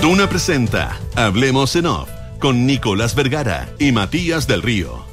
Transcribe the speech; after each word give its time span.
Duna 0.00 0.30
presenta 0.30 0.98
Hablemos 1.14 1.76
en 1.76 1.84
Off 1.84 2.08
con 2.38 2.64
Nicolás 2.64 3.14
Vergara 3.14 3.68
y 3.78 3.92
Matías 3.92 4.46
del 4.46 4.62
Río. 4.62 5.04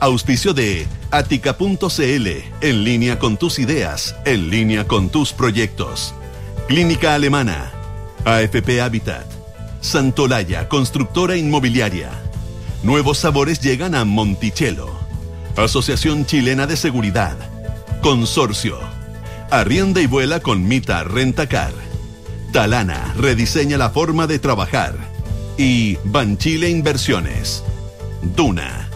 Auspicio 0.00 0.52
de 0.52 0.88
Atica.cl, 1.12 2.26
en 2.60 2.84
línea 2.84 3.20
con 3.20 3.36
tus 3.36 3.60
ideas, 3.60 4.16
en 4.24 4.50
línea 4.50 4.88
con 4.88 5.10
tus 5.10 5.32
proyectos. 5.32 6.12
Clínica 6.66 7.14
Alemana, 7.14 7.70
AFP 8.24 8.80
Habitat, 8.80 9.26
Santolaya, 9.80 10.68
constructora 10.68 11.36
inmobiliaria. 11.36 12.10
Nuevos 12.82 13.18
sabores 13.18 13.60
llegan 13.60 13.94
a 13.94 14.04
Monticello. 14.04 14.90
Asociación 15.56 16.26
Chilena 16.26 16.66
de 16.66 16.76
Seguridad. 16.76 17.36
Consorcio. 18.02 18.76
Arrienda 19.52 20.00
y 20.00 20.06
vuela 20.06 20.40
con 20.40 20.66
Mita 20.66 21.04
Rentacar. 21.04 21.89
Talana 22.52 23.14
rediseña 23.16 23.78
la 23.78 23.90
forma 23.90 24.26
de 24.26 24.38
trabajar. 24.38 24.94
Y 25.56 25.98
Banchile 26.04 26.68
Inversiones. 26.68 27.62
Duna. 28.34 28.88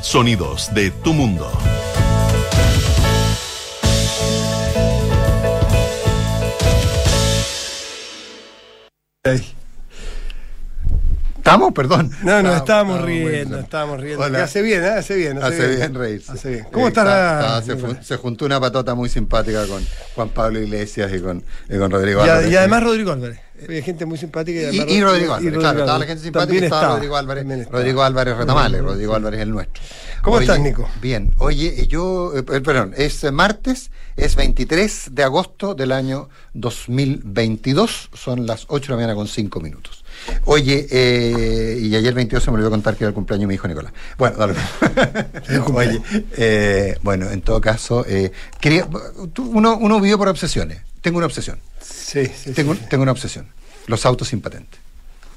Sonidos 0.00 0.72
de 0.74 0.90
tu 0.90 1.12
mundo. 1.12 1.50
¿Estamos? 11.40 11.72
Perdón. 11.72 12.10
No, 12.22 12.42
no, 12.42 12.54
estábamos 12.54 13.00
ah, 13.00 13.06
riendo, 13.06 13.58
estábamos 13.58 13.98
riendo. 14.00 14.24
Hola. 14.26 14.44
Hace 14.44 14.60
bien, 14.60 14.84
¿eh? 14.84 14.88
hace 14.88 15.16
bien. 15.16 15.42
Hace 15.42 15.68
bien 15.74 15.94
reírse. 15.94 16.32
Hace 16.32 16.50
bien. 16.50 16.66
¿Cómo 16.70 16.84
Eh, 16.84 16.88
estás? 16.88 17.06
está- 17.06 17.58
está- 17.74 18.02
se, 18.02 18.16
juntó 18.18 18.44
una 18.44 18.60
patota 18.60 18.94
muy 18.94 19.08
simpática 19.08 19.66
con 19.66 19.82
Juan 20.14 20.28
Pablo 20.28 20.60
Iglesias 20.60 21.10
y 21.16 21.20
con, 21.20 21.42
y 21.68 21.78
con 21.78 21.90
Rodrigo 21.90 22.20
Y, 22.26 22.28
Álvarez. 22.28 22.52
y 22.52 22.56
además 22.56 22.82
Rodrigo 22.82 23.12
Álvarez. 23.12 23.40
Hay 23.68 23.82
gente 23.82 24.04
muy 24.06 24.18
simpática. 24.18 24.58
Y, 24.60 24.62
Y, 24.64 24.66
además 24.80 24.86
y 24.88 25.00
Rodrigo 25.02 25.32
y 25.32 25.46
Álvarez, 25.46 25.58
claro, 25.58 25.74
toda 25.78 25.86
la 25.86 25.92
Álvarez. 25.94 26.08
gente 26.08 26.22
simpática 26.24 26.46
También 26.46 26.64
estaba 26.64 26.80
estaba, 26.82 26.94
Rodrigo 26.96 27.16
Álvarez. 27.16 27.46
estaba. 27.50 27.78
Rodrigo 27.78 28.02
Álvarez 28.02 28.36
Retamales, 28.36 28.82
Rodrigo 28.82 29.14
Álvarez 29.14 29.40
el 29.40 29.50
nuestro. 29.50 29.82
¿Cómo 30.22 30.36
Oye, 30.36 30.44
estás, 30.44 30.60
Nico? 30.60 30.88
Bien. 31.00 31.30
Oye, 31.38 31.86
yo, 31.86 32.32
eh, 32.36 32.42
perdón, 32.42 32.92
es 32.98 33.24
eh, 33.24 33.32
martes, 33.32 33.90
es 34.16 34.36
23 34.36 35.08
de 35.12 35.22
agosto 35.22 35.74
del 35.74 35.92
año 35.92 36.28
2022, 36.52 38.10
son 38.12 38.46
las 38.46 38.66
8 38.68 38.86
de 38.86 38.90
la 38.90 38.96
mañana 38.96 39.14
con 39.14 39.26
5 39.26 39.60
minutos. 39.60 39.99
Oye, 40.44 40.86
eh, 40.90 41.78
y 41.80 41.94
ayer 41.94 42.12
22 42.14 42.42
se 42.42 42.50
me 42.50 42.56
olvidó 42.56 42.70
contar 42.70 42.96
que 42.96 43.04
era 43.04 43.08
el 43.08 43.14
cumpleaños 43.14 43.42
de 43.42 43.46
mi 43.48 43.54
hijo 43.54 43.68
Nicolás. 43.68 43.92
Bueno, 44.18 44.36
dale. 44.36 44.54
Oye, 45.74 46.00
eh, 46.36 46.98
bueno, 47.02 47.30
en 47.30 47.42
todo 47.42 47.60
caso, 47.60 48.04
eh, 48.08 48.32
quería, 48.60 48.86
tú- 49.32 49.50
uno, 49.50 49.76
uno 49.76 50.00
vive 50.00 50.16
por 50.16 50.28
obsesiones. 50.28 50.82
Tengo 51.00 51.18
una 51.18 51.26
obsesión. 51.26 51.58
Sí, 51.80 52.26
sí, 52.26 52.52
Tengo, 52.52 52.74
sí. 52.74 52.80
tengo 52.90 53.02
una 53.02 53.12
obsesión. 53.12 53.46
Los 53.86 54.04
autos 54.06 54.28
sin 54.28 54.40
patente. 54.40 54.78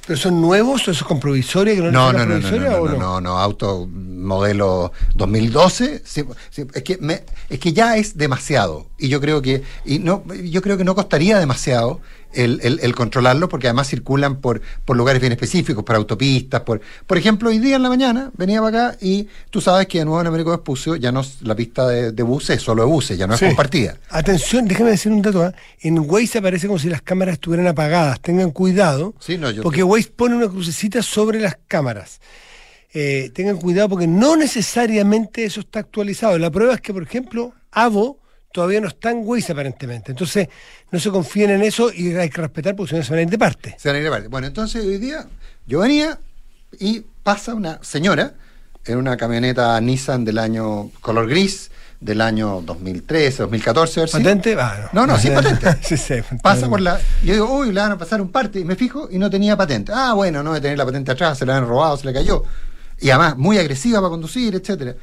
¿Pero 0.05 0.19
son 0.19 0.41
nuevos 0.41 0.85
o 0.87 0.91
esos 0.91 1.07
con 1.07 1.19
provisoria? 1.19 1.73
Que 1.75 1.81
no, 1.81 1.91
No, 1.91 2.11
no, 2.11 2.25
no, 2.25 2.37
no, 2.39 2.51
no, 2.51 2.57
no, 2.59 2.87
no, 2.87 2.97
no, 2.97 3.21
no, 3.21 3.37
auto 3.39 3.87
modelo 4.23 4.91
2012, 5.15 6.01
sí, 6.05 6.23
sí, 6.49 6.63
es 6.73 6.83
que 6.83 6.97
me, 6.99 7.23
es 7.49 7.59
que 7.59 7.73
ya 7.73 7.97
es 7.97 8.17
demasiado 8.17 8.87
y 8.97 9.09
yo 9.09 9.19
creo 9.21 9.41
que 9.41 9.63
y 9.85 9.99
no, 9.99 10.23
yo 10.43 10.61
creo 10.61 10.77
que 10.77 10.83
no 10.83 10.95
costaría 10.95 11.39
demasiado 11.39 11.99
el, 12.33 12.59
el- 12.63 12.79
el 12.81 12.95
controlarlo 12.95 13.47
porque 13.47 13.67
además 13.67 13.87
circulan 13.87 14.37
por, 14.41 14.59
por 14.85 14.97
lugares 14.97 15.21
bien 15.21 15.33
específicos, 15.33 15.83
por 15.83 15.95
autopistas, 15.95 16.61
por 16.61 16.81
por 17.05 17.17
ejemplo 17.17 17.49
hoy 17.49 17.59
día 17.59 17.75
en 17.75 17.83
la 17.83 17.89
mañana 17.89 18.31
venía 18.35 18.59
para 18.61 18.87
acá 18.89 18.97
y 19.01 19.27
tú 19.51 19.61
sabes 19.61 19.85
que 19.87 19.99
de 19.99 20.05
nuevo 20.05 20.19
en 20.21 20.27
Américo 20.27 20.49
Vespucio 20.51 20.95
ya 20.95 21.11
no 21.11 21.21
es- 21.21 21.41
la 21.43 21.55
pista 21.55 21.87
de, 21.87 22.11
de 22.11 22.23
buses 22.23 22.57
es 22.57 22.63
solo 22.63 22.83
de 22.83 22.89
buses, 22.89 23.17
ya 23.17 23.27
no 23.27 23.33
es 23.35 23.39
Sí. 23.39 23.45
compartida. 23.47 23.97
Atención, 24.09 24.67
déjame 24.67 24.91
decir 24.91 25.11
un 25.11 25.21
dato. 25.21 25.43
¿ah? 25.43 25.53
En 25.81 25.99
Waze 25.99 26.39
aparece 26.39 26.65
como 26.67 26.79
si 26.79 26.89
las 26.89 27.01
cámaras 27.01 27.33
estuvieran 27.33 27.67
apagadas. 27.67 28.19
Tengan 28.21 28.51
cuidado. 28.51 29.13
Sí, 29.19 29.37
no, 29.37 29.51
yo 29.51 29.61
porque 29.63 29.77
te- 29.79 29.83
Waze 29.83 30.09
pone 30.15 30.35
una 30.35 30.47
crucecita 30.47 31.03
sobre 31.03 31.39
las 31.39 31.57
cámaras. 31.67 32.19
Eh, 32.93 33.31
tengan 33.33 33.57
cuidado 33.57 33.89
porque 33.89 34.05
no 34.07 34.35
necesariamente 34.35 35.45
eso 35.45 35.61
está 35.61 35.79
actualizado. 35.79 36.37
La 36.37 36.51
prueba 36.51 36.73
es 36.75 36.81
que, 36.81 36.93
por 36.93 37.03
ejemplo, 37.03 37.53
Avo 37.71 38.19
todavía 38.51 38.79
no 38.81 38.87
está 38.87 39.09
en 39.11 39.21
Waze 39.23 39.51
aparentemente. 39.51 40.11
Entonces, 40.11 40.47
no 40.91 40.99
se 40.99 41.09
confíen 41.09 41.49
en 41.49 41.63
eso 41.63 41.91
y 41.91 42.13
hay 42.15 42.29
que 42.29 42.41
respetar 42.41 42.75
porque 42.75 42.91
si 42.91 42.95
no 42.97 43.03
se 43.03 43.09
van 43.09 43.19
a 43.19 43.21
ir 43.23 43.29
de 43.29 43.37
parte. 43.39 43.75
Se 43.79 43.89
van 43.89 43.95
a 43.95 43.99
ir 43.99 44.05
de 44.05 44.11
parte. 44.11 44.27
Bueno, 44.27 44.45
entonces 44.47 44.85
hoy 44.85 44.99
día 44.99 45.25
yo 45.65 45.79
venía 45.79 46.19
y 46.79 47.03
pasa 47.23 47.55
una 47.55 47.79
señora 47.83 48.33
en 48.85 48.97
una 48.97 49.17
camioneta 49.17 49.79
Nissan 49.81 50.23
del 50.25 50.37
año 50.37 50.91
color 51.01 51.27
gris 51.27 51.71
del 51.99 52.19
año 52.21 52.61
2013, 52.61 53.43
2014, 53.43 53.99
a 53.99 54.03
ver 54.03 54.09
si- 54.09 54.17
¿Patente? 54.17 54.55
Ah, 54.59 54.89
No, 54.91 55.07
no, 55.07 55.17
sin 55.17 55.33
patente. 55.35 55.77
sí, 55.81 55.95
sí. 55.97 56.15
Pasa 56.43 56.67
por 56.69 56.81
la. 56.81 56.99
Yo 57.23 57.33
digo, 57.33 57.51
uy, 57.57 57.71
le 57.71 57.79
van 57.79 57.93
a 57.93 57.97
pasar 57.97 58.21
un 58.21 58.29
parte. 58.29 58.59
Y 58.59 58.65
me 58.65 58.75
fijo 58.75 59.07
y 59.09 59.17
no 59.17 59.29
tenía 59.29 59.55
patente. 59.57 59.91
Ah, 59.95 60.13
bueno, 60.13 60.43
no 60.43 60.53
de 60.53 60.59
tener 60.61 60.77
la 60.77 60.85
patente 60.85 61.11
atrás, 61.13 61.37
se 61.39 61.45
la 61.45 61.57
han 61.57 61.65
robado, 61.65 61.95
se 61.97 62.05
le 62.05 62.13
cayó. 62.13 62.43
Y 63.01 63.09
además, 63.09 63.37
muy 63.37 63.57
agresiva 63.57 63.99
para 63.99 64.09
conducir, 64.09 64.55
etcétera. 64.55 64.95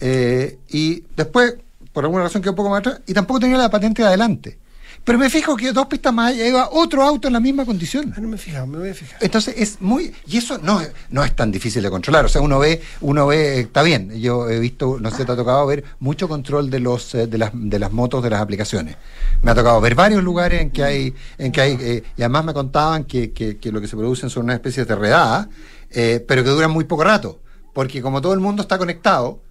Eh, 0.00 0.58
y 0.70 1.04
después, 1.16 1.54
por 1.92 2.04
alguna 2.04 2.24
razón, 2.24 2.42
quedó 2.42 2.52
un 2.52 2.56
poco 2.56 2.70
más 2.70 2.80
atrás. 2.80 3.00
Y 3.06 3.14
tampoco 3.14 3.40
tenía 3.40 3.56
la 3.58 3.70
patente 3.70 4.02
de 4.02 4.08
adelante. 4.08 4.58
Pero 5.02 5.18
me 5.18 5.28
fijo 5.28 5.54
que 5.54 5.70
dos 5.72 5.84
pistas 5.86 6.14
más 6.14 6.30
allá 6.32 6.46
iba 6.48 6.68
otro 6.72 7.02
auto 7.02 7.26
en 7.28 7.34
la 7.34 7.40
misma 7.40 7.66
condición. 7.66 8.14
Ah, 8.16 8.20
no 8.22 8.28
me 8.28 8.36
he 8.36 8.38
fijado, 8.38 8.66
me 8.66 8.78
voy 8.78 8.88
a 8.88 8.94
fijar. 8.94 9.18
Entonces 9.20 9.54
es 9.58 9.82
muy 9.82 10.14
y 10.26 10.38
eso 10.38 10.56
no, 10.62 10.80
es- 10.80 10.92
no 11.10 11.22
es 11.22 11.36
tan 11.36 11.52
difícil 11.52 11.82
de 11.82 11.90
controlar. 11.90 12.24
O 12.24 12.28
sea, 12.30 12.40
uno 12.40 12.58
ve, 12.58 12.80
uno 13.02 13.26
ve, 13.26 13.60
está 13.60 13.82
bien. 13.82 14.18
Yo 14.18 14.48
he 14.48 14.58
visto, 14.58 14.96
no 14.98 15.10
sé, 15.10 15.26
te 15.26 15.32
ha 15.32 15.36
tocado 15.36 15.66
ver 15.66 15.84
mucho 16.00 16.26
control 16.26 16.70
de 16.70 16.80
los 16.80 17.14
eh, 17.14 17.26
de 17.26 17.36
las 17.36 17.50
de 17.52 17.78
las 17.78 17.92
motos 17.92 18.22
de 18.22 18.30
las 18.30 18.40
aplicaciones. 18.40 18.96
Me 19.42 19.50
ha 19.50 19.54
tocado 19.54 19.78
ver 19.82 19.94
varios 19.94 20.22
lugares 20.24 20.62
en 20.62 20.70
que 20.70 20.82
hay, 20.82 21.14
en 21.36 21.52
que 21.52 21.60
hay, 21.60 21.76
eh, 21.78 22.02
y 22.16 22.22
además 22.22 22.46
me 22.46 22.54
contaban 22.54 23.04
que, 23.04 23.32
que, 23.32 23.58
que 23.58 23.70
lo 23.72 23.82
que 23.82 23.88
se 23.88 23.96
producen 23.96 24.30
son 24.30 24.44
unas 24.44 24.54
especies 24.56 24.88
de 24.88 24.94
redadas, 24.96 25.48
eh, 25.94 26.24
pero 26.26 26.44
que 26.44 26.50
duran 26.50 26.70
muy 26.70 26.84
poco 26.84 27.04
rato. 27.04 27.40
Porque 27.72 28.02
como 28.02 28.20
todo 28.20 28.34
el 28.34 28.40
mundo 28.40 28.62
está 28.62 28.78
conectado, 28.78 29.43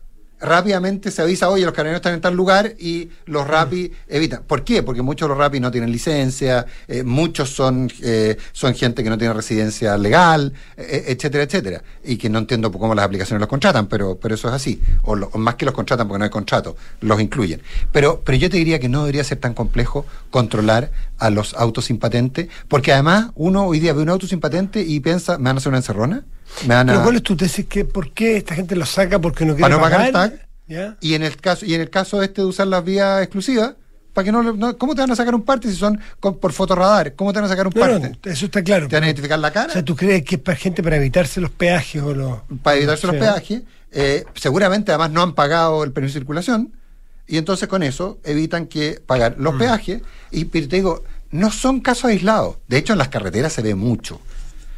rápidamente 0.43 1.09
se 1.09 1.21
avisa, 1.21 1.49
oye, 1.49 1.63
los 1.65 1.73
carabineros 1.73 1.99
están 1.99 2.13
en 2.13 2.21
tal 2.21 2.35
lugar 2.35 2.75
y 2.77 3.09
los 3.25 3.47
rapi 3.47 3.91
evitan. 4.07 4.43
¿Por 4.45 4.63
qué? 4.63 4.83
Porque 4.83 5.01
muchos 5.01 5.27
de 5.27 5.29
los 5.29 5.37
rapi 5.37 5.59
no 5.59 5.71
tienen 5.71 5.91
licencia, 5.91 6.65
eh, 6.87 7.03
muchos 7.03 7.49
son, 7.49 7.89
eh, 8.01 8.37
son 8.51 8.75
gente 8.75 9.03
que 9.03 9.09
no 9.09 9.17
tiene 9.17 9.33
residencia 9.33 9.97
legal, 9.97 10.53
eh, 10.77 11.05
etcétera, 11.07 11.43
etcétera. 11.45 11.83
Y 12.03 12.17
que 12.17 12.29
no 12.29 12.39
entiendo 12.39 12.71
cómo 12.71 12.93
las 12.93 13.05
aplicaciones 13.05 13.39
los 13.39 13.49
contratan, 13.49 13.87
pero, 13.87 14.17
pero 14.17 14.35
eso 14.35 14.47
es 14.49 14.53
así. 14.53 14.81
O, 15.03 15.15
lo- 15.15 15.29
o 15.33 15.37
más 15.37 15.55
que 15.55 15.65
los 15.65 15.73
contratan 15.73 16.07
porque 16.07 16.19
no 16.19 16.25
hay 16.25 16.31
contrato, 16.31 16.75
los 17.01 17.21
incluyen. 17.21 17.61
Pero, 17.91 18.21
pero 18.25 18.37
yo 18.37 18.49
te 18.49 18.57
diría 18.57 18.79
que 18.79 18.89
no 18.89 18.99
debería 19.01 19.23
ser 19.23 19.39
tan 19.39 19.53
complejo 19.53 20.05
controlar 20.29 20.91
a 21.17 21.29
los 21.29 21.53
autos 21.53 21.85
sin 21.85 21.97
patente, 21.99 22.49
porque 22.67 22.91
además 22.91 23.31
uno 23.35 23.65
hoy 23.65 23.79
día 23.79 23.93
ve 23.93 24.01
un 24.01 24.09
auto 24.09 24.27
sin 24.27 24.39
patente 24.41 24.81
y 24.81 24.99
piensa, 24.99 25.37
¿me 25.37 25.45
van 25.45 25.55
a 25.55 25.59
hacer 25.59 25.69
una 25.69 25.77
encerrona? 25.77 26.25
¿Me 26.67 26.75
van 26.75 26.89
a... 26.89 26.93
Pero 26.93 27.03
¿cuál 27.03 27.15
es 27.17 27.23
tu 27.23 27.35
tesis? 27.35 27.65
¿Qué, 27.67 27.85
¿Por 27.85 28.11
qué 28.13 28.37
esta 28.37 28.55
gente 28.55 28.75
lo 28.75 28.85
saca 28.85 29.19
porque 29.19 29.45
no 29.45 29.53
quiere 29.55 29.61
Para 29.63 29.75
no 29.75 29.81
pagar 29.81 30.05
el 30.07 30.11
tag. 30.13 30.47
¿Ya? 30.67 30.97
Y 31.01 31.13
en 31.15 31.23
el 31.23 31.35
caso, 31.37 31.65
y 31.65 31.73
en 31.73 31.81
el 31.81 31.89
caso 31.89 32.21
este 32.23 32.41
de 32.41 32.47
usar 32.47 32.67
las 32.67 32.83
vías 32.83 33.21
exclusivas, 33.21 33.73
para 34.13 34.25
que 34.25 34.31
no, 34.31 34.77
¿cómo 34.77 34.93
te 34.95 35.01
van 35.01 35.11
a 35.11 35.15
sacar 35.15 35.33
un 35.35 35.41
parte 35.41 35.67
si 35.69 35.75
son 35.75 35.99
con- 36.19 36.37
por 36.37 36.53
fotorradar? 36.53 37.15
¿Cómo 37.15 37.33
te 37.33 37.39
van 37.39 37.45
a 37.45 37.49
sacar 37.49 37.67
un 37.67 37.73
No, 37.75 37.81
parte? 37.81 38.09
no, 38.23 38.31
eso 38.31 38.45
está 38.45 38.63
claro. 38.63 38.87
¿Te 38.87 38.95
van 38.95 39.03
a 39.03 39.07
identificar 39.07 39.39
la 39.39 39.51
cara? 39.51 39.69
O 39.69 39.73
sea, 39.73 39.83
¿tú 39.83 39.95
crees 39.95 40.23
que 40.23 40.35
es 40.35 40.41
para 40.41 40.55
gente 40.55 40.81
para 40.83 40.95
evitarse 40.97 41.41
los 41.41 41.49
peajes 41.51 42.01
o 42.01 42.13
los... 42.13 42.39
para 42.61 42.77
evitarse 42.77 43.07
los 43.07 43.15
peajes. 43.17 43.63
eh, 43.91 44.23
seguramente 44.35 44.91
además 44.91 45.11
no 45.11 45.21
han 45.23 45.33
pagado 45.33 45.83
el 45.83 45.91
permiso 45.91 46.13
de 46.13 46.19
circulación 46.21 46.73
y 47.27 47.37
entonces 47.37 47.67
con 47.67 47.83
eso 47.83 48.19
evitan 48.23 48.67
que 48.67 49.01
pagar 49.05 49.37
Mm. 49.37 49.41
los 49.43 49.55
peajes. 49.55 50.01
Y 50.31 50.45
te 50.45 50.61
digo, 50.61 51.03
no 51.31 51.51
son 51.51 51.79
casos 51.81 52.05
aislados. 52.05 52.57
De 52.67 52.77
hecho, 52.77 52.93
en 52.93 52.99
las 52.99 53.09
carreteras 53.09 53.51
se 53.53 53.61
ve 53.63 53.73
mucho. 53.75 54.21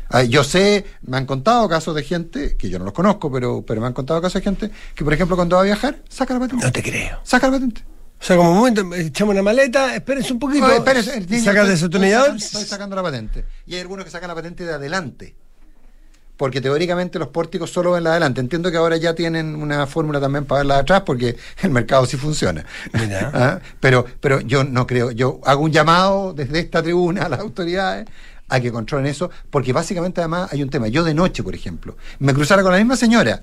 Ah, 0.10 0.24
yo 0.24 0.44
sé, 0.44 0.86
me 1.02 1.18
han 1.18 1.26
contado 1.26 1.68
casos 1.68 1.96
de 1.96 2.04
gente, 2.04 2.56
que 2.58 2.70
yo 2.70 2.78
no 2.80 2.86
los 2.86 2.94
conozco, 2.94 3.32
pero, 3.32 3.64
pero 3.66 3.82
me 3.82 3.88
han 3.88 3.94
contado 3.94 4.22
casos 4.22 4.42
de 4.42 4.44
gente 4.44 4.72
que, 4.94 5.04
por 5.04 5.14
ejemplo, 5.14 5.36
cuando 5.36 5.56
va 5.56 5.64
a 5.64 5.66
viajar, 5.66 5.98
saca 6.10 6.34
la 6.36 6.40
patente. 6.42 6.66
No 6.66 6.72
te 6.72 6.84
creo. 6.84 7.20
Saca 7.24 7.48
la 7.48 7.54
patente. 7.54 7.82
O 8.20 8.24
sea, 8.24 8.38
como 8.38 8.52
un 8.52 8.58
momento, 8.58 8.96
echamos 8.96 9.34
una 9.34 9.44
maleta, 9.44 9.94
espérense 9.96 10.32
un 10.34 10.40
poquito. 10.40 10.66
Oye, 10.66 10.78
espérese, 10.78 11.18
y 11.18 11.32
niño, 11.32 11.44
sacas 11.44 11.68
desatornillador. 11.68 12.28
Estoy, 12.36 12.40
sacando- 12.40 12.60
estoy 12.62 12.70
sacando 12.70 12.96
la 12.96 13.04
patente. 13.04 13.46
Y 13.68 13.76
hay 13.76 13.82
algunos 13.82 14.06
que 14.06 14.12
sacan 14.12 14.30
la 14.30 14.36
patente 14.36 14.64
de 14.66 14.74
adelante. 14.74 15.36
Porque 16.38 16.60
teóricamente 16.60 17.18
los 17.18 17.30
pórticos 17.30 17.72
solo 17.72 17.92
ven 17.94 18.04
la 18.04 18.10
de 18.10 18.14
adelante. 18.16 18.42
Entiendo 18.42 18.70
que 18.70 18.76
ahora 18.78 18.98
ya 18.98 19.16
tienen 19.16 19.56
una 19.56 19.88
fórmula 19.88 20.20
también 20.20 20.44
para 20.46 20.60
ver 20.60 20.66
la 20.66 20.74
de 20.76 20.82
atrás 20.82 21.04
porque 21.06 21.38
el 21.62 21.70
mercado 21.72 22.06
sí 22.06 22.18
funciona. 22.18 22.66
Ah, 23.34 23.60
pero, 23.80 24.06
pero 24.20 24.42
yo 24.42 24.64
no 24.66 24.86
creo. 24.86 25.12
Yo 25.12 25.40
hago 25.46 25.64
un 25.64 25.72
llamado 25.72 26.34
desde 26.34 26.60
esta 26.60 26.84
tribuna 26.84 27.24
a 27.24 27.30
las 27.30 27.40
autoridades 27.40 28.06
a 28.50 28.60
que 28.60 28.72
controlen 28.72 29.08
eso, 29.08 29.30
porque 29.50 29.74
básicamente 29.74 30.22
además 30.22 30.52
hay 30.54 30.62
un 30.64 30.70
tema. 30.70 30.88
Yo 30.88 31.04
de 31.04 31.14
noche, 31.14 31.42
por 31.44 31.56
ejemplo, 31.56 31.98
me 32.20 32.34
cruzara 32.34 32.62
con 32.64 32.72
la 32.72 32.78
misma 32.78 32.96
señora 32.96 33.42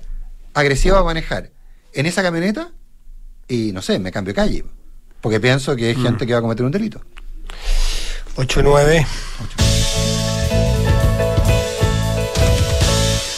agresiva 0.53 0.99
a 0.99 1.03
manejar 1.03 1.49
en 1.93 2.05
esa 2.05 2.21
camioneta 2.23 2.69
y 3.47 3.71
no 3.73 3.81
sé, 3.81 3.99
me 3.99 4.11
cambio 4.11 4.31
de 4.33 4.35
calle. 4.35 4.65
Porque 5.21 5.39
pienso 5.39 5.75
que 5.75 5.91
es 5.91 5.97
Mm. 5.97 6.03
gente 6.03 6.25
que 6.27 6.33
va 6.33 6.39
a 6.39 6.41
cometer 6.41 6.65
un 6.65 6.71
delito. 6.71 7.01
8-9. 8.35 9.05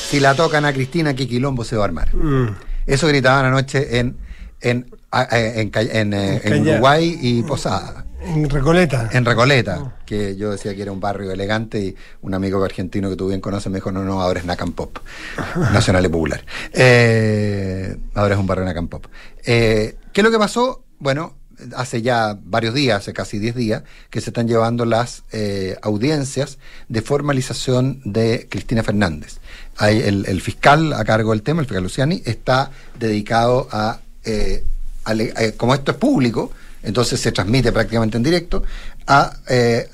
Si 0.10 0.20
la 0.20 0.34
tocan 0.36 0.66
a 0.66 0.72
Cristina, 0.74 1.14
¿qué 1.14 1.28
quilombo 1.28 1.64
se 1.64 1.76
va 1.76 1.84
a 1.84 1.86
armar? 1.86 2.16
Mm. 2.16 2.56
Eso 2.86 3.08
gritaban 3.08 3.46
anoche 3.46 4.00
en, 4.00 4.18
en, 4.62 4.90
a- 5.12 5.28
a- 5.36 5.40
en, 5.40 5.72
en, 5.74 6.14
eh, 6.14 6.42
en 6.44 6.62
Uruguay 6.68 7.18
y 7.22 7.44
Posada. 7.44 8.05
En 8.26 8.50
Recoleta. 8.50 9.10
En 9.14 9.24
Recoleta, 9.24 9.96
que 10.06 10.36
yo 10.36 10.52
decía 10.52 10.76
que 10.76 10.82
era 10.82 10.92
un 10.92 11.00
barrio 11.00 11.32
elegante 11.32 11.80
y 11.80 11.96
un 12.22 12.34
amigo 12.34 12.64
argentino 12.64 13.10
que 13.10 13.16
tú 13.16 13.28
bien 13.28 13.40
conoces 13.40 13.72
me 13.72 13.78
dijo, 13.78 13.92
no, 13.92 14.04
no, 14.04 14.22
ahora 14.22 14.40
es 14.40 14.46
Nacan 14.46 14.72
Pop, 14.72 14.98
Nacional 15.74 16.06
y 16.06 16.10
Popular. 16.10 16.44
Eh, 16.74 17.96
ahora 18.16 18.34
es 18.34 18.40
un 18.40 18.48
barrio 18.48 18.66
Nacan 18.66 18.88
Pop. 18.88 19.06
Eh, 19.46 19.96
¿Qué 20.12 20.22
es 20.22 20.26
lo 20.26 20.32
que 20.32 20.40
pasó? 20.40 20.84
Bueno, 20.98 21.36
hace 21.76 22.02
ya 22.02 22.38
varios 22.44 22.74
días, 22.74 22.98
hace 22.98 23.14
casi 23.14 23.40
10 23.40 23.56
días, 23.56 23.84
que 24.10 24.22
se 24.22 24.30
están 24.30 24.48
llevando 24.48 24.86
las 24.86 25.24
eh, 25.32 25.78
audiencias 25.82 26.58
de 26.90 27.02
formalización 27.02 28.02
de 28.04 28.48
Cristina 28.50 28.84
Fernández. 28.84 29.38
Hay 29.78 30.00
el, 30.02 30.42
fiscal 30.42 30.94
a 30.94 31.04
cargo 31.04 31.32
del 31.32 31.42
tema, 31.42 31.62
el 31.62 31.68
fiscal 31.68 31.84
Luciani, 31.84 32.22
está 32.26 32.72
dedicado 32.98 33.68
a, 33.72 34.00
eh, 34.24 34.64
eh, 35.08 35.54
como 35.58 35.74
esto 35.74 35.92
es 35.92 35.98
público, 35.98 36.52
entonces 36.86 37.20
se 37.20 37.32
transmite 37.32 37.72
prácticamente 37.72 38.18
en 38.18 38.24
directo, 38.24 38.64
a 39.08 39.38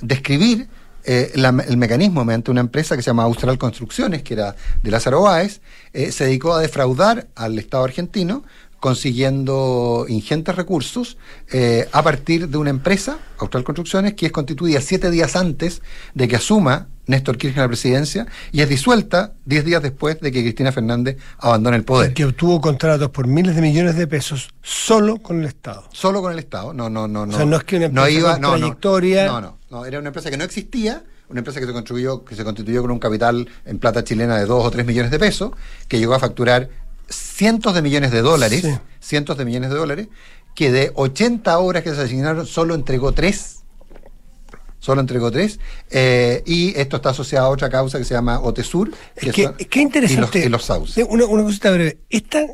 describir 0.02 0.68
el 1.04 1.78
mecanismo 1.78 2.24
mediante 2.24 2.52
una 2.52 2.62
empresa 2.62 2.96
que 2.96 3.02
se 3.02 3.08
llama 3.08 3.24
Austral 3.24 3.58
Construcciones, 3.58 4.22
que 4.22 4.36
era 4.36 4.56
de 4.84 4.92
Lázaro 4.92 5.22
Báez, 5.22 5.62
se 5.94 6.26
dedicó 6.26 6.54
a 6.54 6.62
defraudar 6.62 7.28
al 7.36 7.58
Estado 7.58 7.84
argentino 7.84 8.44
consiguiendo 8.82 10.06
ingentes 10.10 10.56
recursos 10.56 11.18
eh, 11.52 11.88
a 11.94 12.02
partir 12.02 12.50
de 12.50 12.58
una 12.58 12.72
empresa, 12.72 13.20
Austral 13.38 13.64
Construcciones, 13.64 14.16
que 14.16 14.26
es 14.26 14.32
constituida 14.32 14.82
siete 14.82 15.12
días 15.12 15.36
antes 15.36 15.84
de 16.16 16.28
que 16.28 16.36
asuma 16.36 16.88
Néstor 17.06 17.38
Kirchner 17.38 17.64
la 17.64 17.68
presidencia 17.68 18.26
y 18.52 18.62
es 18.62 18.70
disuelta 18.70 19.34
diez 19.46 19.66
días 19.66 19.84
después 19.84 20.20
de 20.20 20.32
que 20.32 20.42
Cristina 20.42 20.72
Fernández 20.72 21.18
abandone 21.38 21.78
el 21.78 21.84
poder. 21.84 22.16
Que 22.16 22.26
obtuvo 22.26 22.60
contratos 22.60 23.12
por 23.12 23.28
miles 23.28 23.56
de 23.56 23.62
millones 23.62 23.96
de 23.98 24.08
pesos 24.08 24.50
solo 24.64 25.20
con 25.20 25.42
el 25.42 25.46
Estado. 25.46 25.84
Solo 25.92 26.24
con 26.24 26.34
el 26.34 26.40
Estado, 26.40 26.74
no, 26.74 26.90
no, 26.90 27.08
no. 27.08 27.22
O 27.22 27.32
sea, 27.32 27.46
no 27.46 27.58
es 27.58 27.64
que 27.64 27.78
una 27.78 27.86
empresa 27.86 28.08
no 28.08 28.12
iba, 28.12 28.40
con 28.40 28.60
trayectoria... 28.60 29.28
No, 29.28 29.42
no, 29.42 29.58
no, 29.70 29.86
era 29.86 30.00
una 30.00 30.08
empresa 30.08 30.32
que 30.32 30.38
no 30.38 30.44
existía, 30.44 31.04
una 31.30 31.40
empresa 31.40 31.60
que 31.60 31.68
se 31.68 31.74
construyó, 31.74 32.26
que 32.26 32.36
se 32.36 32.44
constituyó 32.44 32.82
con 32.82 32.90
un 32.90 33.00
capital 33.00 33.48
en 33.66 33.78
plata 33.78 34.04
chilena 34.04 34.38
de 34.38 34.46
dos 34.46 34.66
o 34.66 34.72
tres 34.72 34.88
millones 34.88 35.12
de 35.12 35.20
pesos, 35.20 35.52
que 35.88 36.00
llegó 36.00 36.16
a 36.16 36.20
facturar 36.20 36.70
cientos 37.12 37.74
de 37.74 37.82
millones 37.82 38.12
de 38.12 38.22
dólares, 38.22 38.66
cientos 39.00 39.38
de 39.38 39.46
millones 39.46 39.70
de 39.70 39.76
dólares, 39.76 40.08
que 40.56 40.72
de 40.72 40.92
80 40.96 41.60
obras 41.60 41.84
que 41.84 41.94
se 41.94 42.02
asignaron 42.02 42.46
solo 42.46 42.76
entregó 42.76 43.12
tres. 43.12 43.58
Solo 44.80 45.02
entregó 45.02 45.32
tres. 45.32 45.60
Eh, 45.92 46.42
y 46.46 46.78
esto 46.80 46.96
está 46.96 47.12
asociado 47.12 47.46
a 47.46 47.50
otra 47.50 47.70
causa 47.70 48.00
que 48.00 48.04
se 48.04 48.16
llama 48.16 48.40
OTESUR. 48.40 48.92
Que 49.16 49.32
qué 49.70 49.80
interesante. 49.80 50.40
Y 50.40 50.50
los, 50.50 50.66
sauces. 50.66 51.06
Una, 51.08 51.26
una 51.26 51.44
cosita 51.44 51.72
breve. 51.72 52.00
Esta, 52.10 52.48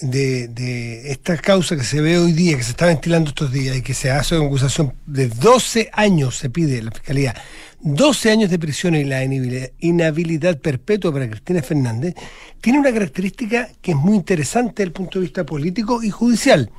de, 0.00 1.10
esta 1.10 1.36
causa 1.36 1.76
que 1.76 1.84
se 1.84 2.00
ve 2.00 2.18
hoy 2.18 2.32
día, 2.32 2.56
que 2.56 2.62
se 2.62 2.70
está 2.70 2.86
ventilando 2.86 3.28
estos 3.30 3.52
días 3.52 3.76
y 3.76 3.82
que 3.82 3.94
se 3.94 4.10
hace 4.10 4.36
una 4.36 4.46
acusación 4.46 4.94
de 5.06 5.28
12 5.28 5.90
años, 5.92 6.36
se 6.36 6.50
pide 6.50 6.82
la 6.82 6.90
Fiscalía, 6.90 7.34
12 7.80 8.30
años 8.30 8.50
de 8.50 8.58
prisión 8.58 8.94
y 8.94 9.04
la 9.04 9.24
inhabilidad 9.24 10.58
perpetua 10.58 11.12
para 11.12 11.28
Cristina 11.28 11.62
Fernández, 11.62 12.14
tiene 12.60 12.78
una 12.78 12.92
característica 12.92 13.68
que 13.80 13.92
es 13.92 13.96
muy 13.96 14.16
interesante 14.16 14.74
desde 14.76 14.84
el 14.84 14.92
punto 14.92 15.18
de 15.18 15.24
vista 15.24 15.44
político 15.44 16.02
y 16.02 16.10
judicial. 16.10 16.70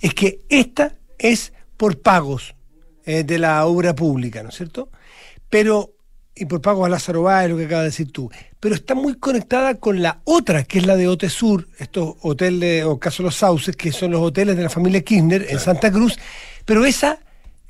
Es 0.00 0.14
que 0.14 0.40
esta 0.48 0.94
es 1.18 1.52
por 1.76 2.00
pagos 2.00 2.54
eh, 3.04 3.22
de 3.22 3.38
la 3.38 3.64
obra 3.66 3.94
pública, 3.94 4.42
¿no 4.42 4.48
es 4.50 4.56
cierto? 4.56 4.90
Pero, 5.48 5.94
y 6.38 6.44
por 6.46 6.60
pagos 6.60 6.86
a 6.86 6.88
Lázaro 6.88 7.22
Báez, 7.22 7.50
lo 7.50 7.56
que 7.56 7.64
acabas 7.64 7.84
de 7.84 7.90
decir 7.90 8.12
tú, 8.12 8.30
pero 8.60 8.74
está 8.74 8.94
muy 8.94 9.14
conectada 9.14 9.74
con 9.74 10.00
la 10.02 10.20
otra, 10.24 10.64
que 10.64 10.78
es 10.78 10.86
la 10.86 10.96
de 10.96 11.08
Otesur, 11.08 11.68
estos 11.78 12.16
hoteles, 12.22 12.84
o 12.84 12.98
caso 12.98 13.22
Los 13.22 13.36
Sauces, 13.36 13.76
que 13.76 13.92
son 13.92 14.12
los 14.12 14.20
hoteles 14.20 14.56
de 14.56 14.62
la 14.62 14.70
familia 14.70 15.02
Kirchner 15.02 15.46
en 15.48 15.58
Santa 15.58 15.90
Cruz, 15.90 16.18
pero 16.64 16.84
esa 16.84 17.18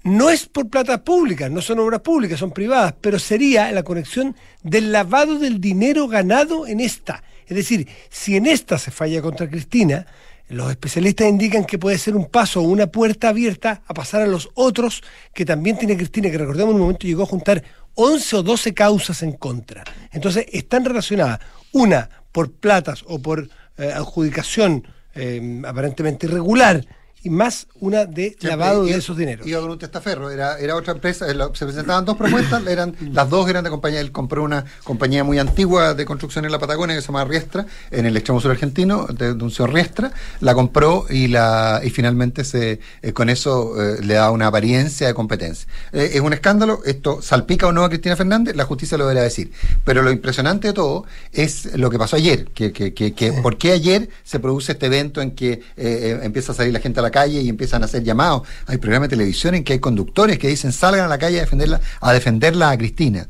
no 0.05 0.31
es 0.31 0.47
por 0.47 0.69
plata 0.69 1.03
pública, 1.03 1.49
no 1.49 1.61
son 1.61 1.81
obras 1.81 2.01
públicas, 2.01 2.39
son 2.39 2.53
privadas, 2.53 2.95
pero 3.01 3.19
sería 3.19 3.71
la 3.73 3.83
conexión 3.83 4.37
del 4.63 4.93
lavado 4.93 5.39
del 5.39 5.61
dinero 5.61 6.09
ganado 6.09 6.67
en 6.67 6.81
esta. 6.81 7.23
Es 7.47 7.57
decir, 7.57 7.89
si 8.11 8.37
en 8.37 8.47
esta 8.47 8.79
se 8.79 8.91
falla 8.91 9.23
contra 9.23 9.49
Cristina, 9.49 10.07
los 10.49 10.71
especialistas 10.71 11.29
indican 11.29 11.65
que 11.65 11.79
puede 11.79 11.99
ser 11.99 12.17
un 12.17 12.27
paso 12.27 12.61
o 12.61 12.65
una 12.65 12.87
puerta 12.87 13.29
abierta 13.29 13.83
a 13.87 13.95
pasar 13.95 14.23
a 14.23 14.27
los 14.27 14.49
otros 14.55 15.03
que 15.35 15.45
también 15.45 15.79
tiene 15.79 15.97
Cristina, 15.97 16.31
que 16.31 16.39
recordemos 16.39 16.71
en 16.71 16.77
un 16.77 16.83
momento 16.83 17.07
llegó 17.07 17.25
a 17.25 17.27
juntar 17.27 17.63
11 17.95 18.37
o 18.37 18.43
12 18.43 18.75
causas 18.75 19.23
en 19.23 19.33
contra. 19.33 19.85
Entonces, 20.13 20.47
están 20.53 20.85
relacionadas, 20.85 21.41
una 21.73 22.09
por 22.33 22.53
platas 22.53 23.05
o 23.07 23.19
por 23.19 23.49
eh, 23.77 23.93
adjudicación 23.93 24.87
eh, 25.15 25.63
aparentemente 25.67 26.27
irregular 26.27 26.85
y 27.23 27.31
más 27.31 27.67
una 27.81 28.05
de 28.05 28.37
lavado 28.41 28.85
de 28.85 28.97
esos 28.97 29.17
dineros. 29.17 29.47
Iba 29.47 29.61
con 29.61 29.71
un 29.71 29.79
testaferro, 29.79 30.31
era, 30.31 30.59
era 30.59 30.77
otra 30.77 30.93
empresa, 30.93 31.27
se 31.27 31.65
presentaban 31.65 32.05
dos 32.05 32.17
propuestas, 32.17 32.67
eran 32.69 32.95
las 33.13 33.29
dos 33.29 33.49
eran 33.49 33.65
de 33.65 33.71
compañía, 33.71 34.01
él 34.01 34.13
compró 34.13 34.45
una 34.45 34.65
compañía 34.85 35.25
muy 35.25 35.39
antigua 35.39 35.95
de 35.95 36.05
construcción 36.05 36.45
en 36.45 36.53
la 36.53 36.59
Patagonia 36.59 36.95
que 36.95 37.03
se 37.03 37.09
llama 37.09 37.25
Riestra, 37.25 37.67
en 37.91 38.07
el 38.07 38.17
extremo 38.17 38.41
sur 38.41 38.51
argentino, 38.51 39.07
de, 39.07 39.33
un 39.33 39.51
señor 39.51 39.73
Riestra, 39.73 40.13
la 40.41 40.55
compró 40.55 41.07
y 41.11 41.29
la 41.29 41.81
y 41.83 41.91
finalmente 41.91 42.45
se 42.45 42.81
eh, 43.03 43.13
con 43.13 43.29
eso 43.29 43.81
eh, 43.81 43.99
le 44.03 44.15
da 44.15 44.31
una 44.31 44.47
apariencia 44.49 45.07
de 45.07 45.15
competencia. 45.15 45.69
Eh, 45.93 46.11
es 46.15 46.21
un 46.21 46.33
escándalo, 46.33 46.83
esto 46.85 47.23
salpica 47.23 47.67
o 47.67 47.73
no 47.73 47.85
a 47.85 47.89
Cristina 47.89 48.17
Fernández, 48.17 48.57
la 48.57 48.65
justicia 48.65 48.99
lo 48.99 49.07
deberá 49.07 49.23
decir. 49.23 49.53
Pero 49.85 50.03
lo 50.03 50.11
impresionante 50.11 50.69
de 50.69 50.75
todo 50.75 51.05
es 51.33 51.77
lo 51.77 51.91
que 51.91 51.99
pasó 51.99 52.17
ayer, 52.17 52.47
que, 52.47 52.73
que, 52.73 52.93
que, 52.93 53.33
por 53.43 53.59
qué 53.59 53.73
ayer 53.73 54.09
se 54.25 54.41
produce 54.41 54.73
este 54.73 54.87
evento 54.87 55.21
en 55.21 55.33
que 55.33 55.63
empieza 55.77 56.53
a 56.53 56.55
salir 56.55 56.73
la 56.73 56.81
gente 56.81 57.01
a 57.01 57.03
la 57.03 57.08
calle 57.11 57.41
y 57.41 57.49
empiezan 57.49 57.83
a 57.83 57.87
hacer 57.87 58.03
llamados. 58.03 58.43
Hay 58.67 58.79
programas 58.79 59.09
de 59.09 59.17
televisión 59.17 59.55
en 59.55 59.65
que 59.65 59.75
hay 59.75 59.79
conductores 59.79 60.39
que 60.39 60.49
dicen 60.49 60.73
salgan 60.73 61.05
a 61.05 61.09
la 61.09 61.19
calle 61.19 61.39
a 61.39 61.43
defenderla, 61.43 61.81
a 62.01 62.13
defenderla 62.13 62.71
a 62.71 62.79
Cristina. 62.79 63.29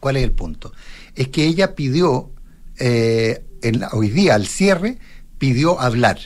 ¿Cuál 0.00 0.16
es 0.16 0.24
el 0.24 0.32
punto? 0.32 0.72
Es 1.14 1.28
que 1.28 1.44
ella 1.44 1.74
pidió, 1.74 2.30
eh, 2.78 3.44
en 3.62 3.82
hoy 3.92 4.08
día 4.08 4.34
al 4.34 4.46
cierre, 4.46 4.98
pidió 5.38 5.80
hablar. 5.80 6.18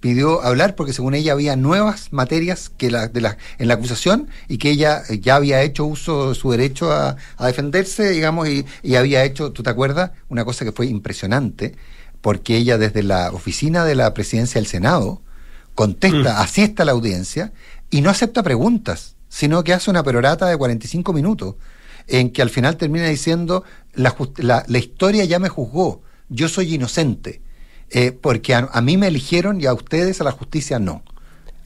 Pidió 0.00 0.42
hablar 0.42 0.76
porque 0.76 0.92
según 0.92 1.14
ella 1.14 1.32
había 1.32 1.56
nuevas 1.56 2.12
materias 2.12 2.70
que 2.70 2.90
la, 2.90 3.08
de 3.08 3.20
la, 3.20 3.36
en 3.58 3.68
la 3.68 3.74
acusación 3.74 4.28
y 4.46 4.58
que 4.58 4.70
ella 4.70 5.02
ya 5.08 5.34
había 5.34 5.62
hecho 5.62 5.84
uso 5.84 6.30
de 6.30 6.34
su 6.36 6.50
derecho 6.52 6.92
a, 6.92 7.16
defenderse, 7.40 8.08
digamos, 8.10 8.48
y, 8.48 8.64
y 8.82 8.94
había 8.94 9.24
hecho, 9.24 9.52
¿tú 9.52 9.62
te 9.62 9.70
acuerdas? 9.70 10.12
Una 10.28 10.44
cosa 10.44 10.64
que 10.64 10.72
fue 10.72 10.86
impresionante, 10.86 11.74
porque 12.20 12.56
ella 12.56 12.78
desde 12.78 13.02
la 13.02 13.32
oficina 13.32 13.84
de 13.84 13.96
la 13.96 14.14
presidencia 14.14 14.60
del 14.60 14.68
Senado, 14.68 15.20
contesta, 15.78 16.34
mm. 16.34 16.38
así 16.38 16.62
está 16.62 16.84
la 16.84 16.90
audiencia, 16.90 17.52
y 17.88 18.00
no 18.00 18.10
acepta 18.10 18.42
preguntas, 18.42 19.14
sino 19.28 19.62
que 19.62 19.72
hace 19.72 19.92
una 19.92 20.02
perorata 20.02 20.48
de 20.48 20.56
45 20.56 21.12
minutos, 21.12 21.54
en 22.08 22.30
que 22.30 22.42
al 22.42 22.50
final 22.50 22.76
termina 22.76 23.06
diciendo, 23.06 23.62
la, 23.94 24.16
la, 24.66 24.78
historia 24.78 25.24
ya 25.24 25.38
me 25.38 25.48
juzgó, 25.48 26.02
yo 26.28 26.48
soy 26.48 26.74
inocente, 26.74 27.42
eh, 27.90 28.10
porque 28.10 28.56
a, 28.56 28.80
mí 28.82 28.96
me 28.96 29.06
eligieron 29.06 29.60
y 29.60 29.66
a 29.66 29.72
ustedes, 29.72 30.20
a 30.20 30.24
la 30.24 30.32
justicia, 30.32 30.80
no. 30.80 31.04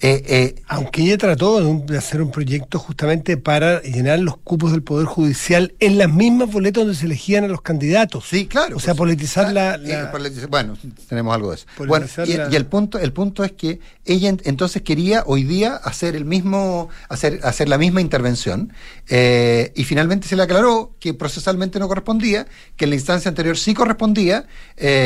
Eh, 0.04 0.24
eh, 0.26 0.62
Aunque 0.66 1.02
ella 1.02 1.16
trató 1.16 1.60
de, 1.60 1.96
hacer 1.96 2.22
un 2.22 2.32
proyecto 2.32 2.80
justamente 2.80 3.36
para 3.36 3.80
llenar 3.82 4.18
los 4.18 4.36
cupos 4.36 4.72
del 4.72 4.82
Poder 4.82 5.06
Judicial 5.06 5.74
en 5.78 5.96
las 5.96 6.12
mismas 6.12 6.50
boletas 6.50 6.82
donde 6.82 6.98
se 6.98 7.06
elegían 7.06 7.44
a 7.44 7.48
los 7.48 7.62
candidatos. 7.62 8.24
Sí, 8.28 8.46
claro. 8.46 8.76
O 8.76 8.80
sea, 8.80 8.96
politizar 8.96 9.52
la, 9.52 9.76
eh, 9.76 10.46
Bueno, 10.50 10.76
tenemos 11.08 11.32
algo 11.32 11.50
de 11.50 11.56
eso. 11.56 11.66
Bueno, 11.86 12.06
y, 12.26 12.32
el 12.32 12.66
punto, 12.66 12.98
el 12.98 13.12
punto 13.12 13.44
es 13.44 13.52
que 13.52 13.78
ella 14.04 14.34
entonces 14.42 14.82
quería 14.82 15.22
hoy 15.24 15.44
día 15.44 15.76
hacer 15.76 16.16
el 16.16 16.24
mismo, 16.24 16.88
hacer, 17.08 17.38
hacer 17.44 17.68
la 17.68 17.78
misma 17.78 18.00
intervención, 18.00 18.72
y 19.08 19.84
finalmente 19.84 20.26
se 20.26 20.34
le 20.34 20.42
aclaró 20.42 20.96
que 20.98 21.14
procesalmente 21.14 21.78
no 21.78 21.86
correspondía, 21.86 22.48
que 22.76 22.86
en 22.86 22.90
la 22.90 22.96
instancia 22.96 23.28
anterior 23.28 23.56
sí 23.56 23.72
correspondía, 23.72 24.46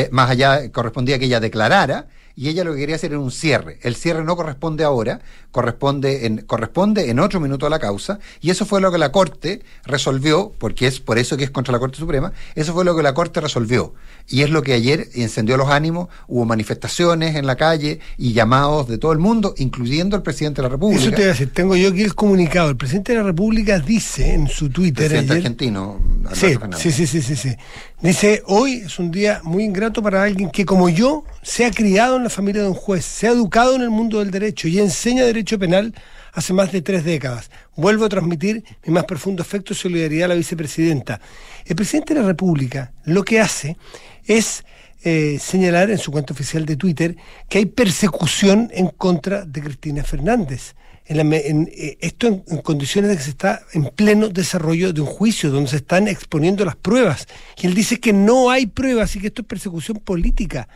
más 0.09 0.31
allá 0.31 0.71
correspondía 0.71 1.19
que 1.19 1.25
ella 1.25 1.39
declarara 1.39 2.07
y 2.37 2.49
ella 2.49 2.63
lo 2.63 2.73
que 2.73 2.81
quería 2.81 2.95
hacer 2.95 3.11
era 3.11 3.19
un 3.19 3.31
cierre. 3.31 3.79
El 3.81 3.95
cierre 3.95 4.23
no 4.23 4.35
corresponde 4.35 4.83
ahora, 4.83 5.21
corresponde 5.49 6.27
en, 6.27 6.37
corresponde 6.43 7.09
en 7.09 7.17
otro 7.19 7.39
minuto 7.39 7.65
a 7.65 7.69
la 7.71 7.79
causa, 7.79 8.19
y 8.41 8.51
eso 8.51 8.63
fue 8.67 8.79
lo 8.79 8.91
que 8.91 8.99
la 8.99 9.11
Corte 9.11 9.63
resolvió, 9.85 10.53
porque 10.59 10.85
es 10.85 10.99
por 10.99 11.17
eso 11.17 11.35
que 11.35 11.45
es 11.45 11.49
contra 11.49 11.71
la 11.71 11.79
Corte 11.79 11.97
Suprema, 11.97 12.31
eso 12.53 12.73
fue 12.73 12.85
lo 12.85 12.95
que 12.95 13.01
la 13.01 13.15
Corte 13.15 13.41
resolvió. 13.41 13.95
Y 14.29 14.43
es 14.43 14.51
lo 14.51 14.61
que 14.61 14.73
ayer 14.73 15.09
encendió 15.15 15.57
los 15.57 15.69
ánimos, 15.69 16.09
hubo 16.27 16.45
manifestaciones 16.45 17.35
en 17.35 17.47
la 17.47 17.55
calle 17.55 18.01
y 18.19 18.33
llamados 18.33 18.87
de 18.87 18.99
todo 18.99 19.13
el 19.13 19.19
mundo, 19.19 19.55
incluyendo 19.57 20.15
el 20.15 20.21
presidente 20.21 20.61
de 20.61 20.67
la 20.67 20.69
República. 20.69 21.01
Eso 21.01 21.09
te 21.09 21.15
voy 21.15 21.25
a 21.25 21.29
decir, 21.29 21.51
tengo 21.51 21.75
yo 21.75 21.89
aquí 21.89 22.03
el 22.03 22.13
comunicado. 22.13 22.69
El 22.69 22.77
presidente 22.77 23.13
de 23.13 23.17
la 23.17 23.25
República 23.25 23.79
dice 23.79 24.35
en 24.35 24.47
su 24.47 24.69
Twitter. 24.69 25.07
Presidente 25.07 25.33
argentino, 25.33 25.99
sí, 26.33 26.55
sí, 26.91 27.07
sí, 27.07 27.19
sí, 27.23 27.35
sí. 27.35 27.55
Dice, 27.99 28.43
hoy 28.45 28.83
es 28.85 28.99
un 28.99 29.09
día 29.09 29.41
muy 29.43 29.63
ingrato 29.63 30.03
para 30.03 30.21
alguien 30.21 30.51
que 30.51 30.65
como 30.65 30.87
yo 30.87 31.23
se 31.47 31.63
ha 31.63 31.71
criado 31.71 32.17
en 32.17 32.25
la 32.25 32.29
familia 32.29 32.61
de 32.63 32.67
un 32.67 32.73
juez, 32.73 33.05
se 33.05 33.25
ha 33.25 33.31
educado 33.31 33.73
en 33.73 33.81
el 33.81 33.89
mundo 33.89 34.19
del 34.19 34.31
derecho 34.31 34.67
y 34.67 34.79
enseña 34.79 35.23
derecho 35.23 35.57
penal 35.57 35.95
hace 36.33 36.51
más 36.51 36.73
de 36.73 36.81
tres 36.81 37.05
décadas. 37.05 37.49
Vuelvo 37.77 38.03
a 38.03 38.09
transmitir 38.09 38.65
mi 38.85 38.93
más 38.93 39.05
profundo 39.05 39.43
afecto 39.43 39.71
y 39.71 39.77
solidaridad 39.77 40.25
a 40.25 40.27
la 40.27 40.35
vicepresidenta. 40.35 41.21
El 41.65 41.77
presidente 41.77 42.13
de 42.13 42.19
la 42.19 42.27
República 42.27 42.91
lo 43.05 43.23
que 43.23 43.39
hace 43.39 43.77
es 44.25 44.65
eh, 45.05 45.37
señalar 45.39 45.89
en 45.89 45.99
su 45.99 46.11
cuenta 46.11 46.33
oficial 46.33 46.65
de 46.65 46.75
Twitter 46.75 47.15
que 47.47 47.59
hay 47.59 47.65
persecución 47.65 48.69
en 48.73 48.89
contra 48.89 49.45
de 49.45 49.61
Cristina 49.61 50.03
Fernández. 50.03 50.75
En 51.05 51.31
eh, 51.31 51.97
esto 52.01 52.27
en, 52.27 52.57
condiciones 52.57 53.09
de 53.09 53.15
que 53.15 53.23
se 53.23 53.29
está 53.29 53.61
en 53.71 53.85
pleno 53.85 54.27
desarrollo 54.27 54.91
de 54.91 54.99
un 54.99 55.07
juicio, 55.07 55.49
donde 55.49 55.69
se 55.69 55.77
están 55.77 56.09
exponiendo 56.09 56.65
las 56.65 56.75
pruebas. 56.75 57.25
Y 57.57 57.67
él 57.67 57.73
dice 57.73 58.01
que 58.01 58.11
no 58.11 58.49
hay 58.49 58.65
pruebas 58.65 59.15
y 59.15 59.21
que 59.21 59.27
esto 59.27 59.43
es 59.43 59.47
persecución 59.47 59.99
política. 59.99 60.67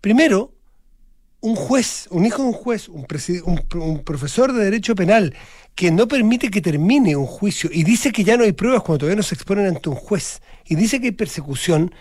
Primero, 0.00 0.54
un 1.40 1.56
juez, 1.56 2.06
un 2.10 2.26
hijo 2.26 2.42
de 2.42 2.48
un 2.48 2.54
juez, 2.54 2.88
un, 2.88 3.06
un, 3.74 4.04
profesor 4.04 4.52
de 4.52 4.64
derecho 4.64 4.94
penal, 4.94 5.34
que 5.74 5.90
no 5.90 6.08
permite 6.08 6.50
que 6.50 6.60
termine 6.60 7.16
un 7.16 7.26
juicio 7.26 7.70
y 7.72 7.82
dice 7.84 8.12
que 8.12 8.24
ya 8.24 8.36
no 8.36 8.44
hay 8.44 8.52
pruebas 8.52 8.82
cuando 8.82 9.00
todavía 9.00 9.16
no 9.16 9.22
se 9.22 9.34
exponen 9.34 9.66
ante 9.66 9.88
un 9.88 9.96
juez, 9.96 10.42
y 10.66 10.74
dice 10.74 11.00
que 11.00 11.06
hay 11.06 11.12
persecución, 11.12 11.94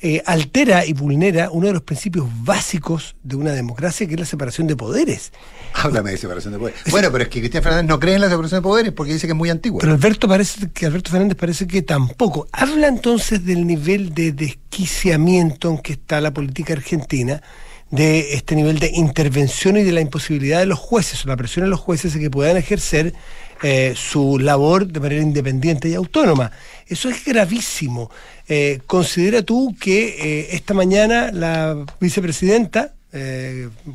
eh, 0.00 0.22
altera 0.26 0.86
y 0.86 0.92
vulnera 0.92 1.50
uno 1.50 1.66
de 1.66 1.72
los 1.72 1.82
principios 1.82 2.26
básicos 2.44 3.16
de 3.22 3.36
una 3.36 3.52
democracia, 3.52 4.06
que 4.06 4.14
es 4.14 4.20
la 4.20 4.26
separación 4.26 4.66
de 4.66 4.76
poderes. 4.76 5.32
Háblame 5.74 6.12
de 6.12 6.16
separación 6.16 6.52
de 6.52 6.58
poderes. 6.60 6.80
Bueno, 6.90 7.10
pero 7.10 7.24
es 7.24 7.30
que 7.30 7.40
Cristian 7.40 7.62
Fernández 7.62 7.88
no 7.88 7.98
cree 7.98 8.14
en 8.14 8.20
la 8.20 8.28
separación 8.28 8.58
de 8.58 8.62
poderes 8.62 8.92
porque 8.92 9.12
dice 9.12 9.26
que 9.26 9.32
es 9.32 9.36
muy 9.36 9.50
antigua. 9.50 9.80
Pero 9.80 9.92
Alberto 9.92 10.28
parece 10.28 10.70
que 10.70 10.86
Alberto 10.86 11.10
Fernández 11.10 11.36
parece 11.36 11.66
que 11.66 11.82
tampoco. 11.82 12.46
Habla 12.52 12.86
entonces 12.86 13.44
del 13.44 13.66
nivel 13.66 14.14
de 14.14 14.32
desquiciamiento 14.32 15.70
en 15.70 15.78
que 15.78 15.94
está 15.94 16.20
la 16.20 16.32
política 16.32 16.74
argentina 16.74 17.42
de 17.90 18.34
este 18.34 18.54
nivel 18.54 18.78
de 18.78 18.90
intervención 18.94 19.76
y 19.78 19.82
de 19.82 19.92
la 19.92 20.00
imposibilidad 20.00 20.58
de 20.58 20.66
los 20.66 20.78
jueces 20.78 21.24
o 21.24 21.28
la 21.28 21.36
presión 21.36 21.64
en 21.64 21.70
los 21.70 21.80
jueces 21.80 22.12
de 22.14 22.20
que 22.20 22.30
puedan 22.30 22.56
ejercer 22.56 23.14
eh, 23.62 23.94
su 23.96 24.38
labor 24.38 24.86
de 24.86 25.00
manera 25.00 25.22
independiente 25.22 25.88
y 25.88 25.94
autónoma. 25.94 26.50
Eso 26.86 27.08
es 27.08 27.24
gravísimo. 27.24 28.10
Eh, 28.48 28.80
considera 28.86 29.42
tú 29.42 29.74
que 29.80 30.08
eh, 30.08 30.48
esta 30.52 30.74
mañana 30.74 31.32
la 31.32 31.84
vicepresidenta, 32.00 32.94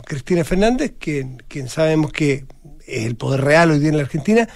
Cristina 0.05 0.43
Fernández, 0.43 0.93
que, 1.00 1.38
quien 1.48 1.70
sabemos 1.70 2.12
que 2.12 2.46
es 2.86 3.05
el 3.05 3.15
poder 3.15 3.41
real 3.41 3.72
hoy 3.72 3.79
día 3.79 3.89
en 3.89 3.98
la 3.98 4.03
Argentina, 4.03 4.50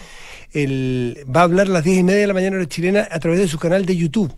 va 0.55 1.41
a 1.41 1.43
hablar 1.43 1.67
a 1.67 1.69
las 1.69 1.83
diez 1.83 1.99
y 1.99 2.03
media 2.03 2.21
de 2.21 2.27
la 2.27 2.33
mañana 2.33 2.57
hora 2.57 2.65
chilena 2.67 3.07
a 3.09 3.19
través 3.19 3.39
de 3.39 3.47
su 3.47 3.59
canal 3.59 3.85
de 3.85 3.95
YouTube 3.95 4.33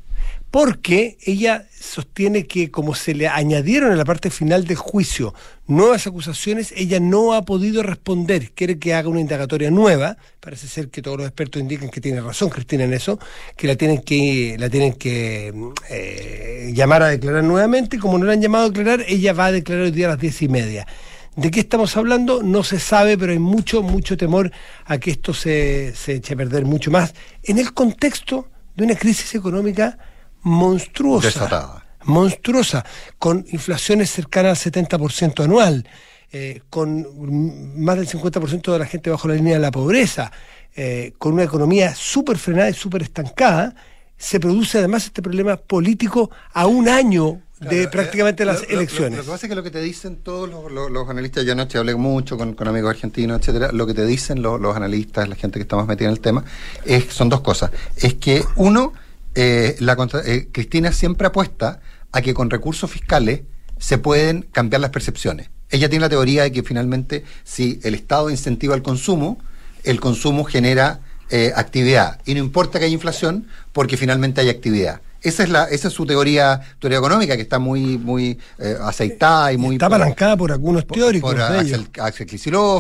porque 0.51 1.18
ella 1.25 1.68
sostiene 1.79 2.48
que 2.48 2.72
como 2.72 2.96
se 2.96 3.13
le 3.13 3.27
añadieron 3.27 3.91
en 3.91 3.98
la 3.98 4.06
parte 4.06 4.29
final 4.29 4.65
del 4.65 4.77
juicio 4.77 5.34
nuevas 5.68 6.08
acusaciones, 6.08 6.74
ella 6.75 7.00
no 7.00 7.34
ha 7.34 7.44
podido 7.44 7.84
responder, 7.84 8.51
quiere 8.53 8.79
que 8.79 8.96
haga 8.96 9.08
una 9.08 9.22
indagatoria 9.22 9.70
nueva, 9.70 10.18
parece 10.39 10.68
ser 10.68 10.89
que 10.89 11.03
todos 11.03 11.18
los 11.18 11.27
expertos 11.27 11.62
indican 11.62 11.89
que 11.89 12.01
tiene 12.01 12.22
razón 12.22 12.50
Cristina 12.50 12.86
en 12.86 12.94
eso, 12.94 13.20
que 13.56 13.68
la 13.68 13.75
tienen 13.75 14.01
que, 14.01 14.56
la 14.58 14.70
tienen 14.70 14.94
que 14.94 15.53
eh, 15.89 16.72
llamar 16.74 17.03
a 17.03 17.10
declarar 17.10 17.44
nuevamente, 17.44 18.00
como 18.00 18.18
no 18.18 18.25
la 18.25 18.34
han 18.34 18.41
llamado 18.41 18.65
a 18.65 18.70
declarar, 18.70 19.06
ella 19.08 19.34
va 19.34 19.48
a 19.48 19.51
declarar 19.51 19.86
hoy 19.86 19.91
día 19.91 20.08
a 20.08 20.12
las 20.12 20.20
diez 20.20 20.41
y 20.41 20.48
media. 20.48 20.88
¿De 21.36 21.51
qué 21.51 21.60
estamos 21.60 21.96
hablando? 21.96 22.41
No 22.41 22.63
se 22.63 22.79
sabe, 22.79 23.18
pero 23.18 23.32
hay 23.32 23.39
mucho, 23.39 23.84
mucho 23.84 24.18
temor 24.18 24.51
a 24.86 24.98
que 24.98 25.12
esto 25.12 25.36
se, 25.36 25.94
se 25.96 26.15
eche 26.15 26.34
a 26.34 26.38
perder 26.38 26.65
mucho 26.65 26.89
más 26.89 27.13
en 27.44 27.60
el 27.60 27.74
contexto 27.74 28.48
de 28.75 28.86
una 28.86 28.96
crisis 28.96 29.36
económica 29.36 30.00
monstruosa. 30.41 31.84
Monstruosa, 32.05 32.86
con 33.17 33.46
inflaciones 33.51 34.10
cercanas 34.10 34.65
al 34.65 34.72
70% 34.72 35.43
anual, 35.43 35.88
eh, 36.31 36.62
con 36.69 37.84
más 37.84 37.98
del 37.98 38.08
50% 38.08 38.72
de 38.72 38.79
la 38.79 38.86
gente 38.86 39.10
bajo 39.10 39.27
la 39.27 39.36
línea 39.36 39.55
de 39.55 39.60
la 39.60 39.72
pobreza, 39.72 40.31
eh, 40.75 41.13
con 41.17 41.34
una 41.34 41.43
economía 41.43 41.93
súper 41.93 42.38
frenada 42.38 42.69
y 42.69 42.74
súper 42.74 43.01
estancada, 43.01 43.75
se 44.17 44.39
produce 44.39 44.77
además 44.77 45.05
este 45.05 45.22
problema 45.22 45.58
político 45.58 46.29
a 46.53 46.67
un 46.67 46.88
año 46.89 47.41
de 47.60 47.84
eh, 47.84 47.88
prácticamente 47.88 48.46
las 48.46 48.63
elecciones. 48.69 49.17
Lo, 49.17 49.24
que 49.24 49.31
pasa 49.31 49.46
es 49.46 49.50
que 49.50 49.55
lo 49.55 49.63
que 49.63 49.72
te 49.72 49.81
dicen 49.81 50.17
todos 50.17 50.50
los, 50.50 51.10
analistas, 51.10 51.46
yo 51.46 51.53
anoche 51.53 51.77
hablé 51.77 51.96
mucho 51.96 52.38
con, 52.38 52.55
amigos 52.67 52.91
argentinos, 52.91 53.39
etcétera, 53.39 53.72
lo 53.72 53.86
que 53.86 53.93
te 53.93 54.05
dicen 54.05 54.41
los, 54.41 54.75
analistas, 54.75 55.27
la 55.27 55.36
gente 55.36 55.60
que 55.60 55.63
está 55.63 55.75
más 55.75 55.88
metida 55.88 56.08
en 56.08 56.13
el 56.13 56.19
tema, 56.19 56.43
es, 56.86 57.05
son 57.05 57.29
dos 57.29 57.41
cosas. 57.41 57.72
Es 57.98 58.15
que 58.15 58.43
uno, 58.55 58.93
eh, 59.36 59.75
la, 59.79 59.98
eh, 60.25 60.50
Cristina 60.51 60.91
siempre 60.91 61.27
apuesta 61.27 61.79
a 62.12 62.21
que 62.21 62.33
con 62.33 62.50
recursos 62.50 62.89
fiscales 62.89 63.41
se 63.77 63.98
pueden 63.98 64.43
cambiar 64.51 64.81
las 64.81 64.91
percepciones. 64.91 65.50
Ella 65.69 65.89
tiene 65.89 66.01
la 66.01 66.09
teoría 66.09 66.43
de 66.43 66.51
que 66.51 66.63
finalmente 66.63 67.24
si 67.43 67.79
el 67.83 67.93
Estado 67.93 68.29
incentiva 68.29 68.75
el 68.75 68.81
consumo, 68.81 69.39
el 69.83 70.00
consumo 70.00 70.43
genera 70.43 71.01
eh, 71.29 71.51
actividad. 71.55 72.19
Y 72.25 72.33
no 72.33 72.39
importa 72.39 72.79
que 72.79 72.86
haya 72.86 72.93
inflación, 72.93 73.48
porque 73.71 73.98
finalmente 73.98 74.41
hay 74.41 74.50
actividad. 74.50 75.01
Esa 75.21 75.43
es, 75.43 75.49
la, 75.49 75.65
esa 75.65 75.89
es 75.89 75.93
su 75.93 76.05
teoría, 76.05 76.61
teoría 76.79 76.99
económica, 76.99 77.35
que 77.35 77.41
está 77.41 77.59
muy, 77.59 77.97
muy 77.97 78.39
eh, 78.57 78.77
aceitada 78.81 79.51
y 79.51 79.57
muy... 79.57 79.75
Está 79.75 79.88
apalancada 79.88 80.38
por, 80.38 80.51
algunos 80.51 80.88
teóricos. 80.88 81.33
Por, 81.33 81.41
Axel, 81.41 81.88
Axel 81.99 82.27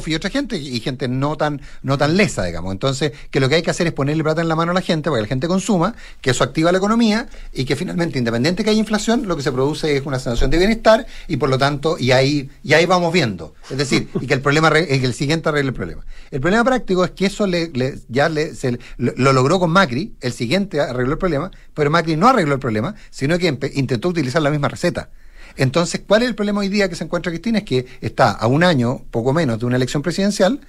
y 0.05 0.15
otra 0.15 0.29
gente, 0.29 0.57
y 0.57 0.79
gente 0.79 1.07
no 1.07 1.35
tan, 1.35 1.61
no 1.83 1.97
tan 1.97 2.15
lesa, 2.15 2.45
digamos. 2.45 2.71
Entonces, 2.71 3.11
que 3.29 3.39
lo 3.39 3.49
que 3.49 3.55
hay 3.55 3.61
que 3.61 3.71
hacer 3.71 3.87
es 3.87 3.93
ponerle 3.93 4.23
plata 4.23 4.41
en 4.41 4.47
la 4.47 4.55
mano 4.55 4.71
a 4.71 4.75
la 4.75 4.81
gente 4.81 5.09
para 5.09 5.17
que 5.17 5.23
la 5.23 5.27
gente 5.27 5.47
consuma, 5.47 5.95
que 6.21 6.31
eso 6.31 6.43
activa 6.43 6.71
la 6.71 6.77
economía 6.77 7.27
y 7.53 7.65
que 7.65 7.75
finalmente, 7.75 8.17
independiente 8.17 8.63
que 8.63 8.69
haya 8.69 8.79
inflación, 8.79 9.27
lo 9.27 9.35
que 9.35 9.43
se 9.43 9.51
produce 9.51 9.97
es 9.97 10.05
una 10.05 10.19
sensación 10.19 10.49
de 10.49 10.57
bienestar 10.57 11.05
y 11.27 11.37
por 11.37 11.49
lo 11.49 11.57
tanto, 11.57 11.97
y 11.99 12.11
ahí, 12.11 12.49
y 12.63 12.73
ahí 12.73 12.85
vamos 12.85 13.11
viendo. 13.11 13.53
Es 13.69 13.77
decir, 13.77 14.09
y 14.21 14.27
que 14.27 14.33
el 14.33 14.41
problema, 14.41 14.71
que 14.71 14.95
el 14.95 15.13
siguiente 15.13 15.49
arregle 15.49 15.69
el 15.69 15.75
problema. 15.75 16.05
El 16.31 16.39
problema 16.39 16.63
práctico 16.63 17.03
es 17.03 17.11
que 17.11 17.25
eso 17.25 17.47
le, 17.47 17.71
ya 18.07 18.29
le, 18.29 18.55
se, 18.55 18.79
lo, 18.97 19.13
lo 19.15 19.33
logró 19.33 19.59
con 19.59 19.71
Macri, 19.71 20.13
el 20.21 20.33
siguiente 20.33 20.79
arregló 20.79 21.13
el 21.13 21.17
problema, 21.17 21.51
pero 21.73 21.89
Macri 21.89 22.15
no 22.15 22.28
arregló 22.29 22.53
el 22.53 22.59
problema, 22.59 22.95
sino 23.09 23.37
que 23.37 23.47
intentó 23.73 24.09
utilizar 24.09 24.41
la 24.41 24.49
misma 24.49 24.67
receta. 24.67 25.09
Entonces, 25.55 26.01
¿cuál 26.07 26.23
es 26.23 26.29
el 26.29 26.35
problema 26.35 26.61
hoy 26.61 26.69
día 26.69 26.89
que 26.89 26.95
se 26.95 27.03
encuentra 27.03 27.31
Cristina? 27.31 27.59
Es 27.59 27.65
que 27.65 27.85
está 28.01 28.31
a 28.31 28.47
un 28.47 28.63
año, 28.63 29.03
poco 29.11 29.33
menos, 29.33 29.59
de 29.59 29.65
una 29.65 29.75
elección 29.75 30.01
presidencial, 30.01 30.61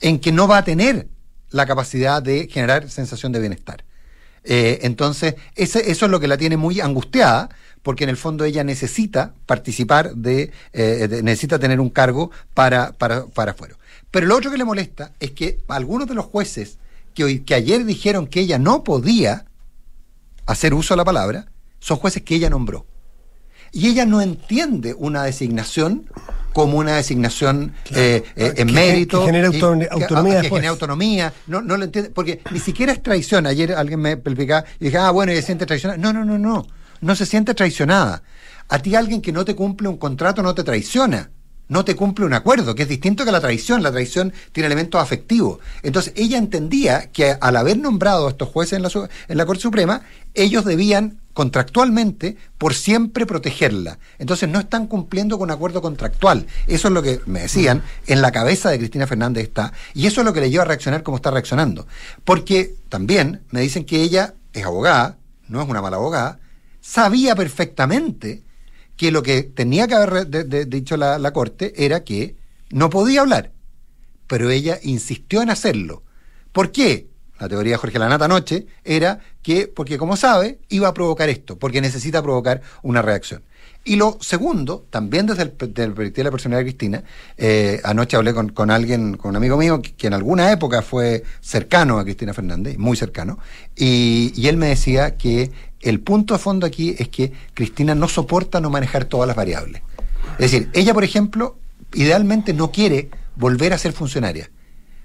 en 0.00 0.20
que 0.20 0.32
no 0.32 0.46
va 0.46 0.58
a 0.58 0.64
tener 0.64 1.08
la 1.50 1.66
capacidad 1.66 2.22
de 2.22 2.48
generar 2.48 2.88
sensación 2.90 3.32
de 3.32 3.40
bienestar. 3.40 3.84
Eh, 4.44 4.80
entonces, 4.82 5.34
ese, 5.56 5.90
eso 5.90 6.06
es 6.06 6.10
lo 6.10 6.20
que 6.20 6.28
la 6.28 6.36
tiene 6.36 6.56
muy 6.56 6.80
angustiada, 6.80 7.48
porque 7.82 8.04
en 8.04 8.10
el 8.10 8.16
fondo 8.16 8.44
ella 8.44 8.64
necesita 8.64 9.34
participar 9.46 10.14
de, 10.14 10.52
eh, 10.72 11.20
necesita 11.22 11.58
tener 11.58 11.80
un 11.80 11.90
cargo 11.90 12.30
para, 12.54 12.92
para, 12.92 13.26
para 13.26 13.52
afuera. 13.52 13.76
Pero 14.10 14.26
lo 14.26 14.36
otro 14.36 14.50
que 14.50 14.58
le 14.58 14.64
molesta 14.64 15.12
es 15.20 15.32
que 15.32 15.58
algunos 15.68 16.08
de 16.08 16.14
los 16.14 16.26
jueces 16.26 16.78
que, 17.14 17.24
hoy, 17.24 17.40
que 17.40 17.54
ayer 17.54 17.84
dijeron 17.84 18.26
que 18.26 18.40
ella 18.40 18.58
no 18.58 18.84
podía 18.84 19.47
hacer 20.48 20.74
uso 20.74 20.94
de 20.94 20.96
la 20.96 21.04
palabra, 21.04 21.46
son 21.78 21.98
jueces 21.98 22.22
que 22.22 22.34
ella 22.34 22.50
nombró. 22.50 22.86
Y 23.70 23.88
ella 23.88 24.06
no 24.06 24.22
entiende 24.22 24.94
una 24.94 25.22
designación 25.24 26.10
como 26.54 26.78
una 26.78 26.96
designación 26.96 27.74
eh, 27.94 28.22
eh, 28.34 28.54
en 28.56 28.72
mérito. 28.72 29.20
Que 29.20 29.26
genera 29.26 29.48
autonomía. 29.48 30.40
Que, 30.40 30.48
genera 30.48 30.70
autonomía. 30.70 31.32
No, 31.46 31.60
no 31.60 31.76
lo 31.76 31.84
entiende. 31.84 32.10
Porque 32.10 32.40
ni 32.50 32.58
siquiera 32.60 32.92
es 32.92 33.02
traición. 33.02 33.46
Ayer 33.46 33.74
alguien 33.74 34.00
me 34.00 34.12
explicaba 34.12 34.64
y 34.80 34.86
dije, 34.86 34.96
ah, 34.96 35.10
bueno, 35.10 35.32
ella 35.32 35.42
se 35.42 35.48
siente 35.48 35.66
traicionada. 35.66 35.98
No, 35.98 36.14
no, 36.14 36.24
no, 36.24 36.38
no. 36.38 36.66
No 37.02 37.14
se 37.14 37.26
siente 37.26 37.52
traicionada. 37.54 38.22
A 38.68 38.78
ti 38.78 38.94
alguien 38.94 39.20
que 39.20 39.32
no 39.32 39.44
te 39.44 39.54
cumple 39.54 39.86
un 39.88 39.98
contrato 39.98 40.42
no 40.42 40.54
te 40.54 40.64
traiciona 40.64 41.30
no 41.68 41.84
te 41.84 41.94
cumple 41.94 42.24
un 42.24 42.34
acuerdo, 42.34 42.74
que 42.74 42.82
es 42.82 42.88
distinto 42.88 43.24
que 43.24 43.32
la 43.32 43.40
traición. 43.40 43.82
La 43.82 43.92
traición 43.92 44.32
tiene 44.52 44.66
elementos 44.66 45.00
afectivos. 45.00 45.58
Entonces, 45.82 46.12
ella 46.16 46.38
entendía 46.38 47.10
que 47.10 47.36
al 47.40 47.56
haber 47.56 47.78
nombrado 47.78 48.26
a 48.26 48.30
estos 48.30 48.48
jueces 48.48 48.76
en 48.78 48.82
la, 48.82 48.90
en 49.28 49.36
la 49.36 49.46
Corte 49.46 49.62
Suprema, 49.62 50.02
ellos 50.34 50.64
debían 50.64 51.18
contractualmente 51.38 52.36
por 52.58 52.74
siempre 52.74 53.24
protegerla. 53.24 54.00
Entonces 54.18 54.48
no 54.48 54.58
están 54.58 54.88
cumpliendo 54.88 55.38
con 55.38 55.50
un 55.50 55.54
acuerdo 55.54 55.80
contractual. 55.80 56.46
Eso 56.66 56.88
es 56.88 56.94
lo 56.94 57.00
que 57.00 57.20
me 57.26 57.42
decían, 57.42 57.84
en 58.08 58.22
la 58.22 58.32
cabeza 58.32 58.70
de 58.70 58.78
Cristina 58.78 59.06
Fernández 59.06 59.44
está, 59.44 59.72
y 59.94 60.08
eso 60.08 60.20
es 60.20 60.24
lo 60.24 60.32
que 60.32 60.40
le 60.40 60.50
lleva 60.50 60.64
a 60.64 60.66
reaccionar 60.66 61.04
como 61.04 61.18
está 61.18 61.30
reaccionando. 61.30 61.86
Porque 62.24 62.74
también 62.88 63.42
me 63.50 63.60
dicen 63.60 63.84
que 63.84 64.02
ella 64.02 64.34
es 64.52 64.64
abogada, 64.64 65.16
no 65.46 65.62
es 65.62 65.68
una 65.68 65.80
mala 65.80 65.98
abogada, 65.98 66.40
sabía 66.80 67.36
perfectamente 67.36 68.42
que 68.98 69.12
lo 69.12 69.22
que 69.22 69.44
tenía 69.44 69.86
que 69.86 69.94
haber 69.94 70.68
dicho 70.68 70.96
la, 70.98 71.32
Corte 71.32 71.72
era 71.76 72.02
que 72.02 72.34
no 72.70 72.90
podía 72.90 73.20
hablar, 73.22 73.52
pero 74.26 74.50
ella 74.50 74.78
insistió 74.82 75.40
en 75.40 75.50
hacerlo. 75.50 76.02
¿Por 76.52 76.72
qué? 76.72 77.06
La 77.38 77.48
teoría 77.48 77.74
de 77.74 77.76
Jorge 77.78 78.00
Lanata 78.00 78.24
anoche 78.24 78.66
era 78.84 79.20
que, 79.40 79.68
porque 79.68 79.98
como 79.98 80.16
sabe, 80.16 80.58
iba 80.68 80.88
a 80.88 80.94
provocar 80.94 81.28
esto, 81.28 81.56
porque 81.56 81.80
necesita 81.80 82.22
provocar 82.22 82.60
una 82.82 83.00
reacción. 83.00 83.42
Y 83.84 83.94
lo 83.94 84.18
segundo, 84.20 84.84
también 84.90 85.26
desde 85.26 85.44
el, 85.44 85.52
perspectiva 85.52 86.12
de 86.16 86.24
la 86.24 86.30
personalidad 86.32 86.64
de 86.64 86.64
Cristina, 86.64 87.04
eh, 87.36 87.80
anoche 87.84 88.16
hablé 88.16 88.34
con, 88.34 88.70
alguien, 88.72 89.16
con 89.16 89.30
un 89.30 89.36
amigo 89.36 89.56
mío 89.56 89.80
que, 89.80 90.08
en 90.08 90.14
alguna 90.14 90.50
época 90.50 90.82
fue 90.82 91.22
cercano 91.40 92.00
a 92.00 92.04
Cristina 92.04 92.34
Fernández, 92.34 92.76
muy 92.76 92.96
cercano, 92.96 93.38
y 93.76 94.48
él 94.48 94.56
me 94.56 94.66
decía 94.66 95.16
que 95.16 95.52
el 95.80 96.00
punto 96.00 96.34
de 96.34 96.40
fondo 96.40 96.66
aquí 96.66 96.94
es 96.98 97.08
que 97.08 97.32
Cristina 97.54 97.94
no 97.94 98.08
soporta 98.08 98.60
no 98.60 98.70
manejar 98.70 99.04
todas 99.04 99.26
las 99.26 99.36
variables. 99.36 99.82
Es 100.38 100.50
decir, 100.50 100.68
ella, 100.72 100.94
por 100.94 101.04
ejemplo, 101.04 101.56
idealmente 101.94 102.52
no 102.52 102.70
quiere 102.70 103.10
volver 103.36 103.72
a 103.72 103.78
ser 103.78 103.92
funcionaria. 103.92 104.50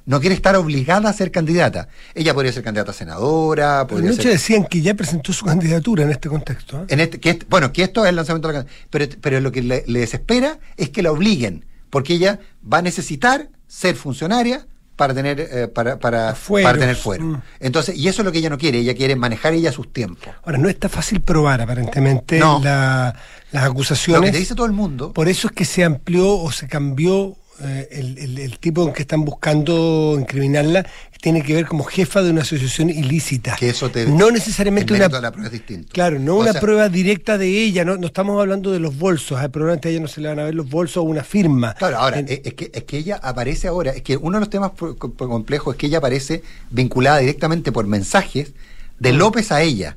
no 0.06 0.20
quiere 0.20 0.36
estar 0.36 0.56
obligada 0.58 1.10
a 1.10 1.14
ser 1.14 1.32
candidata. 1.32 1.88
Ella 2.14 2.34
podría 2.34 2.52
ser 2.52 2.62
candidata 2.62 2.92
a 2.92 2.94
senadora, 2.94 3.88
podría 3.88 4.10
Anoche 4.10 4.24
ser... 4.24 4.32
decían 4.34 4.66
que 4.66 4.82
ya 4.82 4.94
presentó 4.96 5.32
su 5.32 5.46
candidatura 5.46 6.04
en 6.04 6.10
este 6.10 6.28
contexto. 6.28 6.82
¿eh? 6.82 6.86
En 6.90 7.00
este, 7.00 7.22
que 7.22 7.30
este- 7.30 7.46
bueno, 7.50 7.72
que 7.72 7.84
esto 7.84 8.04
es 8.04 8.10
el 8.10 8.18
lanzamiento 8.18 8.50
de 8.50 8.54
la 8.54 8.60
candidatura. 8.60 8.88
Pero, 8.90 9.22
pero 9.22 9.40
lo 9.40 9.52
que 9.54 9.62
le, 9.64 9.84
le 9.88 10.00
desespera 10.00 10.60
es 10.76 10.90
que 10.90 11.04
la 11.04 11.12
obliguen, 11.14 11.64
porque 11.90 12.16
ella 12.16 12.40
va 12.72 12.80
a 12.80 12.82
necesitar 12.82 13.48
ser 13.68 13.96
funcionaria 13.96 14.68
para 14.96 15.14
tener 15.14 15.40
eh, 15.40 15.68
para, 15.68 15.98
para, 16.00 16.36
para 16.36 16.78
tener 16.78 16.96
fuero. 16.96 17.24
Mm. 17.26 17.42
Entonces, 17.60 17.96
y 17.98 18.08
eso 18.08 18.22
es 18.22 18.26
lo 18.26 18.32
que 18.32 18.38
ella 18.40 18.50
no 18.50 18.58
quiere, 18.58 18.80
ella 18.80 18.96
quiere 18.96 19.16
manejar 19.16 19.54
ella 19.54 19.72
sus 19.72 19.92
tiempos. 19.92 20.34
Ahora, 20.44 20.58
no 20.58 20.70
está 20.70 20.88
fácil 20.90 21.22
probar 21.22 21.62
aparentemente 21.62 22.40
No. 22.40 22.62
la- 22.64 23.16
las 23.52 23.64
Lo 23.66 23.72
acusaciones. 23.72 24.30
que 24.30 24.32
te 24.34 24.40
dice 24.40 24.56
todo 24.56 24.66
el 24.66 24.72
mundo, 24.72 25.14
Por 25.14 25.30
eso 25.30 25.48
es 25.48 25.54
que 25.54 25.66
se 25.66 25.84
amplió 25.84 26.38
o 26.38 26.52
se 26.52 26.68
cambió 26.68 27.36
eh, 27.62 27.88
el, 27.92 28.18
el- 28.18 28.40
el 28.40 28.60
tipo 28.60 28.86
en 28.88 28.94
que 28.94 29.04
están 29.04 29.24
buscando 29.26 30.18
incriminarla, 30.20 30.86
tiene 31.22 31.42
que 31.44 31.54
ver 31.54 31.66
como 31.66 31.84
jefa 31.86 32.22
de 32.22 32.32
una 32.32 32.42
asociación 32.42 32.90
ilícita. 32.90 33.56
que 33.58 33.70
eso 33.70 33.90
te 33.90 34.08
no 34.08 34.30
necesariamente 34.32 34.94
una 34.94 35.08
la 35.08 35.32
prueba 35.32 35.46
es 35.48 35.52
distinto. 35.54 35.88
Claro, 35.94 36.20
no 36.20 36.36
O 36.36 36.40
una 36.42 36.52
sea, 36.52 36.60
prueba 36.62 36.90
directa 36.90 37.38
de 37.38 37.48
ella, 37.48 37.86
no, 37.86 37.96
no 37.96 38.08
estamos 38.08 38.40
hablando 38.42 38.72
de 38.72 38.80
los 38.80 38.98
bolsos, 38.98 39.40
ah, 39.40 39.48
probablemente 39.50 39.88
a 39.88 39.92
ella 39.92 40.02
no 40.02 40.08
se 40.08 40.20
le 40.20 40.28
van 40.30 40.40
a 40.40 40.44
ver 40.44 40.56
los 40.56 40.70
bolsos 40.70 40.98
o 40.98 41.04
una 41.04 41.24
firma. 41.24 41.76
Claro, 41.76 41.98
ahora, 42.00 42.20
En- 42.20 42.28
es, 42.30 42.54
que, 42.56 42.72
es 42.74 42.84
que 42.84 42.98
ella 42.98 43.20
aparece 43.24 43.68
ahora, 43.70 43.92
es 43.92 44.02
que 44.02 44.18
uno 44.18 44.38
de 44.38 44.40
los 44.42 44.50
temas 44.50 44.72
complejos 45.18 45.76
es 45.76 45.80
que 45.80 45.88
ella 45.88 46.00
aparece 46.00 46.44
vinculada 46.72 47.20
directamente 47.20 47.72
por 47.72 47.88
mensajes 47.88 48.52
de 49.00 49.14
Mm. 49.14 49.18
López 49.18 49.52
a 49.54 49.62
ella. 49.62 49.96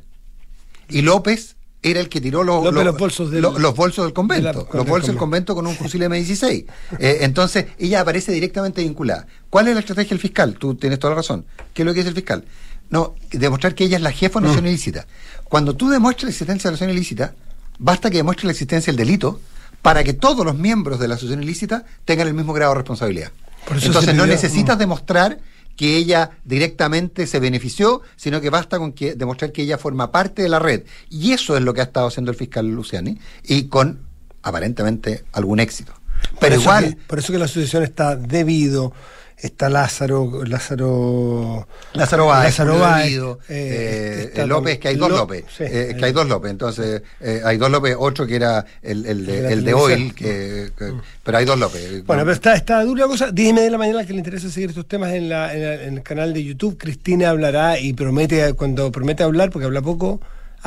Y 0.88 1.02
López 1.02 1.55
era 1.90 2.00
el 2.00 2.08
que 2.08 2.20
tiró 2.20 2.42
los, 2.44 2.72
los 2.72 2.96
bolsos 2.98 3.30
del- 3.30 3.42
los 3.42 3.74
bolsos 3.76 4.04
del 4.04 4.10
de 4.10 4.14
convento, 4.14 4.68
la- 4.72 4.78
los 4.78 4.86
bolsos 4.86 5.08
del 5.08 5.16
convento. 5.16 5.54
con 5.54 5.66
un 5.66 5.74
fusil 5.76 6.02
M16. 6.02 6.64
Eh, 6.98 7.18
entonces, 7.20 7.66
ella 7.78 8.00
aparece 8.00 8.32
directamente 8.32 8.82
vinculada. 8.82 9.26
¿Cuál 9.50 9.68
es 9.68 9.74
la 9.74 9.80
estrategia 9.80 10.10
del 10.10 10.18
fiscal? 10.18 10.54
Tú 10.58 10.74
tienes 10.74 10.98
toda 10.98 11.12
la 11.12 11.16
razón. 11.16 11.44
¿Qué 11.72 11.82
es 11.82 11.86
lo 11.86 11.92
que 11.94 12.00
dice 12.00 12.08
el 12.10 12.14
fiscal? 12.14 12.44
No, 12.90 13.14
demostrar 13.30 13.74
que 13.74 13.84
ella 13.84 13.96
es 13.96 14.02
la 14.02 14.12
jefa 14.12 14.38
de 14.40 14.46
una 14.46 14.48
Mm. 14.48 14.50
acción 14.52 14.66
ilícita. 14.68 15.06
Cuando 15.44 15.74
tú 15.76 15.88
demuestras 15.88 16.24
la 16.24 16.30
existencia 16.30 16.68
de 16.68 16.72
la 16.72 16.74
acción 16.76 16.90
ilícita, 16.90 17.34
basta 17.78 18.10
que 18.10 18.16
demuestres 18.18 18.44
la 18.46 18.52
existencia 18.52 18.92
del 18.92 18.96
delito 18.98 19.40
para 19.82 20.02
que 20.02 20.12
todos 20.12 20.44
los 20.44 20.56
miembros 20.56 20.98
de 20.98 21.08
la 21.08 21.14
asociación 21.14 21.42
ilícita 21.42 21.84
tengan 22.04 22.26
el 22.28 22.34
mismo 22.34 22.52
grado 22.52 22.72
de 22.72 22.78
responsabilidad. 22.78 23.30
Por 23.66 23.76
eso 23.76 23.86
Entonces 23.86 24.14
no 24.14 24.26
necesitas 24.26 24.76
mm. 24.76 24.78
demostrar 24.80 25.38
que 25.76 25.96
ella 25.96 26.30
directamente 26.44 27.26
se 27.26 27.38
benefició, 27.38 28.02
sino 28.16 28.40
que 28.40 28.50
basta 28.50 28.78
con 28.78 28.92
que 28.92 29.14
demostrar 29.14 29.52
que 29.52 29.62
ella 29.62 29.78
forma 29.78 30.10
parte 30.10 30.42
de 30.42 30.48
la 30.48 30.58
red. 30.58 30.84
Y 31.10 31.32
eso 31.32 31.56
es 31.56 31.62
lo 31.62 31.74
que 31.74 31.80
ha 31.82 31.84
estado 31.84 32.06
haciendo 32.08 32.30
el 32.30 32.36
fiscal 32.36 32.66
Luciani, 32.66 33.18
y 33.44 33.64
con 33.64 34.00
aparentemente 34.42 35.24
algún 35.32 35.60
éxito. 35.60 35.92
por 36.30 36.40
Pero 36.40 36.54
eso 36.54 36.62
igual, 36.62 36.84
que- 36.96 37.02
por 37.06 37.18
eso 37.18 37.32
que 37.32 37.38
la 37.38 37.44
asociación 37.44 37.82
está 37.82 38.16
debido, 38.16 38.92
está 39.38 39.68
Lázaro, 39.68 40.44
Lázaro, 40.44 41.66
Lázaro 41.92 42.26
Báez, 42.26 42.44
Lázaro 42.58 42.78
Báez, 42.78 43.12
eh, 43.14 43.36
eh, 43.48 44.24
está 44.28 44.46
López, 44.46 44.78
que 44.78 44.88
hay 44.88 44.96
dos 44.96 45.10
López, 45.10 45.44
sí, 45.56 45.64
eh, 45.64 45.94
que 45.94 46.00
eh, 46.00 46.04
hay 46.06 46.12
dos 46.12 46.26
López, 46.26 46.50
entonces 46.50 47.02
eh, 47.20 47.42
hay 47.44 47.56
dos 47.58 47.70
López, 47.70 47.96
otro 47.98 48.26
que 48.26 48.36
era 48.36 48.64
el, 48.82 49.04
el 49.06 49.26
de 49.26 49.52
el 49.52 49.64
de. 49.64 49.74
Oil, 49.74 50.14
que, 50.14 50.70
que- 50.78 50.92
pero 51.22 51.38
hay 51.38 51.44
dos 51.44 51.58
López. 51.58 52.04
Bueno, 52.06 52.22
No- 52.22 52.26
pero 52.26 52.32
está, 52.34 52.54
está 52.54 52.82
dura 52.84 53.02
la 53.02 53.08
cosa. 53.08 53.30
10 53.30 53.50
y 53.50 53.52
media 53.52 53.64
de 53.66 53.70
la 53.72 53.78
mañana 53.78 54.04
que 54.06 54.12
le 54.12 54.18
interesa 54.18 54.48
seguir 54.50 54.70
estos 54.70 54.86
temas 54.86 55.12
en, 55.12 55.28
la, 55.28 55.52
en, 55.54 55.62
la- 55.62 55.82
en 55.84 55.94
el 55.98 56.02
canal 56.02 56.32
de 56.32 56.42
YouTube. 56.44 56.76
Cristina 56.78 57.30
hablará 57.30 57.78
y 57.78 57.92
promete, 57.92 58.52
cuando 58.54 58.90
promete 58.90 59.22
hablar, 59.22 59.50
porque 59.50 59.66
habla 59.66 59.82
poco, 59.82 60.20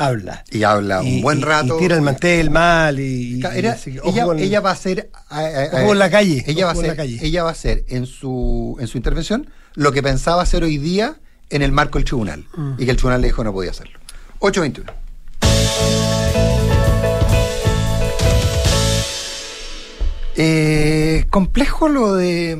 habla. 0.06 0.44
y 0.50 0.62
habla 0.62 1.00
un 1.02 1.20
buen 1.20 1.42
rato. 1.42 1.76
Y 1.76 1.80
tira 1.82 1.94
el 1.96 2.02
mantel 2.02 2.50
mal 2.50 2.98
y. 2.98 3.40
Era- 3.54 3.76
ella, 4.04 4.24
con- 4.24 4.38
ella 4.38 4.60
va 4.60 4.70
a 4.72 4.76
ser 4.76 5.10
Ojo 5.30 5.86
con 5.88 5.98
la 5.98 6.10
calle, 6.10 6.42
ella 6.46 6.66
va 6.66 6.72
a 6.72 6.74
ser 6.74 6.86
la 6.88 6.96
calle. 6.96 7.18
ella 7.22 7.42
va 7.42 7.50
a 7.50 7.52
hacer 7.52 7.84
en 7.88 8.06
su 8.06 8.76
en 8.80 8.86
su 8.86 8.96
intervención 8.96 9.48
lo 9.74 9.92
que 9.92 10.02
pensaba 10.02 10.42
hacer 10.42 10.64
hoy 10.64 10.78
día 10.78 11.16
en 11.50 11.62
el 11.62 11.72
marco 11.72 11.98
del 11.98 12.04
tribunal 12.04 12.44
Mm. 12.56 12.72
y 12.78 12.84
que 12.84 12.90
el 12.90 12.96
tribunal 12.96 13.20
le 13.20 13.28
dijo 13.28 13.44
no 13.44 13.52
podía 13.52 13.70
hacerlo 13.72 13.98
821 14.40 14.92
eh, 20.36 21.26
complejo 21.30 21.88
lo 21.88 22.14
de 22.14 22.58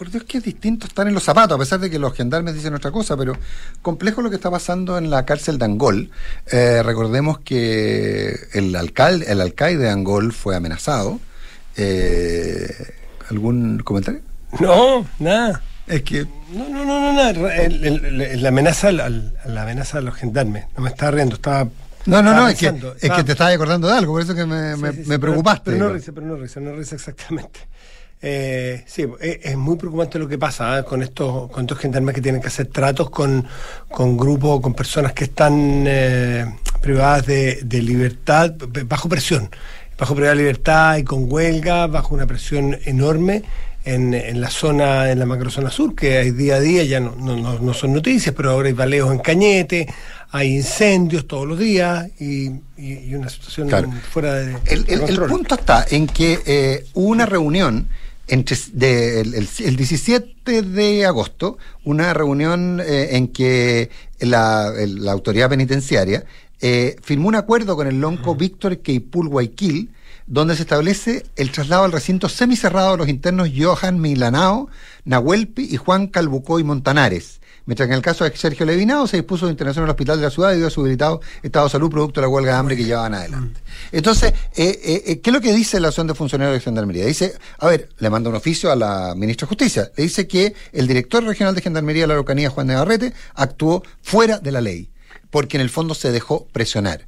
por 0.00 0.10
Dios 0.10 0.24
que 0.24 0.38
es 0.38 0.44
distinto 0.44 0.86
estar 0.86 1.06
en 1.06 1.12
los 1.12 1.22
zapatos, 1.22 1.56
a 1.56 1.58
pesar 1.58 1.78
de 1.78 1.90
que 1.90 1.98
los 1.98 2.14
gendarmes 2.14 2.54
dicen 2.54 2.72
otra 2.72 2.90
cosa, 2.90 3.18
pero 3.18 3.34
complejo 3.82 4.22
lo 4.22 4.30
que 4.30 4.36
está 4.36 4.50
pasando 4.50 4.96
en 4.96 5.10
la 5.10 5.26
cárcel 5.26 5.58
de 5.58 5.66
Angol. 5.66 6.10
Eh, 6.50 6.82
recordemos 6.82 7.40
que 7.40 8.34
el 8.54 8.74
alcalde, 8.76 9.30
el 9.30 9.42
alcaide 9.42 9.76
de 9.84 9.90
Angol 9.90 10.32
fue 10.32 10.56
amenazado. 10.56 11.20
Eh, 11.76 12.72
¿Algún 13.30 13.80
comentario? 13.80 14.22
No, 14.58 15.06
nada. 15.18 15.60
Es 15.86 16.02
que 16.02 16.26
No, 16.50 16.66
no, 16.70 16.82
no, 16.86 16.98
no, 16.98 17.12
nada. 17.12 17.30
El- 17.56 17.84
el- 17.84 18.22
el- 18.22 18.42
la 18.42 18.48
amenaza 18.48 18.92
la 18.92 19.62
amenaza 19.62 19.98
a 19.98 20.00
los 20.00 20.14
gendarmes. 20.14 20.64
No 20.78 20.82
me 20.82 20.88
estaba 20.88 21.10
riendo, 21.10 21.34
estaba. 21.34 21.64
no, 21.64 22.22
no, 22.22 22.30
estaba 22.30 22.40
no, 22.40 22.48
es 22.48 22.58
que, 22.58 22.66
es 22.68 22.74
estaba- 23.02 23.16
que 23.16 23.24
te 23.24 23.32
estabas 23.32 23.54
acordando 23.54 23.86
de 23.86 23.94
algo, 23.98 24.14
por 24.14 24.22
eso 24.22 24.34
que 24.34 24.46
me, 24.46 24.76
Sí, 24.76 24.80
me- 24.80 24.90
sí, 24.92 24.94
sí, 25.04 25.08
me 25.10 25.18
pero- 25.18 25.20
preocupaste. 25.32 25.72
Pero, 25.72 25.88
no 25.88 25.92
risa, 25.92 26.12
pero 26.12 26.26
no 26.26 26.36
risa, 26.36 26.58
no 26.60 26.72
risa 26.72 26.94
exactamente. 26.94 27.60
Eh, 28.22 28.84
sí, 28.86 29.06
es, 29.20 29.56
muy 29.56 29.76
preocupante 29.76 30.18
lo 30.18 30.28
que 30.28 30.36
pasa 30.36 30.78
¿eh? 30.80 30.84
con 30.84 31.02
estos 31.02 31.50
con 31.50 31.62
estos 31.62 31.78
gendarmes 31.78 32.14
que 32.14 32.20
tienen 32.20 32.42
que 32.42 32.48
hacer 32.48 32.66
tratos 32.66 33.08
con, 33.08 33.46
con 33.90 34.16
grupos, 34.18 34.60
con 34.60 34.74
personas 34.74 35.14
que 35.14 35.24
están 35.24 35.84
eh, 35.86 36.44
privadas 36.82 37.24
de, 37.24 37.60
de 37.62 37.80
libertad, 37.80 38.52
bajo 38.86 39.08
presión, 39.08 39.48
bajo 39.98 40.14
privada 40.14 40.34
de 40.34 40.42
libertad 40.42 40.96
y 40.98 41.04
con 41.04 41.32
huelga, 41.32 41.86
bajo 41.86 42.14
una 42.14 42.26
presión 42.26 42.76
enorme. 42.84 43.42
En, 43.82 44.12
en 44.12 44.42
la 44.42 44.50
zona, 44.50 45.10
en 45.10 45.18
la 45.18 45.24
macrozona 45.24 45.70
sur, 45.70 45.94
que 45.94 46.18
hay 46.18 46.32
día 46.32 46.56
a 46.56 46.60
día, 46.60 46.84
ya 46.84 47.00
no, 47.00 47.16
no, 47.16 47.34
no- 47.38 47.58
no 47.60 47.72
son 47.72 47.94
noticias, 47.94 48.34
pero 48.36 48.50
ahora 48.50 48.68
hay 48.68 48.74
baleos 48.74 49.10
en 49.10 49.20
Cañete, 49.20 49.88
hay 50.32 50.56
incendios 50.56 51.26
todos 51.26 51.48
los 51.48 51.58
días 51.58 52.06
y, 52.20 52.48
y- 52.76 52.98
y 53.08 53.14
una 53.14 53.30
situación 53.30 53.68
Claro. 53.68 53.90
fuera 54.12 54.34
de, 54.34 54.54
El, 54.66 54.84
el- 54.86 55.20
punto 55.22 55.54
está 55.54 55.86
en 55.90 56.06
que 56.06 56.38
eh, 56.44 56.84
hubo 56.92 57.08
una 57.08 57.24
reunión 57.24 57.88
entre 58.30 58.56
de- 58.72 59.20
el, 59.20 59.34
el- 59.34 59.48
el 59.64 59.76
17 59.76 60.62
de 60.62 61.04
agosto, 61.06 61.58
una 61.84 62.14
reunión 62.14 62.80
eh, 62.80 63.16
en 63.16 63.28
que 63.28 63.90
la, 64.20 64.72
el- 64.78 65.04
la 65.04 65.12
autoridad 65.12 65.50
penitenciaria 65.50 66.24
eh, 66.60 66.96
firmó 67.02 67.28
un 67.28 67.34
acuerdo 67.36 67.76
con 67.76 67.86
el 67.86 68.00
lonco 68.00 68.34
Víctor 68.34 68.78
Keipul 68.78 69.28
Guayquil, 69.28 69.90
donde 70.26 70.54
se 70.54 70.62
establece 70.62 71.24
el 71.36 71.50
traslado 71.50 71.84
al 71.84 71.92
recinto 71.92 72.28
semicerrado 72.28 72.92
de 72.92 72.98
los 72.98 73.08
internos 73.08 73.50
Johan 73.56 74.00
Milanao, 74.00 74.68
Nahuelpi 75.04 75.68
y 75.70 75.76
Juan 75.76 76.06
Calbucó 76.06 76.60
y 76.60 76.64
Montanares. 76.64 77.39
Mientras 77.70 77.86
que 77.86 77.92
en 77.92 77.98
el 77.98 78.02
caso 78.02 78.24
de 78.24 78.36
Sergio 78.36 78.66
Levinao 78.66 79.06
se 79.06 79.18
dispuso 79.18 79.46
de 79.46 79.52
internación 79.52 79.84
al 79.84 79.90
hospital 79.90 80.18
de 80.18 80.24
la 80.24 80.30
ciudad 80.30 80.50
debido 80.50 80.66
a 80.66 80.70
su 80.72 80.82
debilitado 80.82 81.20
estado 81.40 81.66
de 81.66 81.70
salud 81.70 81.88
producto 81.88 82.20
de 82.20 82.26
la 82.26 82.28
huelga 82.28 82.50
de 82.54 82.58
hambre 82.58 82.76
que 82.76 82.84
llevaban 82.84 83.14
adelante. 83.14 83.60
Entonces, 83.92 84.34
eh, 84.56 84.80
eh, 84.82 85.02
eh, 85.06 85.20
¿qué 85.20 85.30
es 85.30 85.34
lo 85.34 85.40
que 85.40 85.52
dice 85.52 85.78
la 85.78 85.86
acción 85.86 86.08
de 86.08 86.16
funcionarios 86.16 86.56
de 86.56 86.64
Gendarmería? 86.64 87.06
Dice, 87.06 87.32
a 87.60 87.68
ver, 87.68 87.90
le 88.00 88.10
manda 88.10 88.28
un 88.28 88.34
oficio 88.34 88.72
a 88.72 88.74
la 88.74 89.14
ministra 89.16 89.46
de 89.46 89.50
Justicia. 89.50 89.92
Le 89.96 90.02
dice 90.02 90.26
que 90.26 90.52
el 90.72 90.88
director 90.88 91.22
regional 91.22 91.54
de 91.54 91.62
Gendarmería 91.62 92.02
de 92.02 92.06
la 92.08 92.14
Araucanía, 92.14 92.50
Juan 92.50 92.66
de 92.66 92.74
Navarrete, 92.74 93.12
actuó 93.36 93.84
fuera 94.02 94.40
de 94.40 94.50
la 94.50 94.60
ley, 94.60 94.90
porque 95.30 95.56
en 95.56 95.60
el 95.60 95.70
fondo 95.70 95.94
se 95.94 96.10
dejó 96.10 96.48
presionar. 96.48 97.06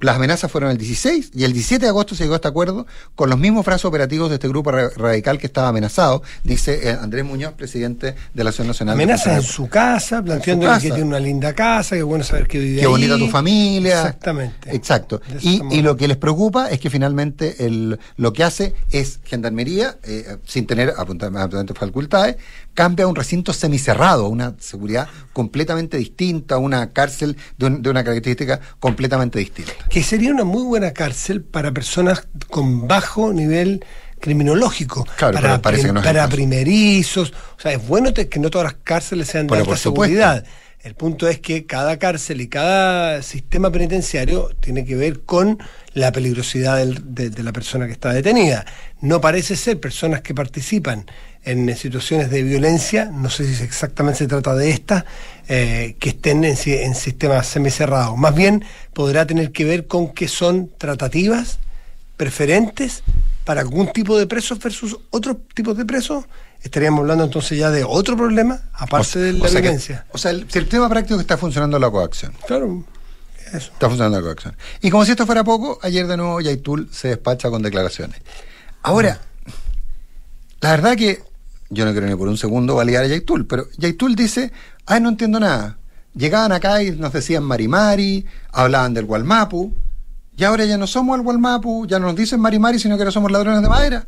Las 0.00 0.16
amenazas 0.16 0.50
fueron 0.50 0.70
el 0.70 0.76
16 0.76 1.30
y 1.34 1.44
el 1.44 1.52
17 1.52 1.84
de 1.84 1.88
agosto 1.88 2.14
se 2.14 2.24
llegó 2.24 2.34
a 2.34 2.36
este 2.36 2.48
acuerdo 2.48 2.86
con 3.14 3.30
los 3.30 3.38
mismos 3.38 3.64
brazos 3.64 3.86
operativos 3.86 4.28
de 4.28 4.34
este 4.34 4.48
grupo 4.48 4.70
ra- 4.70 4.90
radical 4.96 5.38
que 5.38 5.46
estaba 5.46 5.68
amenazado, 5.68 6.22
dice 6.42 6.90
eh, 6.90 6.98
Andrés 7.00 7.24
Muñoz, 7.24 7.54
presidente 7.54 8.14
de 8.34 8.44
la 8.44 8.50
Acción 8.50 8.66
Nacional. 8.66 8.96
de 8.98 9.02
Amenazas 9.04 9.36
en 9.36 9.42
su 9.42 9.68
casa, 9.68 10.22
planteando 10.22 10.66
que 10.80 10.90
tiene 10.90 11.04
una 11.04 11.20
linda 11.20 11.54
casa, 11.54 11.96
que 11.96 12.02
bueno 12.02 12.22
saber 12.24 12.46
que 12.48 12.58
vive 12.58 12.76
Qué 12.80 12.86
ahí. 12.86 12.90
bonita 12.90 13.16
tu 13.16 13.28
familia. 13.28 14.00
Exactamente. 14.00 14.74
Exacto. 14.76 15.22
Y, 15.40 15.62
y 15.70 15.80
lo 15.82 15.96
que 15.96 16.06
les 16.08 16.16
preocupa 16.18 16.68
es 16.70 16.80
que 16.80 16.90
finalmente 16.90 17.64
el, 17.64 17.98
lo 18.16 18.32
que 18.32 18.44
hace 18.44 18.74
es 18.90 19.20
Gendarmería, 19.24 19.96
eh, 20.02 20.36
sin 20.44 20.66
tener 20.66 20.90
apunta- 20.98 21.26
absolutamente 21.28 21.74
facultades, 21.74 22.36
cambia 22.74 23.04
a 23.04 23.08
un 23.08 23.14
recinto 23.16 23.52
semicerrado, 23.52 24.28
una 24.28 24.54
seguridad 24.58 25.08
completamente 25.32 25.96
distinta, 25.96 26.58
una 26.58 26.90
cárcel 26.92 27.36
de, 27.56 27.66
un- 27.66 27.82
de 27.82 27.90
una 27.90 28.02
característica 28.04 28.60
completamente 28.80 29.38
distinta. 29.38 29.72
Que 29.88 30.02
sería 30.02 30.30
una 30.30 30.44
muy 30.44 30.62
buena 30.64 30.92
cárcel 30.92 31.42
para 31.42 31.72
personas 31.72 32.26
con 32.48 32.86
bajo 32.88 33.32
nivel 33.32 33.84
criminológico. 34.20 35.04
Claro, 35.16 35.34
para, 35.34 35.48
pero 35.50 35.62
parece 35.62 35.86
que 35.86 35.92
no 35.92 36.02
para 36.02 36.28
primerizos. 36.28 37.32
O 37.56 37.60
sea, 37.60 37.72
es 37.72 37.86
bueno 37.86 38.12
que 38.14 38.38
no 38.40 38.50
todas 38.50 38.64
las 38.72 38.76
cárceles 38.82 39.28
sean 39.28 39.46
de 39.46 39.50
alta 39.58 39.76
seguridad. 39.76 40.44
El 40.82 40.94
punto 40.94 41.28
es 41.28 41.38
que 41.40 41.64
cada 41.64 41.98
cárcel 41.98 42.42
y 42.42 42.48
cada 42.48 43.22
sistema 43.22 43.70
penitenciario 43.72 44.50
tiene 44.60 44.84
que 44.84 44.96
ver 44.96 45.20
con 45.22 45.58
la 45.94 46.12
peligrosidad 46.12 46.76
del- 46.76 47.14
de, 47.14 47.30
de 47.30 47.42
la 47.42 47.52
persona 47.52 47.86
que 47.86 47.92
está 47.92 48.12
detenida. 48.12 48.66
No 49.00 49.18
parece 49.20 49.56
ser 49.56 49.80
personas 49.80 50.20
que 50.20 50.34
participan 50.34 51.06
en 51.42 51.74
situaciones 51.76 52.30
de 52.30 52.42
violencia, 52.42 53.06
no 53.06 53.28
sé 53.30 53.46
si 53.54 53.62
exactamente 53.62 54.18
se 54.20 54.26
trata 54.26 54.54
de 54.54 54.70
estas, 54.70 55.04
eh, 55.48 55.96
que 55.98 56.10
estén 56.10 56.44
en, 56.44 56.56
en 56.66 56.94
sistemas 56.94 57.46
semicerrados. 57.46 58.16
Más 58.16 58.34
bien 58.34 58.64
podrá 58.92 59.26
tener 59.26 59.52
que 59.52 59.64
ver 59.64 59.86
con 59.86 60.12
que 60.12 60.28
son 60.28 60.70
tratativas 60.78 61.58
preferentes 62.16 63.02
para 63.44 63.60
algún 63.60 63.92
tipo 63.92 64.18
de 64.18 64.26
presos 64.26 64.58
versus 64.58 64.98
otros 65.10 65.36
tipos 65.54 65.76
de 65.76 65.84
presos 65.84 66.24
estaríamos 66.64 67.00
hablando 67.00 67.24
entonces 67.24 67.58
ya 67.58 67.70
de 67.70 67.84
otro 67.84 68.16
problema, 68.16 68.62
aparte 68.72 69.18
de 69.18 69.32
la 69.34 69.48
violencia. 69.48 70.06
o 70.10 70.18
sea, 70.18 70.30
el, 70.30 70.46
tema 70.46 70.88
práctico 70.88 71.20
está 71.20 71.36
funcionando 71.36 71.78
la 71.78 71.90
coacción. 71.90 72.32
Claro, 72.46 72.84
eso. 73.52 73.70
Está 73.72 73.88
funcionando 73.88 74.18
la 74.18 74.24
coacción. 74.24 74.56
Y 74.80 74.90
como 74.90 75.04
si 75.04 75.10
esto 75.10 75.26
fuera 75.26 75.44
poco, 75.44 75.78
ayer 75.82 76.06
de 76.06 76.16
nuevo 76.16 76.40
Yaitul 76.40 76.88
se 76.90 77.08
despacha 77.08 77.50
con 77.50 77.62
declaraciones. 77.62 78.20
Ahora, 78.82 79.20
la 80.60 80.70
verdad 80.70 80.96
que 80.96 81.22
yo 81.74 81.84
no 81.84 81.92
quiero 81.92 82.06
ni 82.06 82.14
por 82.14 82.28
un 82.28 82.36
segundo 82.36 82.76
validar 82.76 83.04
a 83.04 83.08
Yaitul, 83.08 83.46
pero 83.46 83.66
Yaitul 83.76 84.14
dice, 84.14 84.52
ay, 84.86 85.00
no 85.00 85.08
entiendo 85.08 85.40
nada. 85.40 85.78
Llegaban 86.14 86.52
acá 86.52 86.82
y 86.82 86.92
nos 86.92 87.12
decían 87.12 87.42
Marimari, 87.42 88.24
hablaban 88.52 88.94
del 88.94 89.04
Gualmapu, 89.04 89.74
y 90.36 90.44
ahora 90.44 90.64
ya 90.64 90.78
no 90.78 90.86
somos 90.86 91.16
el 91.16 91.22
Gualmapu, 91.22 91.86
ya 91.86 91.98
no 91.98 92.06
nos 92.06 92.16
dicen 92.16 92.40
Marimari, 92.40 92.78
sino 92.78 92.96
que 92.96 93.02
ahora 93.02 93.12
somos 93.12 93.30
ladrones 93.30 93.62
de 93.62 93.68
madera. 93.68 94.06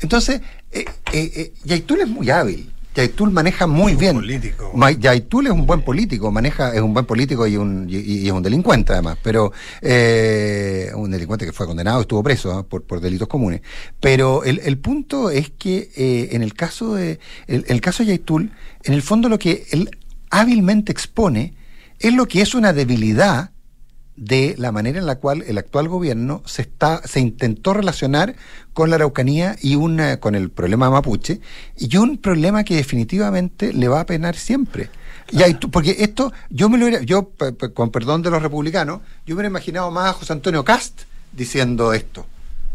Entonces, 0.00 0.40
eh, 0.72 0.84
eh, 1.12 1.32
eh, 1.34 1.52
Yaitul 1.64 2.00
es 2.00 2.08
muy 2.08 2.28
hábil. 2.30 2.71
Yaitul 2.94 3.30
maneja 3.30 3.66
muy 3.66 3.94
bien. 3.94 4.16
Político. 4.16 4.72
Yaitul 4.98 5.46
es 5.46 5.52
un 5.52 5.66
buen 5.66 5.82
político, 5.82 6.30
maneja, 6.30 6.74
es 6.74 6.80
un 6.80 6.92
buen 6.92 7.06
político 7.06 7.46
y, 7.46 7.56
un, 7.56 7.86
y, 7.88 8.26
es 8.26 8.32
un 8.32 8.42
delincuente 8.42 8.92
además, 8.92 9.18
pero 9.22 9.52
eh, 9.80 10.90
un 10.94 11.10
delincuente 11.10 11.46
que 11.46 11.52
fue 11.52 11.66
condenado, 11.66 12.02
estuvo 12.02 12.22
preso 12.22 12.52
¿ah? 12.52 12.62
por, 12.66 12.82
por 12.82 13.00
delitos 13.00 13.28
comunes. 13.28 13.62
Pero 14.00 14.44
el, 14.44 14.60
el 14.64 14.78
punto 14.78 15.30
es 15.30 15.50
que 15.50 15.90
eh, 15.96 16.28
en 16.32 16.42
el 16.42 16.54
caso 16.54 16.94
de 16.94 17.18
el, 17.46 17.64
el 17.68 17.80
caso 17.80 18.02
de 18.02 18.10
Yaitul, 18.10 18.52
en 18.84 18.94
el 18.94 19.02
fondo 19.02 19.28
lo 19.28 19.38
que 19.38 19.66
él 19.70 19.90
hábilmente 20.30 20.92
expone 20.92 21.54
es 21.98 22.12
lo 22.12 22.26
que 22.26 22.42
es 22.42 22.54
una 22.54 22.72
debilidad 22.72 23.51
de 24.24 24.54
la 24.56 24.70
manera 24.70 25.00
en 25.00 25.06
la 25.06 25.16
cual 25.16 25.42
el 25.48 25.58
actual 25.58 25.88
gobierno 25.88 26.42
se 26.46 26.62
está 26.62 27.02
se 27.04 27.18
intentó 27.18 27.74
relacionar 27.74 28.36
con 28.72 28.88
la 28.88 28.96
Araucanía 28.96 29.56
y 29.60 29.74
una, 29.74 30.20
con 30.20 30.36
el 30.36 30.48
problema 30.50 30.90
mapuche 30.90 31.40
y 31.76 31.96
un 31.96 32.18
problema 32.18 32.62
que 32.62 32.76
definitivamente 32.76 33.72
le 33.72 33.88
va 33.88 34.00
a 34.00 34.06
penar 34.06 34.36
siempre. 34.36 34.90
Y 35.32 35.42
hay, 35.42 35.54
porque 35.54 35.96
esto 35.98 36.32
yo 36.50 36.68
me 36.68 36.78
lo 36.78 36.86
hubiera, 36.86 37.02
yo 37.02 37.32
con 37.74 37.90
perdón 37.90 38.22
de 38.22 38.30
los 38.30 38.42
republicanos, 38.42 39.00
yo 39.26 39.34
me 39.34 39.40
hubiera 39.40 39.48
imaginado 39.48 39.90
más 39.90 40.10
a 40.10 40.12
José 40.12 40.32
Antonio 40.34 40.64
Cast 40.64 41.02
diciendo 41.32 41.92
esto 41.92 42.24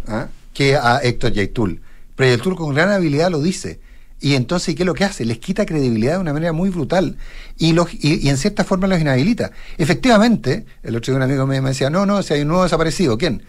¿ah? 0.07 0.27
que 0.53 0.75
a 0.75 0.97
Héctor 1.01 1.31
Yaitul. 1.31 1.81
Pero 2.17 2.31
Yaitul 2.31 2.55
con 2.57 2.73
gran 2.73 2.91
habilidad 2.91 3.31
lo 3.31 3.41
dice. 3.41 3.79
Y 4.19 4.35
entonces, 4.35 4.75
¿qué 4.75 4.83
es 4.83 4.87
lo 4.87 4.95
que 4.95 5.03
hace? 5.03 5.25
Les 5.25 5.37
quita 5.37 5.65
credibilidad 5.65 6.13
de 6.13 6.19
una 6.19 6.33
manera 6.33 6.51
muy 6.51 6.69
brutal 6.69 7.17
y, 7.55 7.73
los, 7.73 7.93
y, 7.93 8.27
en 8.29 8.37
cierta 8.37 8.63
forma 8.63 8.87
los 8.87 8.99
inhabilita. 8.99 9.51
Efectivamente, 9.77 10.65
el 10.81 10.95
otro 10.95 11.13
día 11.13 11.17
un 11.17 11.23
amigo 11.23 11.45
me 11.45 11.61
decía, 11.61 11.89
no, 11.89 12.05
no, 12.05 12.23
si 12.23 12.33
hay 12.33 12.41
un 12.41 12.47
nuevo 12.47 12.63
desaparecido, 12.63 13.17
¿quién? 13.17 13.43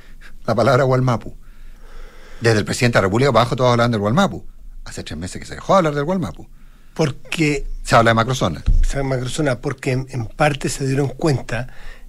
La 0.47 0.55
palabra 0.55 0.85
Gualmapu. 0.85 1.35
Desde 2.41 2.59
el 2.59 2.65
presidente 2.65 2.99
de 2.99 3.03
la 3.03 3.07
República 3.07 3.31
abajo 3.31 3.57
todos 3.57 3.71
hablan 3.71 3.91
del 3.91 4.01
Gualmapu. 4.01 4.45
Hace 4.85 5.03
tres 5.03 5.19
meses 5.19 5.41
que 5.41 5.47
se 5.47 5.55
dejó 5.55 5.73
de 5.73 5.79
hablar 5.79 5.95
del 5.95 6.05
Gualmapu. 6.05 6.47
Porque... 6.93 7.67
Se 7.83 7.97
habla 7.97 8.11
de 8.11 8.15
macrozona. 8.15 8.63
Se 8.87 8.99
habla 8.99 9.15
de 9.15 9.21
macrozona 9.21 9.61
porque 9.61 9.93
en 9.93 10.27
parte 10.27 10.69
se 10.69 10.87
dieron 10.87 11.09
cuenta 11.09 11.69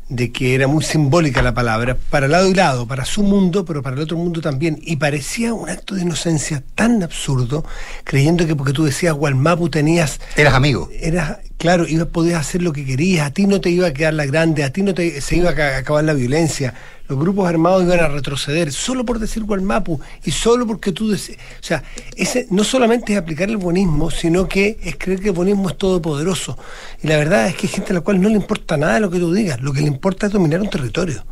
de 0.10 0.32
que 0.32 0.56
era 0.56 0.68
muy 0.68 0.84
simbólica 0.84 1.42
la 1.42 1.54
palabra, 1.54 1.96
para 2.10 2.28
lado 2.28 2.50
y 2.50 2.54
lado, 2.54 2.88
para 2.88 3.06
su 3.06 3.24
mundo, 3.24 3.64
pero 3.64 3.82
para 3.82 3.96
el 3.96 4.02
otro 4.02 4.18
mundo 4.18 4.42
también. 4.42 4.80
Y 4.82 4.98
parecía 4.98 5.54
un 5.54 5.70
acto 5.70 5.96
de 5.96 6.02
inocencia 6.02 6.64
tan 6.76 7.04
absurdo, 7.04 7.64
creyendo 8.04 8.46
que 8.46 8.56
porque 8.56 8.74
tú 8.74 8.84
decías 8.84 9.14
Gualmapu 9.14 9.70
tenías... 9.70 10.20
Eras 10.36 10.56
amigo. 10.56 10.90
Eras, 11.00 11.38
claro, 11.60 11.86
ibas, 11.88 12.08
podías 12.08 12.40
hacer 12.40 12.64
lo 12.64 12.74
que 12.74 12.86
querías, 12.86 13.28
a 13.28 13.32
ti 13.32 13.46
no 13.46 13.62
te 13.62 13.70
iba 13.70 13.88
a 13.88 13.94
quedar 13.94 14.16
la 14.16 14.26
grande, 14.26 14.64
a 14.64 14.72
ti 14.72 14.82
no 14.82 14.94
te, 14.96 15.22
se 15.22 15.36
iba 15.36 15.52
a 15.52 15.78
acabar 15.78 16.04
la 16.06 16.14
violencia, 16.14 16.74
los 17.10 17.20
grupos 17.20 17.50
armados 17.50 17.84
iban 17.84 18.00
a 18.00 18.08
retroceder 18.08 18.72
solo 18.72 19.04
por 19.04 19.20
decir 19.20 19.44
Gualmapu 19.44 20.00
y 20.24 20.32
solo 20.32 20.66
porque 20.66 20.92
tú 20.92 21.10
decías... 21.10 21.38
O 21.60 21.64
sea, 21.64 21.84
ese 22.16 22.48
no 22.50 22.64
solamente 22.64 23.14
es 23.14 23.20
aplicar 23.20 23.50
el 23.50 23.58
bonismo, 23.58 24.10
sino 24.10 24.48
que 24.48 24.78
es 24.82 24.96
creer 24.96 25.20
que 25.20 25.30
el 25.30 25.36
bonismo 25.36 25.70
es 25.70 25.78
todopoderoso. 25.78 26.58
Y 27.04 27.08
la 27.08 27.18
verdad 27.18 27.48
es 27.48 27.56
que 27.56 27.68
hay 27.68 27.74
gente 27.74 27.92
a 27.92 27.96
la 27.96 28.02
cual 28.02 28.22
no 28.22 28.30
le 28.30 28.36
importa 28.36 28.78
nada 28.78 29.00
lo 29.00 29.10
que 29.10 29.20
tú 29.20 29.34
digas, 29.34 29.60
lo 29.60 29.74
que 29.74 29.82
le 29.82 29.88
importa 29.88 30.28
es 30.28 30.32
dominar 30.32 30.62
un 30.62 30.70
territorio. 30.70 31.26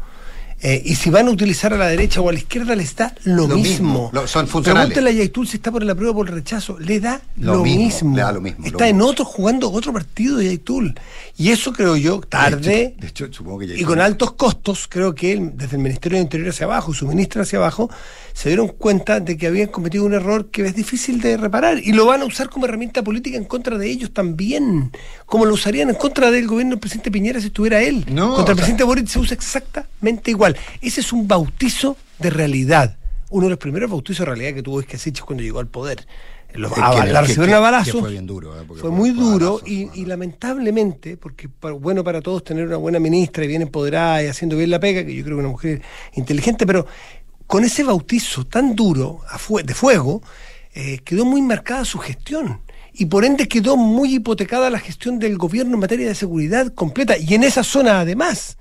Eh, 0.60 0.82
y 0.86 0.96
si 0.96 1.12
van 1.12 1.28
a 1.28 1.32
utilizar 1.32 1.72
a 1.74 1.78
la 1.78 1.88
derecha 1.88 2.20
o 2.20 2.30
a 2.30 2.34
la 2.34 2.40
izquierda, 2.40 2.76
les 2.76 2.96
da 2.96 3.14
lo, 3.26 3.48
mismo. 3.48 4.12
son 4.26 4.48
funcionales. 4.48 4.88
Pregúntale 4.88 5.10
a 5.12 5.14
Yaitul 5.14 5.48
si 5.48 5.58
está 5.58 5.72
por 5.72 5.84
la 5.84 5.94
prueba 5.94 6.14
o 6.14 6.16
por 6.16 6.28
el 6.28 6.34
rechazo. 6.34 6.80
Le 6.80 7.00
da 7.00 7.22
lo, 7.38 7.64
mismo, 7.64 8.16
Le 8.16 8.22
da 8.24 8.32
lo 8.32 8.42
mismo. 8.42 8.66
Está 8.66 8.88
en 8.88 9.02
otro 9.02 9.24
jugando 9.24 9.72
otro 9.72 9.94
partido 9.94 10.38
de 10.38 10.46
Yaitul. 10.46 11.00
Y 11.38 11.52
eso 11.52 11.72
creo 11.74 11.96
yo, 11.96 12.22
tarde 12.22 12.96
de 12.98 13.08
hecho, 13.08 13.32
supongo 13.32 13.60
que 13.60 13.78
y 13.78 13.84
con 13.84 14.02
altos 14.02 14.32
costos, 14.34 14.88
creo 14.90 15.14
que 15.14 15.34
él, 15.34 15.52
desde 15.54 15.76
el 15.78 15.84
Ministerio 15.84 16.18
de 16.18 16.24
Interior 16.24 16.50
hacia 16.50 16.66
abajo, 16.66 16.94
su 16.94 17.06
ministra 17.08 17.44
hacia 17.44 17.60
abajo, 17.60 17.90
se 18.38 18.50
dieron 18.50 18.68
cuenta 18.68 19.20
de 19.20 19.36
que 19.36 19.48
habían 19.48 19.70
cometido 19.70 20.06
un 20.06 20.14
error 20.14 20.52
que 20.52 20.64
es 20.64 20.76
difícil 20.76 21.20
de 21.22 21.38
reparar 21.38 21.80
y 21.84 21.92
lo 21.92 22.06
van 22.06 22.22
a 22.22 22.26
usar 22.26 22.50
como 22.50 22.68
herramienta 22.68 23.02
política 23.02 23.36
en 23.36 23.46
contra 23.46 23.80
de 23.80 23.90
ellos 23.90 24.12
también, 24.14 24.92
como 25.26 25.44
lo 25.46 25.56
usarían 25.56 25.90
en 25.90 25.96
contra 25.96 26.30
del 26.30 26.46
gobierno 26.46 26.74
del 26.74 26.80
presidente 26.80 27.10
Piñera 27.10 27.40
si 27.40 27.48
estuviera 27.48 27.82
él. 27.82 28.06
contra 28.06 28.52
el 28.52 28.56
presidente 28.56 28.84
Boric 28.84 29.08
se 29.08 29.18
usa 29.18 29.34
exactamente 29.34 30.30
igual. 30.30 30.56
Ese 30.84 31.02
es 31.02 31.12
un 31.12 31.28
bautizo 31.28 31.98
de 32.20 32.30
realidad. 32.30 32.96
Uno 33.32 33.46
de 33.46 33.50
los 33.50 33.60
primeros 33.60 33.90
bautizos 33.90 34.20
de 34.20 34.26
realidad 34.26 34.54
que 34.54 34.62
tuvo 34.62 34.82
Escasich 34.82 35.22
cuando 35.22 35.42
llegó 35.42 35.58
al 35.58 35.68
poder. 35.68 36.06
Los, 36.54 36.72
a, 36.78 37.06
la 37.08 37.22
recibieron 37.22 37.56
a 37.56 37.60
balazo. 37.60 38.00
Fue, 38.02 38.12
bien 38.12 38.28
duro, 38.28 38.56
¿eh? 38.60 38.64
fue 38.80 38.92
muy 38.92 39.12
duro 39.12 39.62
y, 39.66 39.90
y, 40.00 40.06
lamentablemente, 40.06 41.18
porque 41.18 41.50
bueno 41.80 42.04
para 42.04 42.22
todos 42.22 42.44
tener 42.44 42.68
una 42.68 42.78
buena 42.78 43.00
ministra 43.00 43.44
y 43.44 43.48
bien 43.48 43.64
empoderada 43.64 44.24
y 44.24 44.28
haciendo 44.28 44.56
bien 44.56 44.70
la 44.70 44.80
pega, 44.80 45.04
que 45.04 45.14
yo 45.14 45.24
creo 45.24 45.38
que 45.38 45.40
una 45.40 45.50
mujer 45.50 45.82
inteligente, 46.16 46.66
pero 46.66 46.88
con 47.48 47.64
ese 47.64 47.84
bautizo 47.84 48.46
tan 48.46 48.76
duro 48.76 49.22
de 49.64 49.74
fuego, 49.74 50.22
eh, 50.74 51.00
quedó 51.04 51.26
muy 51.26 51.42
marcada 51.42 51.86
su 51.86 51.98
gestión. 51.98 52.62
Y 52.94 53.06
por 53.06 53.26
ende 53.26 53.48
quedó 53.48 53.78
muy 53.78 54.16
hipotecada 54.16 54.70
la 54.70 54.80
gestión 54.80 55.18
del 55.18 55.38
gobierno 55.38 55.76
en 55.76 55.80
materia 55.80 56.08
de 56.08 56.16
seguridad 56.16 56.74
completa. 56.74 57.18
Y 57.18 57.34
en 57.34 57.44
esa 57.44 57.64
zona 57.64 58.02
además. 58.02 58.58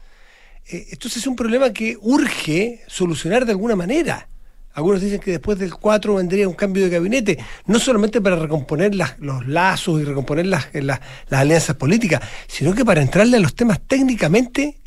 Eh, 0.68 0.86
entonces 0.90 1.22
es 1.22 1.26
un 1.26 1.36
problema 1.36 1.72
que 1.72 1.96
urge 2.00 2.82
solucionar 2.86 3.44
de 3.44 3.52
alguna 3.52 3.76
manera. 3.76 4.28
Algunos 4.72 5.00
dicen 5.00 5.20
que 5.20 5.30
después 5.30 5.58
del 5.58 5.74
4 5.74 6.16
vendría 6.16 6.46
un 6.46 6.54
cambio 6.54 6.84
de 6.84 6.90
gabinete, 6.90 7.38
no 7.64 7.78
solamente 7.78 8.20
para 8.20 8.36
recomponer 8.36 8.94
los 8.94 9.48
lazos 9.48 10.02
y 10.02 10.04
recomponer 10.04 10.44
las, 10.44 10.68
las, 10.74 11.00
alianzas 11.30 11.76
políticas, 11.76 12.20
sino 12.46 12.74
que 12.74 12.84
para 12.84 13.00
entrarle 13.00 13.38
a 13.38 13.40
los 13.40 13.54
temas 13.54 13.80
técnicamente 13.80 14.78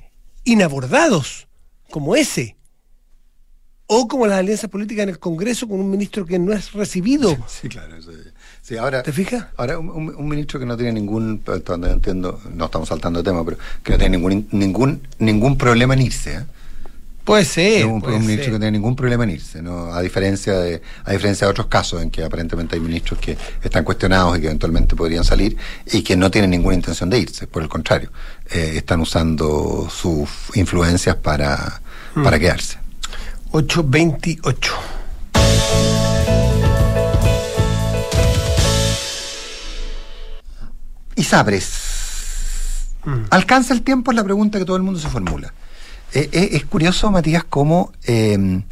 inabordados, 0.44 1.48
como 1.90 2.16
ese 2.16 2.59
o 3.92 4.08
como 4.08 4.28
las 4.28 4.38
alianzas 4.38 4.70
políticas 4.70 5.04
en 5.04 5.10
el 5.10 5.20
Congreso 5.20 5.68
con 5.68 5.80
un 5.80 5.90
ministro 5.90 6.24
que 6.24 6.38
no 6.38 6.54
es 6.54 6.72
recibido. 6.74 7.36
Sí, 7.48 7.68
claro. 7.68 7.96
Eso, 7.96 8.12
sí, 8.62 8.78
ahora, 8.78 9.02
¿Te 9.02 9.12
fijas? 9.12 9.48
Ahora, 9.58 9.80
un, 9.80 10.30
ministro 10.30 10.60
que 10.60 10.66
no 10.66 10.78
tiene 10.78 10.94
ningún, 10.94 11.44
donde 11.66 11.92
entiendo, 11.92 12.40
no 12.54 12.66
estamos 12.66 12.88
saltando 12.88 13.22
de 13.22 13.30
tema, 13.30 13.44
pero 13.44 13.58
que 13.84 13.94
no 13.94 13.98
tiene 13.98 14.18
ningún, 14.18 14.48
ningún, 14.52 15.02
ningún 15.18 15.58
problema 15.58 15.96
en 15.96 16.04
irse. 16.04 16.36
¿eh? 16.36 16.44
Puede 17.24 17.46
ser. 17.46 17.88
un, 17.88 18.00
puede 18.00 18.20
ministro 18.20 18.46
que 18.46 18.52
no 18.52 18.60
tiene 18.60 18.72
ningún 18.72 18.96
problema 18.96 19.24
en 19.24 19.32
irse, 19.32 19.62
¿no? 19.64 19.92
a, 19.92 20.02
diferencia 20.02 20.54
de, 20.60 20.82
a 21.04 21.12
diferencia 21.12 21.48
de 21.48 21.52
otros 21.52 21.68
casos 21.68 22.02
en 22.04 22.12
que 22.12 22.24
aparentemente 22.24 22.76
hay 22.76 22.82
ministros 22.82 23.20
que 23.20 23.36
están 23.64 23.84
cuestionados 23.84 24.38
y 24.38 24.42
que 24.42 24.48
eventualmente 24.48 24.96
podrían 24.96 25.24
salir 25.24 25.58
y 25.92 26.04
que 26.04 26.16
no 26.16 26.30
tienen 26.30 26.52
ninguna 26.52 26.76
intención 26.76 27.10
de 27.10 27.20
irse, 27.20 27.48
por 27.48 27.64
el 27.64 27.70
contrario, 27.70 28.12
eh, 28.52 28.74
están 28.76 29.02
usando 29.02 29.90
sus 29.90 30.30
influencias 30.54 31.16
para, 31.16 31.82
para 32.14 32.38
mm. 32.38 32.40
quedarse. 32.40 32.79
828. 33.52 34.74
Y 41.16 41.24
sabres. 41.24 42.94
Mm. 43.06 43.24
¿Alcanza 43.30 43.74
el 43.74 43.82
tiempo? 43.82 44.12
Es 44.12 44.16
la 44.16 44.24
pregunta 44.24 44.60
que 44.60 44.66
todo 44.66 44.78
el 44.78 44.84
mundo 44.84 45.00
se 45.00 45.10
formula. 45.10 45.54
Eh, 46.14 46.30
eh, 46.32 46.50
es 46.54 46.66
curioso, 46.66 47.12
Matías, 47.12 47.44
cómo 47.44 47.92
em, 48.04 48.64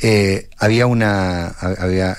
eh, 0.00 0.48
había 0.58 0.86
una, 0.86 1.48
había, 1.48 2.16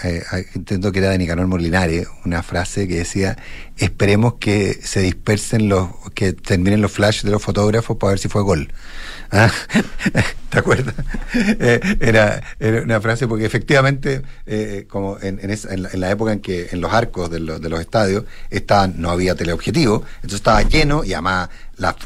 entiendo 0.53 0.91
que 0.91 0.99
era 0.99 1.09
de 1.09 1.17
Nicanor 1.17 1.47
Molinari, 1.47 2.03
una 2.25 2.43
frase 2.43 2.87
que 2.87 2.97
decía, 2.97 3.37
esperemos 3.77 4.35
que 4.35 4.79
se 4.83 5.01
dispersen 5.01 5.69
los, 5.69 5.89
que 6.13 6.33
terminen 6.33 6.81
los 6.81 6.91
flashes 6.91 7.23
de 7.23 7.31
los 7.31 7.41
fotógrafos 7.41 7.97
para 7.97 8.11
ver 8.11 8.19
si 8.19 8.27
fue 8.27 8.41
gol. 8.41 8.71
¿Ah? 9.31 9.51
¿Te 10.49 10.59
acuerdas? 10.59 10.95
Eh, 11.61 11.79
era, 11.99 12.41
era, 12.59 12.81
una 12.81 12.99
frase 12.99 13.27
porque 13.27 13.45
efectivamente, 13.45 14.23
eh, 14.45 14.85
como 14.89 15.19
en, 15.21 15.39
en, 15.41 15.99
la, 15.99 16.11
época 16.11 16.33
en 16.33 16.39
que 16.39 16.69
en 16.71 16.81
los 16.81 16.91
arcos 16.91 17.29
de, 17.29 17.39
de 17.39 17.69
los 17.69 17.79
estadios 17.79 18.23
estaban, 18.49 18.95
no 18.97 19.11
había 19.11 19.35
teleobjetivo, 19.35 20.03
entonces 20.15 20.37
estaba 20.37 20.61
lleno 20.63 21.03
y 21.03 21.13
además 21.13 21.49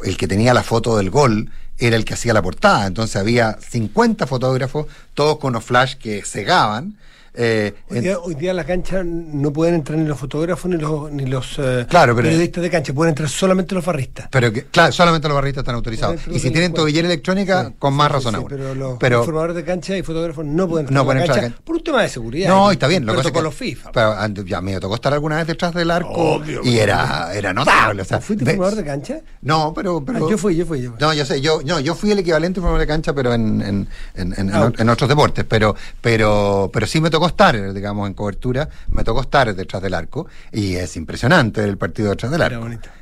el 0.04 0.18
que 0.18 0.28
tenía 0.28 0.54
la 0.54 0.64
foto 0.64 0.98
del 0.98 1.10
gol 1.10 1.50
era 1.78 1.96
el 1.96 2.06
que 2.06 2.14
hacía 2.14 2.34
la 2.34 2.42
portada, 2.42 2.86
entonces 2.86 3.16
había 3.16 3.58
50 3.60 4.28
fotógrafos, 4.28 4.88
todos 5.14 5.38
con 5.38 5.54
los 5.54 5.64
flash 5.64 5.96
que 5.96 6.24
cegaban, 6.24 6.98
Eh, 7.36 7.74
Hoy 7.90 8.00
día, 8.02 8.20
hoy 8.20 8.36
día 8.36 8.52
a 8.52 8.54
la 8.54 8.64
cancha 8.64 9.02
no 9.04 9.52
pueden 9.52 9.74
entrar 9.74 9.98
ni 9.98 10.06
los 10.08 10.20
fotógrafos 10.20 10.70
ni 10.70 10.78
los, 10.78 11.12
ni 11.12 11.26
los 11.26 11.56
eh, 11.58 11.86
Claro, 11.90 12.16
pero- 12.16 12.28
periodistas 12.28 12.62
de 12.62 12.70
cancha, 12.70 12.94
pueden 12.94 13.10
entrar 13.10 13.28
solamente 13.28 13.74
los 13.74 13.84
barristas. 13.84 14.28
pero 14.30 14.54
que, 14.54 14.66
claro, 14.66 14.92
solamente 14.92 15.28
los 15.28 15.36
barristas 15.36 15.62
están 15.64 15.74
autorizados. 15.76 16.22
Y 16.28 16.38
si 16.40 16.52
tienen 16.52 16.74
tobillera 16.74 17.08
electrónica, 17.08 17.70
Sí, 17.70 17.74
con 17.80 17.96
más 17.96 18.08
sí, 18.10 18.14
razón 18.14 18.32
sí, 18.34 18.38
aún. 18.38 18.48
Pero 18.50 18.76
los 18.76 18.98
Pero- 19.00 19.20
informadores 19.20 19.56
de 19.56 19.64
cancha 19.64 19.98
y 19.98 20.04
fotógrafos 20.04 20.46
no 20.46 20.68
pueden 20.68 20.84
entrar, 20.86 20.94
No 20.96 21.06
pueden 21.06 21.22
entrar 21.22 21.38
a 21.40 21.42
la 21.42 21.42
cancha 21.48 21.56
cancha. 21.56 21.66
por 21.66 21.76
un 21.78 21.84
tema 21.84 22.02
de 22.04 22.10
seguridad. 22.10 22.48
No, 22.50 22.72
está 22.72 22.88
bien. 22.88 23.04
Lo 23.06 23.14
que 23.14 23.18
pasa 23.18 23.30
es 23.30 23.34
que- 23.34 23.52
FIFA. 23.52 23.92
pero 23.92 24.44
ya 24.46 24.62
me 24.62 24.80
tocó 24.80 24.96
estar 24.96 25.14
alguna 25.14 25.38
vez 25.38 25.48
detrás 25.48 25.74
del 25.74 25.90
arco 25.90 26.10
Obvio, 26.36 26.62
y 26.64 26.78
era, 26.78 27.34
era 27.34 27.52
notable. 27.52 28.04
O 28.04 28.06
sea, 28.06 28.20
¿Fuiste 28.20 28.44
informador 28.46 28.78
de 28.78 28.86
cancha? 28.86 29.20
No, 29.42 29.74
pero. 29.76 30.04
pero 30.06 30.28
Ah, 30.28 30.30
yo 30.30 30.38
fui, 30.38 30.56
yo 30.56 30.66
fui, 30.68 30.82
yo 30.84 30.92
fui. 30.92 31.00
No, 31.00 31.14
yo 31.14 31.26
sé, 31.26 31.42
yo, 31.42 31.62
no, 31.66 31.80
yo 31.80 31.96
fui 31.96 32.12
el 32.12 32.20
equivalente 32.20 32.60
informador 32.60 32.80
de 32.82 32.88
cancha, 32.88 33.14
pero 33.14 33.34
en, 33.34 33.62
en, 33.62 33.88
en, 34.16 34.34
en- 34.38 34.54
Ah, 34.56 34.72
en- 34.74 34.82
en 34.82 34.90
otros 34.90 35.10
deportes. 35.10 35.46
Pero, 35.46 35.76
pero, 36.02 36.70
pero 36.72 36.86
sí 36.88 37.02
me 37.02 37.10
tocó 37.10 37.23
estar, 37.28 37.74
digamos, 37.74 38.08
en 38.08 38.14
cobertura, 38.14 38.70
me 38.90 39.04
tocó 39.04 39.22
estar 39.22 39.54
detrás 39.56 39.82
del 39.82 39.94
arco. 39.94 40.28
Y 40.52 40.76
es 40.76 40.96
impresionante 40.98 41.64
el 41.64 41.78
partido 41.78 42.10
detrás 42.12 42.32
del 42.32 42.42
arco. 42.42 42.56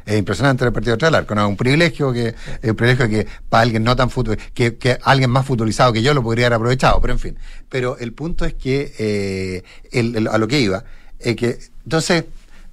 Es 0.05 0.17
impresionante 0.17 0.65
el 0.65 0.71
partido 0.73 0.95
detrás 0.95 1.11
del 1.11 1.15
arco. 1.19 1.35
No, 1.35 1.41
es 1.43 1.47
un 1.49 1.57
privilegio 1.57 2.11
que, 2.13 2.33
un 2.63 2.75
privilegio 2.75 3.07
que 3.09 3.27
para 3.49 3.63
alguien 3.63 3.83
no 3.83 3.95
tan 3.95 4.09
fútbol, 4.09 4.37
que, 4.53 4.77
que 4.77 4.97
alguien 5.03 5.29
más 5.29 5.45
futbolizado 5.45 5.93
que 5.93 6.01
yo 6.01 6.13
lo 6.13 6.23
podría 6.23 6.47
haber 6.47 6.55
aprovechado, 6.57 6.99
pero 7.01 7.13
en 7.13 7.19
fin. 7.19 7.37
Pero 7.69 7.97
el 7.97 8.13
punto 8.13 8.45
es 8.45 8.53
que 8.53 8.93
eh, 8.99 9.63
el- 9.91 10.15
el- 10.15 10.27
a 10.27 10.37
lo 10.37 10.47
que 10.47 10.59
iba, 10.59 10.83
es 11.19 11.35
que 11.35 11.59
entonces 11.83 12.25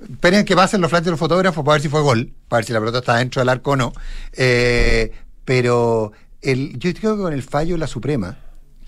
esperen 0.03 0.45
que 0.45 0.55
pasen 0.55 0.81
los 0.81 0.91
flashes 0.91 1.07
de 1.07 1.11
los 1.13 1.21
fotógrafos 1.21 1.65
para 1.65 1.75
ver 1.75 1.83
si 1.83 1.89
fue 1.89 2.01
gol, 2.03 2.33
para 2.49 2.59
ver 2.59 2.65
si 2.65 2.73
la 2.73 2.81
pelota 2.81 2.99
está 2.99 3.17
dentro 3.17 3.41
del 3.41 3.49
arco 3.49 3.73
o 3.73 3.77
no. 3.77 3.93
Eh, 4.33 5.13
pero 5.45 6.13
el, 6.43 6.79
yo 6.79 6.93
creo 6.95 7.17
que 7.17 7.23
con 7.23 7.33
el 7.33 7.43
fallo 7.43 7.75
de 7.75 7.79
la 7.79 7.87
Suprema, 7.87 8.39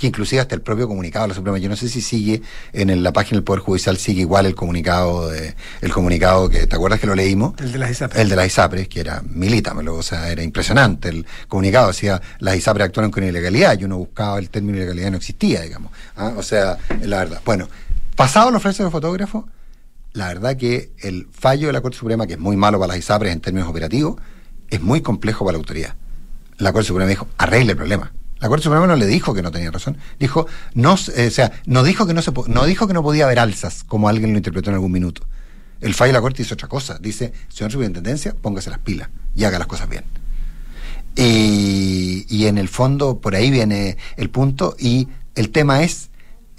que 0.01 0.07
inclusive 0.07 0.41
hasta 0.41 0.55
el 0.55 0.63
propio 0.63 0.89
comunicado 0.89 1.25
de 1.25 1.29
la 1.29 1.35
Suprema, 1.35 1.59
yo 1.59 1.69
no 1.69 1.77
sé 1.77 1.91
si 1.91 2.01
sigue 2.01 2.41
en 2.73 3.03
la 3.03 3.13
página 3.13 3.37
del 3.37 3.45
Poder 3.45 3.61
Judicial, 3.61 3.99
sigue 3.99 4.23
igual 4.23 4.47
el 4.47 4.55
comunicado, 4.55 5.29
de, 5.29 5.55
el 5.83 5.93
comunicado 5.93 6.49
que, 6.49 6.67
¿te 6.67 6.75
acuerdas 6.75 7.01
que 7.01 7.07
lo 7.07 7.15
leímos? 7.15 7.53
El 7.61 7.71
de 7.71 7.79
las 7.79 7.91
ISAPRES. 7.91 8.19
El 8.19 8.31
de 8.31 8.37
las 8.37 8.47
ISAPRES, 8.47 8.89
que 8.89 9.01
era 9.01 9.23
milítamelo, 9.29 9.95
o 9.95 10.03
sea, 10.03 10.31
era 10.31 10.43
impresionante. 10.43 11.11
El 11.11 11.27
comunicado 11.49 11.89
decía, 11.89 12.19
las 12.39 12.57
ISAPRES 12.57 12.87
actuaron 12.87 13.11
con 13.11 13.25
ilegalidad, 13.25 13.79
y 13.79 13.85
uno 13.85 13.99
buscaba 13.99 14.39
el 14.39 14.49
término 14.49 14.79
ilegalidad 14.79 15.11
no 15.11 15.19
existía, 15.19 15.61
digamos. 15.61 15.93
¿ah? 16.17 16.33
O 16.35 16.43
sea, 16.43 16.79
la 17.03 17.19
verdad. 17.19 17.43
Bueno, 17.45 17.69
pasado 18.17 18.51
los 18.51 18.63
flashes 18.63 18.79
de 18.79 18.85
los 18.85 18.93
fotógrafos, 18.93 19.45
la 20.15 20.29
verdad 20.29 20.57
que 20.57 20.93
el 21.01 21.29
fallo 21.31 21.67
de 21.67 21.75
la 21.75 21.83
Corte 21.83 21.99
Suprema, 21.99 22.27
que 22.27 22.33
es 22.33 22.39
muy 22.39 22.57
malo 22.57 22.81
para 22.81 22.95
las 22.95 22.99
ISAPRES 22.99 23.35
en 23.35 23.41
términos 23.41 23.69
operativos, 23.69 24.17
es 24.71 24.81
muy 24.81 25.03
complejo 25.03 25.45
para 25.45 25.59
la 25.59 25.59
autoridad. 25.59 25.95
La 26.57 26.73
Corte 26.73 26.89
Suprema 26.89 27.11
dijo, 27.11 27.29
arregle 27.37 27.73
el 27.73 27.77
problema. 27.77 28.13
La 28.41 28.49
Corte 28.49 28.65
Suprema 28.65 28.87
no 28.87 28.97
le 28.97 29.07
dijo 29.07 29.35
que 29.35 29.43
no 29.43 29.51
tenía 29.51 29.71
razón, 29.71 29.99
dijo, 30.19 30.47
no, 30.75 30.97
eh, 31.15 31.27
o 31.27 31.31
sea, 31.31 31.53
no 31.67 31.83
dijo 31.83 32.07
que 32.07 32.15
no 32.15 32.23
se 32.23 32.33
no 32.49 32.65
dijo 32.65 32.87
que 32.87 32.95
no 32.95 33.03
podía 33.03 33.25
haber 33.25 33.39
alzas, 33.39 33.85
como 33.85 34.09
alguien 34.09 34.33
lo 34.33 34.39
interpretó 34.39 34.71
en 34.71 34.75
algún 34.75 34.93
minuto. 34.93 35.23
El 35.81 35.95
fallo 35.95 36.09
de 36.09 36.15
la 36.15 36.21
Corte 36.21 36.43
dice 36.43 36.55
otra 36.55 36.69
cosa, 36.69 36.99
dice, 36.99 37.33
señor 37.49 37.73
Superintendencia, 37.73 38.35
póngase 38.35 38.71
las 38.71 38.79
pilas 38.79 39.09
y 39.35 39.45
haga 39.45 39.59
las 39.59 39.67
cosas 39.69 39.89
bien. 39.89 40.05
Y, 41.17 42.27
y 42.29 42.47
en 42.47 42.59
el 42.59 42.69
fondo, 42.69 43.19
por 43.19 43.35
ahí 43.35 43.51
viene 43.51 43.97
el 44.17 44.31
punto, 44.31 44.75
y 44.79 45.09
el 45.35 45.51
tema 45.51 45.83
es 45.83 46.10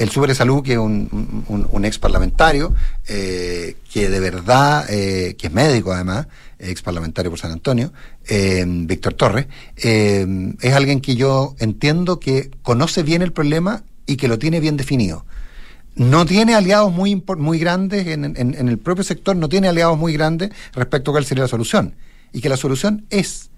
el 0.02 0.10
Super 0.10 0.34
Salud, 0.34 0.64
que 0.64 0.74
es 0.74 0.78
un, 0.80 1.82
ex 1.86 2.00
parlamentario, 2.00 2.74
eh, 3.08 3.76
que 3.94 4.10
de 4.10 4.20
verdad, 4.20 4.86
eh, 4.90 5.36
que 5.38 5.48
es 5.48 5.54
médico 5.54 5.94
además, 5.94 6.28
ex 6.58 6.82
parlamentario 6.82 7.30
por 7.30 7.40
San 7.40 7.52
Antonio, 7.52 7.94
eh, 8.28 8.66
Víctor 8.68 9.14
Torres, 9.14 9.48
eh, 9.78 10.26
es 10.60 10.74
alguien 10.74 11.02
que 11.02 11.16
yo 11.16 11.56
entiendo 11.60 12.20
que 12.20 12.50
conoce 12.64 13.04
bien 13.04 13.22
el 13.22 13.32
problema 13.32 13.84
y 14.08 14.16
que 14.16 14.28
lo 14.28 14.40
tiene 14.40 14.60
bien 14.60 14.76
definido. 14.76 15.26
No 15.96 16.26
tiene 16.26 16.56
aliados 16.56 16.92
muy, 16.92 17.22
muy 17.38 17.60
grandes 17.60 18.08
en, 18.08 18.24
el 18.36 18.78
propio 18.80 19.04
sector, 19.04 19.36
no 19.36 19.50
tiene 19.50 19.68
aliados 19.68 20.00
muy 20.00 20.14
grandes 20.14 20.50
respecto 20.74 21.12
a 21.12 21.14
cuál 21.14 21.26
sería 21.26 21.44
la 21.44 21.48
solución. 21.48 21.96
Y 22.34 22.42
que 22.42 22.50
la 22.50 22.58
solución 22.58 23.06
es 23.10 23.50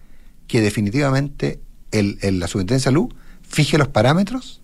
que 0.47 0.59
definitivamente 0.59 1.59
el- 1.91 2.17
la 2.21 2.47
Superintendencia 2.47 2.89
de 2.89 2.95
Salud 2.95 3.13
fije 3.47 3.77
los 3.77 3.87
parámetros 3.87 4.62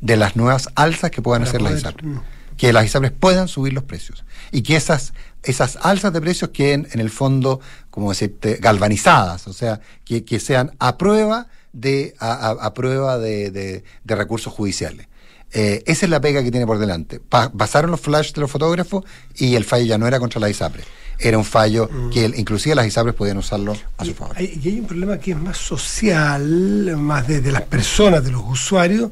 de 0.00 0.16
las 0.16 0.36
nuevas 0.36 0.68
alzas 0.74 1.10
que 1.10 1.22
puedan 1.22 1.42
Para 1.42 1.50
hacer 1.50 1.62
las 1.62 1.78
ISAPRES. 1.80 2.06
mm. 2.06 2.18
Que 2.56 2.72
las 2.72 2.84
ISAPRES 2.84 3.12
puedan 3.12 3.48
subir 3.48 3.72
los 3.72 3.84
precios. 3.84 4.24
Y 4.52 4.62
que 4.62 4.76
esas, 4.76 5.12
esas 5.42 5.78
alzas 5.82 6.12
de 6.12 6.20
precios 6.20 6.50
queden 6.50 6.88
en 6.92 7.00
el 7.00 7.08
fondo, 7.10 7.60
como 7.90 8.10
decirte, 8.10 8.58
galvanizadas. 8.60 9.46
O 9.48 9.52
sea, 9.52 9.80
que, 10.04 10.24
que 10.24 10.40
sean 10.40 10.72
a 10.78 10.98
prueba 10.98 11.46
de, 11.72 12.14
a, 12.18 12.32
a- 12.32 12.66
a 12.66 12.74
prueba 12.74 13.18
de, 13.18 13.50
de- 13.50 13.84
de 14.04 14.14
recursos 14.16 14.52
judiciales. 14.52 15.06
Eh, 15.52 15.82
esa 15.86 16.06
es 16.06 16.10
la 16.10 16.20
pega 16.20 16.42
que 16.44 16.50
tiene 16.50 16.66
por 16.66 16.78
delante. 16.78 17.18
Pa- 17.18 17.50
pasaron 17.50 17.90
los 17.90 18.00
flash 18.00 18.32
de 18.32 18.40
los 18.40 18.50
fotógrafos 18.50 19.04
y 19.36 19.54
el 19.56 19.64
fallo 19.64 19.84
ya 19.84 19.98
no 19.98 20.06
era 20.06 20.18
contra 20.20 20.40
las 20.40 20.50
ISAPRES. 20.50 20.84
Era 21.18 21.36
un 21.38 21.44
fallo 21.44 21.88
que 22.12 22.24
el- 22.26 22.38
inclusive 22.38 22.74
las 22.74 22.86
ISAPRES 22.86 23.14
podían 23.14 23.36
usarlo 23.38 23.76
a 23.98 24.04
su 24.04 24.14
favor. 24.14 24.40
Y 24.40 24.68
hay 24.68 24.80
un 24.80 24.86
problema 24.86 25.18
que 25.18 25.32
es 25.32 25.36
más 25.36 25.56
social, 25.58 26.96
más 26.96 27.26
de, 27.26 27.40
de 27.40 27.52
las 27.52 27.62
personas, 27.62 28.24
de 28.24 28.30
los 28.32 28.42
usuarios, 28.46 29.10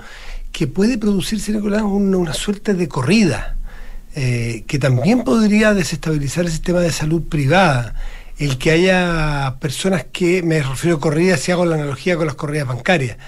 que 0.53 0.67
puede 0.67 0.99
producirse, 0.99 1.53
Nicolás, 1.53 1.83
una, 1.83 2.17
una 2.17 2.33
suerte 2.33 2.75
de 2.75 2.89
corrida, 2.89 3.57
eh, 4.15 4.65
que 4.67 4.79
también 4.79 5.23
podría 5.23 5.75
desestabilizar 5.75 6.45
el 6.45 6.51
sistema 6.51 6.81
de 6.81 6.91
salud 6.91 7.23
privada. 7.29 7.95
El 8.39 8.57
que 8.59 8.71
haya 8.71 9.57
personas 9.61 10.07
que, 10.13 10.43
me 10.43 10.63
refiero 10.63 10.97
a 10.97 11.01
corridas 11.01 11.41
si 11.41 11.53
hago 11.53 11.65
la 11.65 11.75
analogía 11.75 12.17
con 12.17 12.27
las 12.27 12.37
corridas 12.37 12.69
bancarias, 12.69 13.19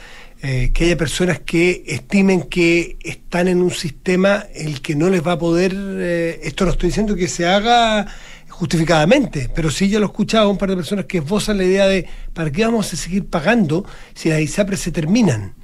eh, 0.43 0.71
que 0.73 0.85
haya 0.85 0.97
personas 0.97 1.41
que 1.41 1.85
estimen 1.87 2.43
que 2.45 2.97
están 3.01 3.47
en 3.49 3.61
un 3.61 3.71
sistema 3.71 4.47
el 4.55 4.81
que 4.81 4.95
no 4.95 5.11
les 5.11 5.27
va 5.27 5.33
a 5.33 5.39
poder, 5.39 5.73
eh, 5.77 6.41
esto 6.45 6.65
no 6.65 6.71
estoy 6.71 6.89
diciendo 6.89 7.15
que 7.15 7.29
se 7.29 7.47
haga 7.47 8.07
justificadamente, 8.49 9.51
pero 9.55 9.71
sí 9.71 9.89
yo 9.91 10.01
lo 10.01 10.07
he 10.07 10.09
escuchado 10.09 10.49
a 10.49 10.51
un 10.51 10.59
par 10.59 10.71
de 10.71 10.77
personas 10.77 11.05
que 11.05 11.19
esbozan 11.19 11.59
la 11.59 11.65
idea 11.65 11.87
de 11.87 12.07
¿para 12.33 12.51
qué 12.51 12.65
vamos 12.65 12.93
a 12.93 12.97
seguir 12.97 13.27
pagando 13.27 13.85
si 14.15 14.31
las 14.31 14.41
ISAPRES 14.41 14.81
se 14.81 14.93
terminan? 14.93 15.55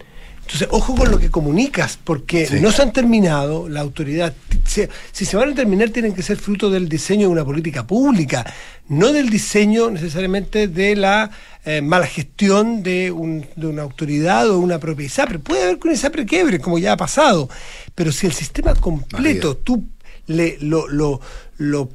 Entonces, 0.46 0.68
ojo 0.70 0.94
con 0.94 1.10
lo 1.10 1.18
que 1.18 1.28
comunicas, 1.28 1.98
porque 2.02 2.46
Sí. 2.46 2.60
no 2.60 2.70
se 2.70 2.80
han 2.82 2.92
terminado, 2.92 3.68
la 3.68 3.80
autoridad, 3.80 4.32
si 4.64 5.24
se 5.24 5.36
van 5.36 5.50
a 5.50 5.54
terminar, 5.56 5.90
tienen 5.90 6.14
que 6.14 6.22
ser 6.22 6.36
fruto 6.36 6.70
del 6.70 6.88
diseño 6.88 7.22
de 7.26 7.32
una 7.32 7.44
política 7.44 7.84
pública, 7.84 8.46
no 8.88 9.12
del 9.12 9.28
diseño 9.28 9.90
necesariamente 9.90 10.68
de 10.68 10.94
la 10.96 11.30
eh, 11.64 11.80
mala 11.82 12.06
gestión 12.06 12.84
de, 12.84 13.10
un- 13.10 13.44
de 13.56 13.66
una 13.66 13.82
autoridad 13.82 14.48
o 14.48 14.60
una 14.60 14.78
propia 14.78 15.06
ISAPRE. 15.06 15.40
Puede 15.40 15.64
haber 15.64 15.78
que 15.80 15.88
una 15.88 15.94
ISAPRE 15.96 16.24
quiebre, 16.24 16.60
como 16.60 16.78
ya 16.78 16.92
ha 16.92 16.96
pasado, 16.96 17.48
pero 17.96 18.12
si 18.12 18.28
el 18.28 18.32
sistema 18.32 18.72
completo 18.74 19.56
tú 19.56 19.84
le, 20.28 20.58
lo, 20.60 20.86
lo, 20.86 21.20
lo 21.58 21.88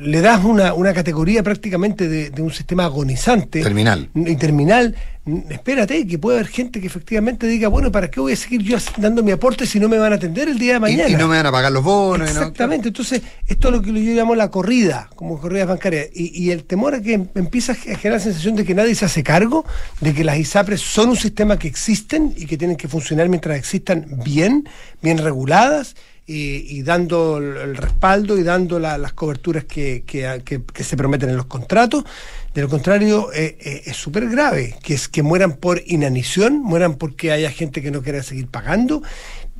le 0.00 0.20
das 0.20 0.44
una, 0.44 0.74
una 0.74 0.92
categoría 0.92 1.42
prácticamente 1.42 2.08
de, 2.08 2.30
de 2.30 2.42
un 2.42 2.52
sistema 2.52 2.84
agonizante. 2.84 3.62
Terminal. 3.62 4.08
Y 4.14 4.36
terminal, 4.36 4.94
espérate, 5.50 6.06
que 6.06 6.18
puede 6.18 6.38
haber 6.38 6.48
gente 6.50 6.80
que 6.80 6.86
efectivamente 6.86 7.46
diga, 7.46 7.68
bueno, 7.68 7.92
¿para 7.92 8.10
qué 8.10 8.20
voy 8.20 8.32
a 8.32 8.36
seguir 8.36 8.62
yo 8.62 8.76
dando 8.98 9.22
mi 9.22 9.30
aporte 9.32 9.66
si 9.66 9.78
no 9.80 9.88
me 9.88 9.98
van 9.98 10.12
a 10.12 10.16
atender 10.16 10.48
el 10.48 10.58
día 10.58 10.74
de 10.74 10.80
mañana? 10.80 11.08
Y, 11.08 11.14
no 11.16 11.28
me 11.28 11.36
van 11.36 11.46
a 11.46 11.52
pagar 11.52 11.72
los 11.72 11.84
bonos. 11.84 12.26
no- 12.32 12.40
Exactamente, 12.40 12.88
entonces 12.88 13.22
esto 13.46 13.68
es 13.68 13.74
lo 13.74 13.82
que 13.82 13.92
yo 13.92 14.12
llamo 14.14 14.34
la 14.34 14.50
corrida, 14.50 15.08
como 15.16 15.40
corridas 15.40 15.68
bancarias, 15.68 16.08
y, 16.14 16.42
y 16.44 16.50
el 16.50 16.64
temor 16.64 16.94
a 16.94 17.00
que 17.02 17.14
em- 17.14 17.28
empieza 17.34 17.72
a 17.72 17.74
generar 17.76 18.12
la 18.14 18.20
sensación 18.20 18.56
de 18.56 18.64
que 18.64 18.74
nadie 18.74 18.94
se 18.94 19.04
hace 19.04 19.22
cargo, 19.22 19.64
de 20.00 20.12
que 20.14 20.24
las 20.24 20.38
ISAPRES 20.38 20.80
son 20.80 21.10
un 21.10 21.16
sistema 21.16 21.58
que 21.58 21.68
existen 21.68 22.32
y 22.36 22.46
que 22.46 22.56
tienen 22.56 22.76
que 22.76 22.88
funcionar 22.88 23.28
mientras 23.28 23.56
existan 23.58 24.06
bien, 24.24 24.68
bien 25.02 25.18
reguladas, 25.18 25.94
y, 26.26 26.78
y 26.78 26.82
dando 26.82 27.36
el, 27.38 27.76
respaldo 27.76 28.38
y 28.38 28.42
dando 28.42 28.78
la- 28.78 28.96
las 28.98 29.12
coberturas 29.12 29.64
que- 29.64 30.04
que 30.72 30.84
se 30.84 30.96
prometen 30.96 31.28
en 31.30 31.36
los 31.36 31.46
contratos. 31.46 32.04
De 32.54 32.62
lo 32.62 32.68
contrario, 32.68 33.32
eh, 33.32 33.58
eh, 33.60 33.82
es 33.86 33.96
súper 33.96 34.28
grave, 34.28 34.76
que 34.82 34.94
es 34.94 35.08
que 35.08 35.22
mueran 35.24 35.54
por 35.56 35.82
inanición, 35.86 36.60
mueran 36.62 36.94
porque 36.94 37.32
haya 37.32 37.50
gente 37.50 37.82
que 37.82 37.90
no 37.90 38.00
quiera 38.00 38.22
seguir 38.22 38.46
pagando. 38.46 39.02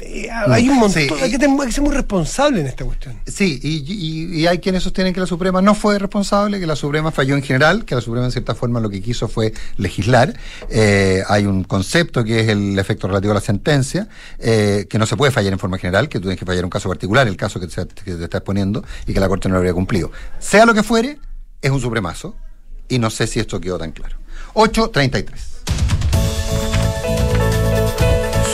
Eh, 0.01 0.29
hay 0.31 0.69
un 0.69 0.79
montón, 0.79 0.91
Sí, 0.93 1.01
hay, 1.03 1.31
que 1.31 1.47
hay 1.47 1.59
que 1.67 1.73
ser 1.73 1.83
muy 1.85 1.93
responsable 1.95 2.61
en 2.61 2.67
esta 2.67 2.85
cuestión. 2.85 3.21
Sí, 3.27 3.61
y, 3.63 3.85
y- 3.87 4.41
y 4.41 4.47
hay 4.49 4.59
quienes 4.59 4.83
sostienen 4.83 5.15
que 5.15 5.21
la 5.21 5.27
Suprema 5.27 5.63
no 5.63 5.73
fue 5.77 6.01
responsable, 6.01 6.59
que 6.59 6.67
la 6.67 6.75
Suprema 6.75 7.13
falló 7.13 7.37
en 7.37 7.43
general, 7.45 7.85
que 7.85 7.95
la 7.95 8.01
Suprema 8.01 8.27
en 8.27 8.33
cierta 8.33 8.57
forma 8.57 8.81
lo 8.81 8.91
que 8.91 9.01
quiso 9.01 9.29
fue 9.29 9.55
legislar. 9.77 10.35
Eh, 10.69 11.23
hay 11.29 11.47
un 11.47 11.63
concepto 11.63 12.25
que 12.25 12.41
es 12.41 12.49
el 12.49 12.77
efecto 12.77 13.07
relativo 13.07 13.31
a 13.31 13.35
la 13.37 13.41
sentencia, 13.41 14.09
eh, 14.41 14.87
que 14.91 14.99
no 14.99 15.07
se 15.07 15.17
puede 15.17 15.31
fallar 15.31 15.53
en 15.53 15.61
forma 15.61 15.79
general, 15.79 16.09
que 16.09 16.19
tú 16.19 16.23
tienes 16.23 16.41
que 16.41 16.45
fallar 16.45 16.59
en 16.61 16.65
un 16.65 16.71
caso 16.71 16.89
particular, 16.89 17.29
el 17.29 17.37
caso 17.37 17.61
que 17.61 17.69
te, 17.69 17.87
que 17.87 18.15
te 18.17 18.25
estás 18.25 18.41
poniendo, 18.43 18.83
y 19.07 19.15
que 19.15 19.21
la 19.21 19.29
Corte 19.29 19.49
no 19.49 19.53
lo 19.55 19.59
habría 19.59 19.75
cumplido. 19.75 20.11
Sea 20.41 20.67
lo 20.67 20.75
que 20.75 20.83
fuere, 20.83 21.19
es 21.63 21.71
un 21.71 21.81
supremazo, 21.81 22.35
y 22.89 22.99
no 22.99 23.11
sé 23.11 23.29
si 23.29 23.39
esto 23.39 23.61
quedó 23.61 23.79
tan 23.79 23.93
claro. 23.93 24.17
8.33. 24.55 25.25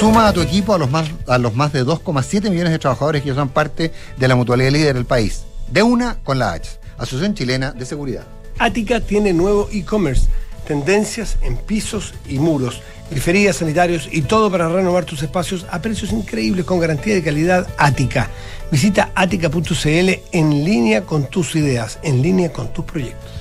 Suma 0.01 0.29
a 0.29 0.33
tu 0.33 0.41
equipo 0.41 0.73
a 0.73 0.79
los 0.79 0.91
más, 0.91 1.73
de 1.75 1.85
2,7 1.85 2.49
millones 2.49 2.73
de 2.73 2.79
trabajadores 2.79 3.23
que 3.23 3.35
son 3.35 3.51
parte 3.51 3.93
de 4.17 4.29
la 4.29 4.35
mutualidad 4.35 4.71
líder 4.71 4.95
del 4.95 5.05
país. 5.05 5.43
De 5.71 5.83
una 5.83 6.17
con 6.25 6.39
la 6.39 6.55
H, 6.55 6.71
Asociación 6.97 7.35
Chilena 7.35 7.73
de 7.73 7.85
Seguridad. 7.85 8.25
Ática 8.59 9.01
tiene 9.01 9.35
nuevo 9.35 9.69
e-commerce, 9.71 10.27
tendencias 10.67 11.37
en 11.43 11.59
pisos 11.59 12.15
y 12.27 12.39
muros, 12.39 12.81
griferías, 13.11 13.57
sanitarios 13.57 14.09
y 14.11 14.23
todo 14.23 14.51
para 14.51 14.71
renovar 14.71 15.05
tus 15.05 15.23
espacios 15.23 15.67
a 15.71 15.83
precios 15.83 16.13
increíbles 16.13 16.65
con 16.65 16.81
garantía 16.81 17.15
de 17.15 17.23
calidad 17.23 17.69
ática. 17.77 18.31
Visita 18.73 19.11
ática.cl 19.15 20.11
en 20.33 20.65
línea 20.65 21.03
con 21.03 21.27
tus 21.27 21.55
ideas, 21.57 21.99
en 22.03 22.23
línea 22.23 22.51
con 22.51 22.73
tus 22.73 22.87
proyectos 22.87 23.40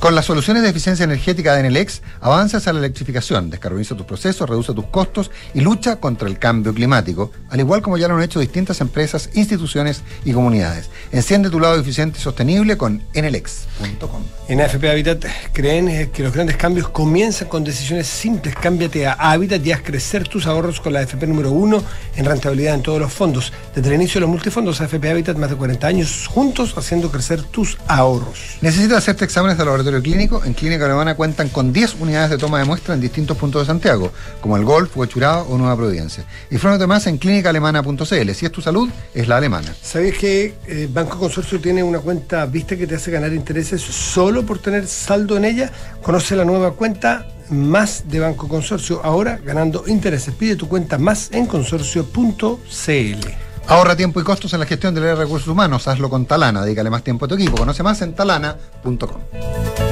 con 0.00 0.16
las 0.16 0.24
soluciones 0.24 0.64
de 0.64 0.70
eficiencia 0.70 1.04
energética 1.04 1.54
de 1.54 1.60
Enelex, 1.60 2.02
avanzas 2.20 2.66
a 2.66 2.72
la 2.72 2.80
electrificación, 2.80 3.48
descarboniza 3.48 3.96
tus 3.96 4.06
procesos, 4.06 4.48
reduce 4.48 4.74
tus 4.74 4.86
costos 4.86 5.30
y 5.54 5.60
lucha 5.60 5.96
contra 5.96 6.26
el 6.28 6.40
cambio 6.40 6.74
climático, 6.74 7.30
al 7.48 7.60
igual 7.60 7.80
como 7.80 7.96
ya 7.96 8.08
lo 8.08 8.16
han 8.16 8.22
hecho 8.22 8.40
distintas 8.40 8.80
empresas, 8.80 9.30
instituciones 9.34 10.02
y 10.24 10.32
comunidades. 10.32 10.90
Enciende 11.12 11.48
tu 11.48 11.60
lado 11.60 11.78
eficiente 11.78 12.18
y 12.18 12.22
sostenible 12.22 12.76
con 12.76 13.02
enelex.com. 13.14 14.22
En 14.48 14.60
AFP 14.60 14.90
Habitat 14.90 15.24
creen 15.52 16.10
que 16.10 16.22
los 16.24 16.32
grandes 16.32 16.56
cambios 16.56 16.88
comienzan 16.88 17.48
con 17.48 17.62
decisiones 17.62 18.08
simples. 18.08 18.56
Cámbiate 18.56 19.06
a 19.06 19.12
Habitat 19.12 19.64
y 19.64 19.72
haz 19.72 19.82
crecer 19.82 20.26
tus 20.26 20.46
ahorros 20.46 20.80
con 20.80 20.92
la 20.92 21.00
AFP 21.00 21.26
número 21.26 21.52
uno 21.52 21.82
en 22.16 22.24
rentabilidad 22.24 22.74
en 22.74 22.82
todos 22.82 23.00
los 23.00 23.12
fondos. 23.12 23.52
Desde 23.74 23.88
el 23.88 23.94
inicio 23.94 24.14
de 24.14 24.22
los 24.22 24.30
multifondos 24.30 24.80
AFP 24.80 25.08
Habitat, 25.08 25.36
más 25.36 25.50
de 25.50 25.56
40 25.56 25.86
años 25.86 26.26
juntos 26.26 26.74
haciendo 26.76 27.10
crecer 27.10 27.42
tus 27.44 27.78
ahorros. 27.86 28.56
Necesitas 28.60 28.98
hacerte 28.98 29.24
de 29.58 29.64
laboratorio 29.64 30.02
clínico, 30.02 30.42
en 30.44 30.54
Clínica 30.54 30.84
Alemana 30.84 31.14
cuentan 31.14 31.48
con 31.48 31.72
10 31.72 31.96
unidades 32.00 32.30
de 32.30 32.38
toma 32.38 32.58
de 32.58 32.64
muestra 32.64 32.94
en 32.94 33.00
distintos 33.00 33.36
puntos 33.36 33.62
de 33.62 33.66
Santiago, 33.66 34.12
como 34.40 34.56
el 34.56 34.64
Golf, 34.64 34.96
Huachurado 34.96 35.46
o 35.48 35.58
Nueva 35.58 35.76
Providencia. 35.76 36.24
Infórmate 36.50 36.86
más 36.86 37.06
en 37.06 37.18
clínicaalemana.cl. 37.18 38.30
Si 38.32 38.46
es 38.46 38.52
tu 38.52 38.60
salud, 38.60 38.88
es 39.14 39.28
la 39.28 39.36
alemana. 39.36 39.74
¿Sabes 39.82 40.18
que 40.18 40.54
eh, 40.66 40.88
Banco 40.92 41.18
Consorcio 41.18 41.60
tiene 41.60 41.82
una 41.82 42.00
cuenta 42.00 42.46
vista 42.46 42.76
que 42.76 42.86
te 42.86 42.96
hace 42.96 43.10
ganar 43.10 43.32
intereses 43.32 43.80
solo 43.80 44.44
por 44.44 44.58
tener 44.58 44.86
saldo 44.86 45.36
en 45.36 45.44
ella? 45.44 45.70
Conoce 46.02 46.36
la 46.36 46.44
nueva 46.44 46.72
cuenta 46.72 47.26
más 47.50 48.04
de 48.08 48.20
Banco 48.20 48.48
Consorcio, 48.48 49.00
ahora 49.04 49.38
ganando 49.44 49.84
intereses. 49.86 50.34
Pide 50.34 50.56
tu 50.56 50.68
cuenta 50.68 50.98
más 50.98 51.30
en 51.32 51.46
consorcio.cl. 51.46 53.51
Ahorra 53.68 53.96
tiempo 53.96 54.20
y 54.20 54.24
costos 54.24 54.52
en 54.52 54.60
la 54.60 54.66
gestión 54.66 54.94
de 54.94 55.00
los 55.00 55.18
recursos 55.18 55.48
humanos. 55.48 55.88
Hazlo 55.88 56.10
con 56.10 56.26
Talana. 56.26 56.62
Dedícale 56.62 56.90
más 56.90 57.02
tiempo 57.02 57.24
a 57.24 57.28
tu 57.28 57.34
equipo. 57.34 57.56
Conoce 57.56 57.82
más 57.82 58.02
en 58.02 58.14
talana.com. 58.14 59.91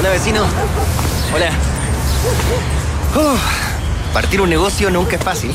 Hola 0.00 0.10
vecino. 0.12 0.46
Hola. 1.34 1.50
partir 4.14 4.40
un 4.40 4.48
negocio 4.48 4.90
nunca 4.90 5.16
es 5.16 5.22
fácil, 5.22 5.50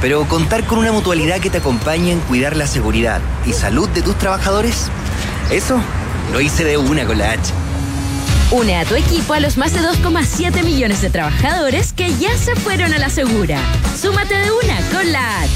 pero 0.00 0.26
contar 0.26 0.64
con 0.64 0.78
una 0.78 0.90
mutualidad 0.90 1.38
que 1.38 1.50
te 1.50 1.58
acompañe 1.58 2.12
en 2.12 2.20
cuidar 2.20 2.56
la 2.56 2.66
seguridad 2.66 3.20
y 3.44 3.52
salud 3.52 3.86
de 3.90 4.00
tus 4.00 4.16
trabajadores, 4.16 4.86
eso 5.50 5.78
lo 6.32 6.40
hice 6.40 6.64
de 6.64 6.78
una 6.78 7.04
con 7.04 7.18
la 7.18 7.32
H. 7.32 7.52
Une 8.52 8.78
a 8.78 8.86
tu 8.86 8.94
equipo 8.94 9.34
a 9.34 9.40
los 9.40 9.58
más 9.58 9.74
de 9.74 9.80
2,7 9.80 10.64
millones 10.64 11.02
de 11.02 11.10
trabajadores 11.10 11.92
que 11.92 12.14
ya 12.14 12.34
se 12.38 12.56
fueron 12.56 12.94
a 12.94 12.98
la 12.98 13.10
segura. 13.10 13.60
Súmate 14.00 14.34
de 14.34 14.50
una 14.50 14.80
con 14.90 15.12
la 15.12 15.42
H. 15.42 15.52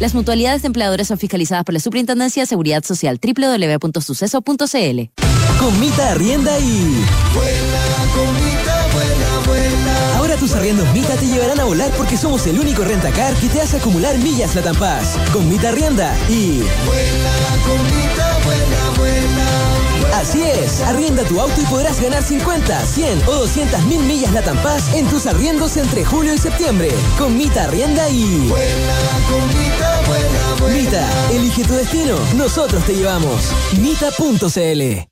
Las 0.00 0.14
mutualidades 0.14 0.62
de 0.62 0.66
empleadores 0.66 1.06
son 1.06 1.18
fiscalizadas 1.18 1.62
por 1.62 1.72
la 1.72 1.78
Superintendencia 1.78 2.42
de 2.42 2.46
Seguridad 2.48 2.82
Social 2.82 3.20
www.suceso.cl. 3.22 5.31
Comita 5.62 6.10
Arrienda 6.10 6.58
y... 6.58 7.04
Vuela, 7.32 7.82
comita, 8.12 8.88
vuela, 8.92 9.46
vuela. 9.46 10.16
Ahora 10.16 10.36
tus 10.36 10.52
arriendos 10.54 10.92
Mita 10.92 11.14
te 11.14 11.26
llevarán 11.26 11.60
a 11.60 11.64
volar 11.64 11.92
porque 11.92 12.16
somos 12.16 12.44
el 12.48 12.58
único 12.58 12.82
rentacar 12.82 13.32
que 13.34 13.48
te 13.48 13.60
hace 13.60 13.76
acumular 13.76 14.18
millas 14.18 14.56
la 14.56 14.74
Paz. 14.74 15.16
Con 15.32 15.48
Mita 15.48 15.68
Arrienda 15.68 16.16
y... 16.28 16.64
Vuela, 16.84 17.32
comita, 17.64 18.38
vuela, 18.44 18.90
vuela. 18.98 20.18
Así 20.18 20.42
es, 20.42 20.80
arrienda 20.80 21.22
tu 21.22 21.40
auto 21.40 21.60
y 21.60 21.64
podrás 21.66 22.00
ganar 22.00 22.24
50, 22.24 22.84
100 22.84 23.22
o 23.28 23.32
200 23.32 23.84
mil 23.84 24.02
millas 24.02 24.32
la 24.32 24.42
Paz 24.42 24.92
en 24.94 25.06
tus 25.06 25.26
arriendos 25.26 25.76
entre 25.76 26.04
julio 26.04 26.34
y 26.34 26.38
septiembre. 26.38 26.90
Con 27.16 27.36
Mita 27.36 27.64
Arrienda 27.64 28.08
y... 28.10 28.48
Vuela, 28.48 28.96
comita, 29.30 30.02
vuela, 30.08 30.54
vuela. 30.58 30.76
Mita, 30.76 31.30
elige 31.30 31.62
tu 31.62 31.74
destino, 31.74 32.16
nosotros 32.36 32.84
te 32.84 32.94
llevamos. 32.96 33.52
Mita.cl 33.80 35.11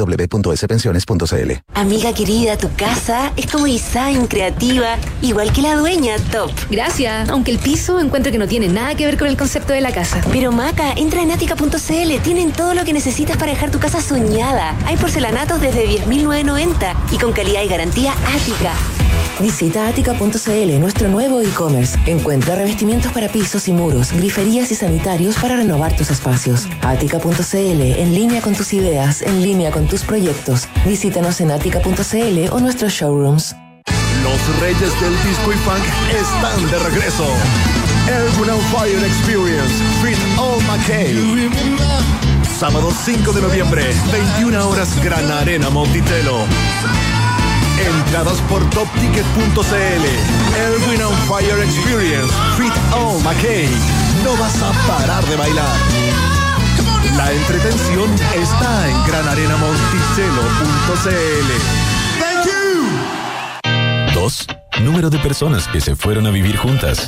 www.spensiones.cl. 0.05 1.51
Amiga 1.73 2.13
querida, 2.13 2.57
tu 2.57 2.73
casa 2.75 3.31
es 3.37 3.47
como 3.47 3.65
design, 3.65 4.27
creativa, 4.27 4.97
igual 5.21 5.51
que 5.53 5.61
la 5.61 5.75
dueña, 5.75 6.17
top. 6.31 6.51
Gracias, 6.69 7.29
aunque 7.29 7.51
el 7.51 7.59
piso 7.59 7.99
encuentro 7.99 8.31
que 8.31 8.37
no 8.37 8.47
tiene 8.47 8.67
nada 8.67 8.95
que 8.95 9.05
ver 9.05 9.17
con 9.17 9.27
el 9.27 9.37
concepto 9.37 9.73
de 9.73 9.81
la 9.81 9.91
casa. 9.91 10.21
Pero 10.31 10.51
Maca, 10.51 10.93
entra 10.93 11.21
en 11.21 11.31
atica.cl, 11.31 12.21
tienen 12.23 12.51
todo 12.51 12.73
lo 12.73 12.83
que 12.83 12.93
necesitas 12.93 13.37
para 13.37 13.51
dejar 13.51 13.71
tu 13.71 13.79
casa 13.79 14.01
soñada. 14.01 14.75
Hay 14.85 14.97
porcelanatos 14.97 15.61
desde 15.61 15.87
10.990 15.87 16.95
y 17.11 17.17
con 17.17 17.33
calidad 17.33 17.63
y 17.63 17.67
garantía 17.67 18.13
Ática. 18.35 19.00
Visita 19.41 19.87
atica.cl, 19.87 20.79
nuestro 20.79 21.07
nuevo 21.07 21.41
e-commerce. 21.41 21.97
Encuentra 22.05 22.55
revestimientos 22.55 23.11
para 23.11 23.27
pisos 23.27 23.67
y 23.67 23.71
muros, 23.71 24.11
griferías 24.11 24.71
y 24.71 24.75
sanitarios 24.75 25.35
para 25.37 25.55
renovar 25.55 25.95
tus 25.95 26.11
espacios. 26.11 26.67
Atica.cl, 26.81 27.81
en 27.81 28.13
línea 28.13 28.41
con 28.41 28.53
tus 28.53 28.71
ideas, 28.73 29.21
en 29.21 29.41
línea 29.41 29.71
con 29.71 29.87
tus 29.87 30.03
proyectos. 30.03 30.67
Visítanos 30.85 31.41
en 31.41 31.51
atica.cl 31.51 32.51
o 32.51 32.59
nuestros 32.59 32.93
showrooms. 32.93 33.55
Los 34.23 34.59
reyes 34.59 35.01
del 35.01 35.13
disco 35.23 35.51
y 35.51 35.57
funk 35.57 35.83
están 36.11 36.71
de 36.71 36.79
regreso. 36.89 37.25
On 38.51 38.59
Fire 38.71 39.03
Experience, 39.03 39.73
Fit 40.01 40.17
All 40.37 40.61
McKay. 40.63 41.49
Sábado 42.61 42.91
5 42.91 43.33
de 43.33 43.41
noviembre, 43.41 43.83
21 44.11 44.69
horas, 44.69 45.03
Gran 45.03 45.31
Arena 45.31 45.69
Montitelo. 45.69 46.45
Entradas 47.85 48.39
por 48.49 48.67
topticket.cl. 48.69 50.05
Elwin 50.55 51.01
on 51.03 51.13
Fire 51.27 51.59
Experience. 51.63 52.33
Fit 52.57 52.73
All 52.93 53.19
McKay. 53.23 53.69
No 54.23 54.35
vas 54.37 54.61
a 54.61 54.71
parar 54.87 55.25
de 55.25 55.35
bailar. 55.35 55.75
La 57.17 57.31
entretención 57.31 58.13
está 58.35 58.87
en 58.89 59.03
granarenamonticello.cl. 59.05 61.51
Thank 62.19 62.45
you. 62.45 64.13
Dos. 64.13 64.45
Número 64.81 65.09
de 65.09 65.17
personas 65.19 65.67
que 65.67 65.81
se 65.81 65.95
fueron 65.95 66.27
a 66.27 66.31
vivir 66.31 66.57
juntas. 66.57 67.07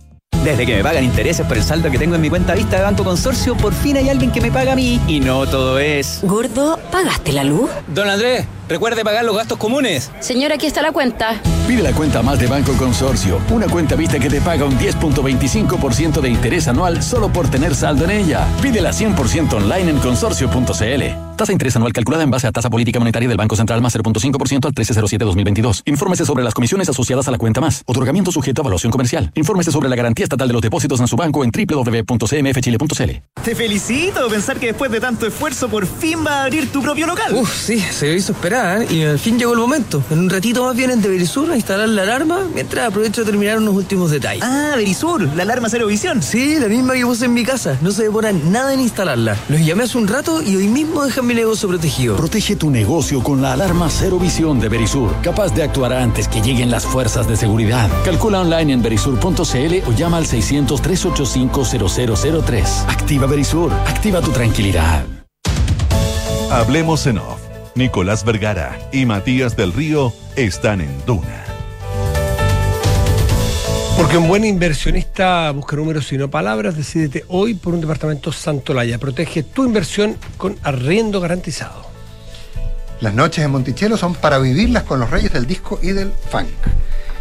Desde 0.43 0.65
que 0.65 0.75
me 0.75 0.83
pagan 0.83 1.03
intereses 1.03 1.45
por 1.45 1.55
el 1.55 1.63
saldo 1.63 1.91
que 1.91 1.99
tengo 1.99 2.15
en 2.15 2.21
mi 2.21 2.29
cuenta 2.29 2.55
vista 2.55 2.77
de 2.77 2.83
Banco 2.83 3.03
Consorcio, 3.03 3.55
por 3.55 3.73
fin 3.75 3.97
hay 3.97 4.09
alguien 4.09 4.31
que 4.31 4.41
me 4.41 4.51
paga 4.51 4.73
a 4.73 4.75
mí. 4.75 4.99
Y 5.07 5.19
no 5.19 5.45
todo 5.45 5.77
es. 5.77 6.19
Gordo, 6.23 6.79
¿pagaste 6.91 7.31
la 7.31 7.43
luz? 7.43 7.69
Don 7.87 8.09
Andrés, 8.09 8.47
recuerde 8.71 9.03
pagar 9.03 9.25
los 9.25 9.35
gastos 9.35 9.57
comunes. 9.57 10.09
Señora, 10.21 10.55
aquí 10.55 10.65
está 10.65 10.81
la 10.81 10.93
cuenta. 10.93 11.41
Pide 11.67 11.83
la 11.83 11.91
cuenta 11.91 12.21
más 12.21 12.39
de 12.39 12.47
Banco 12.47 12.73
Consorcio, 12.73 13.39
una 13.49 13.67
cuenta 13.67 13.95
vista 13.95 14.17
que 14.17 14.29
te 14.29 14.39
paga 14.39 14.65
un 14.65 14.79
10.25% 14.79 16.21
de 16.21 16.29
interés 16.29 16.67
anual 16.67 17.03
solo 17.03 17.31
por 17.31 17.49
tener 17.49 17.75
saldo 17.75 18.05
en 18.05 18.11
ella. 18.11 18.47
Pídela 18.61 18.91
100% 18.91 19.53
online 19.53 19.91
en 19.91 19.97
consorcio.cl. 19.99 21.03
Tasa 21.35 21.49
de 21.49 21.53
interés 21.53 21.75
anual 21.75 21.91
calculada 21.91 22.23
en 22.23 22.31
base 22.31 22.47
a 22.47 22.51
tasa 22.51 22.69
política 22.69 22.99
monetaria 22.99 23.27
del 23.27 23.37
Banco 23.37 23.55
Central 23.55 23.81
más 23.81 23.95
0.5% 23.95 24.65
al 24.65 24.73
1307-2022. 24.73 25.81
Infórmese 25.85 26.25
sobre 26.25 26.43
las 26.43 26.53
comisiones 26.53 26.87
asociadas 26.87 27.27
a 27.27 27.31
la 27.31 27.37
cuenta 27.37 27.59
más. 27.59 27.83
Otorgamiento 27.87 28.31
sujeto 28.31 28.61
a 28.61 28.63
evaluación 28.63 28.91
comercial. 28.91 29.31
Infórmese 29.35 29.71
sobre 29.71 29.89
la 29.89 29.95
garantía 29.95 30.23
estatal 30.23 30.47
de 30.47 30.53
los 30.53 30.61
depósitos 30.61 30.99
en 30.99 31.07
su 31.07 31.15
banco 31.15 31.43
en 31.43 31.51
www.cmfchile.cl. 31.51 33.11
Te 33.43 33.55
felicito. 33.55 34.29
Pensar 34.29 34.59
que 34.59 34.67
después 34.67 34.91
de 34.91 34.99
tanto 34.99 35.25
esfuerzo 35.25 35.67
por 35.67 35.85
fin 35.87 36.25
va 36.25 36.41
a 36.41 36.43
abrir 36.43 36.71
tu 36.71 36.81
propio 36.81 37.07
local. 37.07 37.33
Uf, 37.33 37.51
sí, 37.51 37.79
se 37.79 38.13
hizo 38.15 38.33
esperar 38.33 38.60
¿eh? 38.61 38.87
y 38.89 39.03
al 39.03 39.19
fin 39.19 39.37
llegó 39.37 39.53
el 39.53 39.59
momento. 39.59 40.03
En 40.09 40.19
un 40.19 40.29
ratito 40.29 40.63
más 40.63 40.75
vienen 40.75 41.01
de 41.01 41.09
Verisur 41.09 41.51
a 41.51 41.55
instalar 41.55 41.89
la 41.89 42.03
alarma 42.03 42.39
mientras 42.53 42.87
aprovecho 42.87 43.21
de 43.21 43.31
terminar 43.31 43.57
unos 43.57 43.75
últimos 43.75 44.11
detalles. 44.11 44.43
Ah, 44.43 44.73
Verisur, 44.75 45.23
la 45.35 45.43
alarma 45.43 45.69
cero 45.69 45.87
visión. 45.87 46.21
Sí, 46.21 46.57
la 46.59 46.67
misma 46.67 46.93
que 46.93 47.05
puse 47.05 47.25
en 47.25 47.33
mi 47.33 47.43
casa. 47.43 47.77
No 47.81 47.91
se 47.91 48.03
demoran 48.03 48.51
nada 48.51 48.73
en 48.73 48.79
instalarla. 48.79 49.35
Los 49.49 49.65
llamé 49.65 49.83
hace 49.83 49.97
un 49.97 50.07
rato 50.07 50.41
y 50.41 50.55
hoy 50.55 50.67
mismo 50.67 51.03
dejan 51.03 51.27
mi 51.27 51.33
negocio 51.33 51.67
protegido. 51.67 52.15
Protege 52.15 52.55
tu 52.55 52.69
negocio 52.69 53.23
con 53.23 53.41
la 53.41 53.53
alarma 53.53 53.89
Cero 53.89 54.19
Visión 54.19 54.59
de 54.59 54.69
Verisur, 54.69 55.13
capaz 55.21 55.53
de 55.53 55.63
actuar 55.63 55.93
antes 55.93 56.27
que 56.27 56.41
lleguen 56.41 56.69
las 56.71 56.85
fuerzas 56.85 57.27
de 57.27 57.37
seguridad. 57.37 57.89
Calcula 58.05 58.41
online 58.41 58.73
en 58.73 58.81
verisur.cl 58.81 59.87
o 59.87 59.91
llama 59.93 60.17
al 60.17 60.25
600-385-0003. 60.25 62.63
Activa 62.87 63.27
Verisur, 63.27 63.71
activa 63.73 64.21
tu 64.21 64.31
tranquilidad. 64.31 65.05
Hablemos 66.51 67.05
en 67.07 67.19
off. 67.19 67.50
Nicolás 67.75 68.25
Vergara 68.25 68.77
y 68.91 69.05
Matías 69.05 69.55
del 69.55 69.73
Río 69.73 70.13
están 70.35 70.81
en 70.81 71.05
Duna. 71.05 71.45
Porque 73.97 74.17
un 74.17 74.27
buen 74.27 74.43
inversionista 74.43 75.51
busca 75.51 75.75
números 75.75 76.11
y 76.11 76.17
no 76.17 76.29
palabras, 76.29 76.75
decídete 76.75 77.23
hoy 77.27 77.53
por 77.53 77.73
un 77.73 77.81
departamento 77.81 78.31
Santolaya. 78.31 78.97
Protege 78.97 79.43
tu 79.43 79.63
inversión 79.63 80.17
con 80.37 80.57
arriendo 80.63 81.21
garantizado. 81.21 81.85
Las 82.99 83.13
noches 83.13 83.45
en 83.45 83.51
Monticello 83.51 83.97
son 83.97 84.15
para 84.15 84.37
vivirlas 84.39 84.83
con 84.83 84.99
los 84.99 85.09
reyes 85.09 85.31
del 85.31 85.45
disco 85.45 85.79
y 85.81 85.91
del 85.91 86.11
funk. 86.29 86.47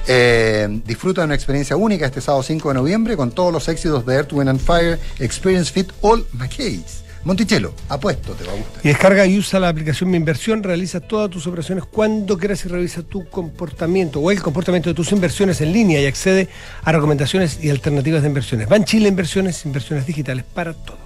Eh, 0.06 0.80
disfruta 0.84 1.20
de 1.20 1.26
una 1.26 1.34
experiencia 1.34 1.76
única 1.76 2.06
este 2.06 2.20
sábado 2.20 2.42
5 2.42 2.68
de 2.68 2.74
noviembre 2.74 3.16
con 3.16 3.30
todos 3.30 3.52
los 3.52 3.68
éxitos 3.68 4.04
de 4.06 4.14
Earth, 4.14 4.32
Wind 4.32 4.48
and 4.48 4.60
Fire, 4.60 4.98
Experience 5.18 5.70
Fit 5.70 5.92
All 6.00 6.26
McKays. 6.32 7.02
Monticello, 7.24 7.74
apuesto, 7.88 8.32
te 8.32 8.44
va 8.44 8.52
a 8.52 8.56
gustar. 8.56 8.80
Y 8.82 8.88
descarga 8.88 9.26
y 9.26 9.38
usa 9.38 9.60
la 9.60 9.68
aplicación 9.68 10.10
Mi 10.10 10.16
Inversión, 10.16 10.62
realiza 10.62 11.00
todas 11.00 11.30
tus 11.30 11.46
operaciones 11.46 11.84
cuando 11.84 12.38
quieras 12.38 12.64
y 12.64 12.68
revisa 12.68 13.02
tu 13.02 13.28
comportamiento 13.28 14.20
o 14.20 14.30
el 14.30 14.40
comportamiento 14.40 14.88
de 14.88 14.94
tus 14.94 15.12
inversiones 15.12 15.60
en 15.60 15.72
línea 15.72 16.00
y 16.00 16.06
accede 16.06 16.48
a 16.82 16.92
recomendaciones 16.92 17.62
y 17.62 17.68
alternativas 17.68 18.22
de 18.22 18.28
inversiones. 18.28 18.68
Van 18.68 18.84
Chile 18.84 19.08
Inversiones, 19.08 19.64
inversiones 19.66 20.06
digitales 20.06 20.44
para 20.44 20.72
todos. 20.72 20.98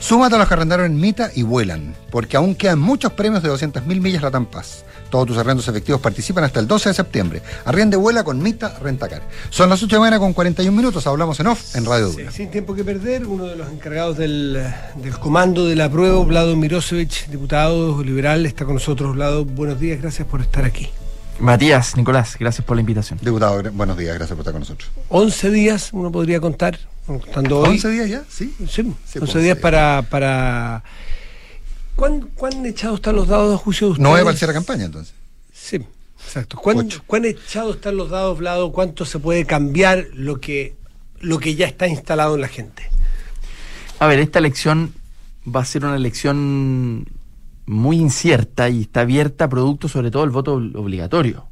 Súmate 0.00 0.34
a 0.34 0.38
los 0.38 0.48
que 0.48 0.54
arrendaron 0.54 0.86
en 0.86 0.98
Mita 0.98 1.30
y 1.34 1.42
vuelan, 1.42 1.94
porque 2.10 2.36
aún 2.36 2.54
quedan 2.54 2.80
muchos 2.80 3.12
premios 3.12 3.42
de 3.42 3.50
200.000 3.50 3.84
millas 4.00 4.22
Latam 4.22 4.46
Paz. 4.46 4.84
Todos 5.12 5.26
tus 5.26 5.36
arrendos 5.36 5.68
efectivos 5.68 6.00
participan 6.00 6.42
hasta 6.44 6.58
el 6.58 6.66
12 6.66 6.88
de 6.88 6.94
septiembre. 6.94 7.42
Arriende 7.66 7.98
vuela 7.98 8.24
con 8.24 8.42
Mita 8.42 8.78
Rentacar. 8.78 9.20
Son 9.50 9.68
las 9.68 9.82
8 9.82 9.86
de 9.88 9.92
la 9.92 10.00
mañana 10.00 10.18
con 10.18 10.32
41 10.32 10.74
minutos. 10.74 11.06
Hablamos 11.06 11.38
en 11.38 11.48
off 11.48 11.76
en 11.76 11.84
Radio 11.84 12.08
Duna. 12.08 12.30
Sin 12.30 12.50
tiempo 12.50 12.74
que 12.74 12.82
perder, 12.82 13.26
uno 13.26 13.44
de 13.44 13.56
los 13.56 13.70
encargados 13.70 14.16
del, 14.16 14.64
del 14.94 15.18
comando 15.18 15.66
de 15.66 15.76
la 15.76 15.90
prueba, 15.90 16.18
Vlado 16.24 16.56
Mirosevic, 16.56 17.28
diputado 17.28 18.02
liberal, 18.02 18.46
está 18.46 18.64
con 18.64 18.72
nosotros. 18.72 19.14
Vlado, 19.14 19.44
buenos 19.44 19.78
días, 19.78 20.00
gracias 20.00 20.26
por 20.26 20.40
estar 20.40 20.64
aquí. 20.64 20.88
Matías, 21.38 21.94
Nicolás, 21.94 22.34
gracias 22.40 22.64
por 22.64 22.78
la 22.78 22.80
invitación. 22.80 23.18
Diputado, 23.20 23.62
buenos 23.70 23.98
días, 23.98 24.14
gracias 24.14 24.34
por 24.34 24.44
estar 24.44 24.54
con 24.54 24.60
nosotros. 24.60 24.90
11 25.10 25.50
días, 25.50 25.90
uno 25.92 26.10
podría 26.10 26.40
contar, 26.40 26.78
contando 27.06 27.58
hoy. 27.58 27.68
11 27.68 27.90
días 27.90 28.08
ya, 28.08 28.24
sí. 28.30 28.54
Sí, 28.66 29.18
11 29.20 29.38
días 29.40 29.58
para... 29.58 30.06
para 30.08 30.82
¿Cuán, 32.02 32.20
¿Cuán 32.34 32.66
echados 32.66 32.96
están 32.96 33.14
los 33.14 33.28
dados 33.28 33.54
a 33.54 33.56
juicio 33.56 33.86
de 33.86 33.92
ustedes? 33.92 34.10
No 34.10 34.18
es 34.18 34.24
para 34.24 34.36
cierre 34.36 34.52
campaña, 34.52 34.86
entonces. 34.86 35.14
Sí, 35.52 35.80
exacto. 36.18 36.56
¿Cuán, 36.56 36.88
¿Cuán 37.06 37.24
echados 37.24 37.76
están 37.76 37.96
los 37.96 38.10
dados, 38.10 38.38
Vlado? 38.38 38.72
¿Cuánto 38.72 39.04
se 39.04 39.20
puede 39.20 39.46
cambiar 39.46 40.08
lo 40.12 40.40
que, 40.40 40.74
lo 41.20 41.38
que 41.38 41.54
ya 41.54 41.68
está 41.68 41.86
instalado 41.86 42.34
en 42.34 42.40
la 42.40 42.48
gente? 42.48 42.82
A 44.00 44.08
ver, 44.08 44.18
esta 44.18 44.40
elección 44.40 44.92
va 45.46 45.60
a 45.60 45.64
ser 45.64 45.84
una 45.84 45.94
elección 45.94 47.06
muy 47.66 47.98
incierta 47.98 48.68
y 48.68 48.80
está 48.80 49.02
abierta 49.02 49.48
producto 49.48 49.86
sobre 49.86 50.10
todo 50.10 50.24
el 50.24 50.30
voto 50.30 50.54
obligatorio. 50.54 51.46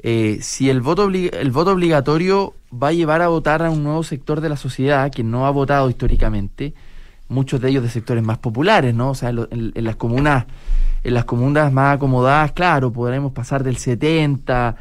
Eh, 0.00 0.40
si 0.42 0.70
el 0.70 0.80
voto, 0.80 1.08
el 1.08 1.50
voto 1.52 1.70
obligatorio 1.70 2.54
va 2.74 2.88
a 2.88 2.92
llevar 2.92 3.22
a 3.22 3.28
votar 3.28 3.62
a 3.62 3.70
un 3.70 3.84
nuevo 3.84 4.02
sector 4.02 4.40
de 4.40 4.48
la 4.48 4.56
sociedad 4.56 5.12
que 5.12 5.22
no 5.22 5.46
ha 5.46 5.50
votado 5.50 5.88
históricamente, 5.88 6.74
muchos 7.32 7.60
de 7.60 7.70
ellos 7.70 7.82
de 7.82 7.88
sectores 7.88 8.22
más 8.22 8.38
populares, 8.38 8.94
¿no? 8.94 9.10
O 9.10 9.14
sea, 9.14 9.30
en, 9.30 9.72
las 9.74 9.96
comunas, 9.96 10.44
en 11.02 11.14
las 11.14 11.24
comunas 11.24 11.72
más 11.72 11.96
acomodadas, 11.96 12.52
claro, 12.52 12.92
podremos 12.92 13.32
pasar 13.32 13.64
del 13.64 13.76
70 13.76 14.76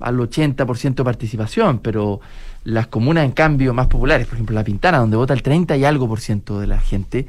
al 0.00 0.16
80% 0.16 0.94
de 0.94 1.04
participación, 1.04 1.78
pero 1.78 2.20
las 2.64 2.86
comunas 2.88 3.24
en 3.24 3.32
cambio 3.32 3.74
más 3.74 3.86
populares, 3.86 4.26
por 4.26 4.34
ejemplo 4.34 4.54
La 4.54 4.64
Pintana, 4.64 4.98
donde 4.98 5.16
vota 5.16 5.34
el 5.34 5.42
30 5.42 5.76
y 5.76 5.84
algo 5.84 6.08
por 6.08 6.20
ciento 6.20 6.60
de 6.60 6.66
la 6.66 6.78
gente, 6.78 7.26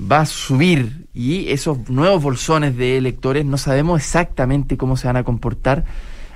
va 0.00 0.20
a 0.20 0.26
subir 0.26 1.06
y 1.14 1.48
esos 1.50 1.88
nuevos 1.88 2.22
bolsones 2.22 2.76
de 2.76 2.96
electores 2.96 3.44
no 3.44 3.58
sabemos 3.58 4.00
exactamente 4.00 4.76
cómo 4.76 4.96
se 4.96 5.06
van 5.06 5.16
a 5.16 5.24
comportar, 5.24 5.84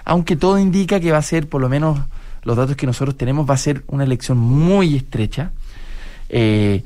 aunque 0.04 0.36
todo 0.36 0.58
indica 0.58 1.00
que 1.00 1.12
va 1.12 1.18
a 1.18 1.22
ser, 1.22 1.48
por 1.48 1.60
lo 1.60 1.68
menos 1.68 1.98
los 2.44 2.56
datos 2.56 2.76
que 2.76 2.86
nosotros 2.86 3.16
tenemos, 3.16 3.48
va 3.48 3.54
a 3.54 3.58
ser 3.58 3.82
una 3.88 4.04
elección 4.04 4.38
muy 4.38 4.96
estrecha. 4.96 5.50
Eh, 6.28 6.82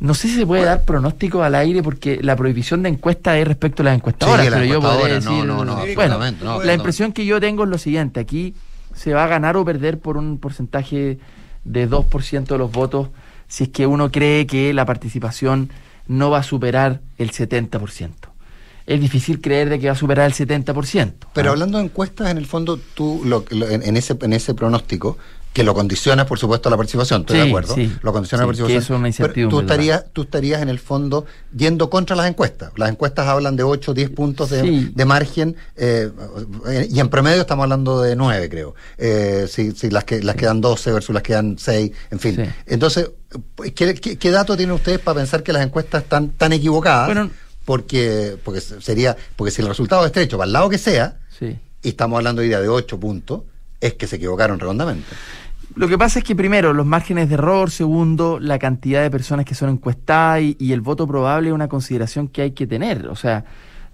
no 0.00 0.14
sé 0.14 0.28
si 0.28 0.34
se 0.36 0.46
puede 0.46 0.64
dar 0.64 0.84
pronóstico 0.84 1.42
al 1.42 1.54
aire 1.54 1.82
porque 1.82 2.18
la 2.22 2.36
prohibición 2.36 2.82
de 2.82 2.88
encuesta 2.90 3.36
es 3.38 3.46
respecto 3.48 3.82
a 3.82 3.86
las 3.86 3.94
encuestadoras, 3.96 4.44
Sí, 4.46 4.50
la 4.50 4.56
pero 4.56 4.66
yo 4.72 4.80
podría 4.80 5.14
decir, 5.16 5.30
no, 5.30 5.44
no, 5.44 5.64
no, 5.64 5.86
bueno, 5.94 6.18
no, 6.42 6.62
la 6.62 6.74
impresión 6.74 7.12
que 7.12 7.24
yo 7.26 7.40
tengo 7.40 7.64
es 7.64 7.70
lo 7.70 7.78
siguiente, 7.78 8.20
aquí 8.20 8.54
se 8.94 9.12
va 9.12 9.24
a 9.24 9.26
ganar 9.28 9.56
o 9.56 9.64
perder 9.64 9.98
por 9.98 10.16
un 10.16 10.38
porcentaje 10.38 11.18
de 11.64 11.88
2% 11.90 12.46
de 12.46 12.58
los 12.58 12.70
votos 12.72 13.08
si 13.48 13.64
es 13.64 13.68
que 13.70 13.86
uno 13.86 14.10
cree 14.10 14.46
que 14.46 14.72
la 14.74 14.84
participación 14.84 15.70
no 16.06 16.30
va 16.30 16.38
a 16.38 16.42
superar 16.42 17.00
el 17.18 17.30
70%. 17.32 18.10
Es 18.86 19.00
difícil 19.00 19.40
creer 19.42 19.68
de 19.68 19.78
que 19.78 19.86
va 19.88 19.92
a 19.92 19.96
superar 19.96 20.26
el 20.26 20.32
70%. 20.32 21.12
Pero 21.34 21.50
hablando 21.50 21.76
de 21.78 21.84
encuestas, 21.84 22.30
en 22.30 22.38
el 22.38 22.46
fondo, 22.46 22.78
tú, 22.94 23.20
lo, 23.24 23.44
lo- 23.50 23.68
en, 23.68 23.82
en 23.82 23.96
ese, 23.98 24.16
en 24.22 24.32
ese 24.32 24.54
pronóstico, 24.54 25.18
que 25.52 25.64
lo 25.64 25.74
condicionas, 25.74 26.26
por 26.26 26.38
supuesto, 26.38 26.68
a 26.68 26.70
la 26.70 26.76
participación, 26.76 27.22
estoy 27.22 27.36
Sí, 27.38 27.42
de 27.42 27.48
acuerdo, 27.48 27.74
sí. 27.74 27.92
lo 28.02 28.12
condiciona 28.12 28.44
a 28.44 28.46
la 28.46 28.52
Sí, 28.52 28.58
que 28.58 28.62
participación. 28.62 29.00
eso 29.00 29.16
es 29.16 29.20
una 29.20 29.32
pero 29.34 29.48
tú 29.48 29.60
estarías, 29.60 30.04
tú 30.12 30.22
estarías, 30.22 30.62
en 30.62 30.68
el 30.68 30.78
fondo, 30.78 31.26
yendo 31.56 31.90
contra 31.90 32.14
las 32.14 32.28
encuestas. 32.28 32.70
Las 32.76 32.90
encuestas 32.90 33.26
hablan 33.26 33.56
de 33.56 33.64
8 33.64 33.90
o 33.90 33.94
10 33.94 34.10
puntos 34.10 34.50
de, 34.50 34.60
Sí. 34.60 34.92
de 34.94 35.04
margen, 35.04 35.56
eh, 35.76 36.10
y 36.90 37.00
en 37.00 37.08
promedio 37.08 37.40
estamos 37.40 37.64
hablando 37.64 38.00
de 38.02 38.14
9, 38.14 38.48
creo. 38.48 38.74
Eh, 38.98 39.46
si 39.50 39.72
si 39.72 39.90
las, 39.90 40.04
que, 40.04 40.22
las 40.22 40.36
quedan 40.36 40.60
12 40.60 40.92
versus 40.92 41.12
las 41.12 41.22
quedan 41.24 41.56
6, 41.58 41.90
en 42.12 42.18
fin. 42.20 42.36
Sí. 42.36 42.42
Entonces, 42.66 43.10
¿qué, 43.74 43.94
qué, 43.94 44.16
qué 44.16 44.30
dato 44.30 44.56
tienen 44.56 44.74
ustedes 44.76 45.00
para 45.00 45.18
pensar 45.18 45.42
que 45.42 45.52
las 45.52 45.64
encuestas 45.64 46.04
están 46.04 46.28
tan 46.30 46.52
equivocadas? 46.52 47.06
Bueno, 47.06 47.30
porque, 47.64 48.36
porque 48.44 48.60
sería, 48.60 49.16
porque 49.34 49.50
si 49.50 49.60
el 49.62 49.68
resultado 49.68 50.02
es 50.02 50.06
estrecho, 50.06 50.38
para 50.38 50.46
el 50.46 50.52
lado 50.52 50.68
que 50.68 50.78
sea, 50.78 51.18
Sí. 51.36 51.58
y 51.82 51.88
estamos 51.88 52.16
hablando 52.18 52.42
hoy 52.42 52.48
día 52.48 52.60
de 52.60 52.68
8 52.68 52.98
puntos, 53.00 53.42
es 53.80 53.94
que 53.94 54.06
se 54.08 54.16
equivocaron 54.16 54.58
redondamente. 54.58 55.06
Lo 55.74 55.86
que 55.86 55.96
pasa 55.98 56.18
es 56.18 56.24
que 56.24 56.34
primero, 56.34 56.72
los 56.72 56.86
márgenes 56.86 57.28
de 57.28 57.34
error, 57.34 57.70
segundo, 57.70 58.38
la 58.40 58.58
cantidad 58.58 59.02
de 59.02 59.10
personas 59.10 59.44
que 59.44 59.54
son 59.54 59.70
encuestadas 59.70 60.42
y, 60.42 60.56
y 60.58 60.72
el 60.72 60.80
voto 60.80 61.06
probable 61.06 61.50
es 61.50 61.54
una 61.54 61.68
consideración 61.68 62.28
que 62.28 62.42
hay 62.42 62.50
que 62.52 62.66
tener. 62.66 63.06
O 63.08 63.14
sea, 63.14 63.44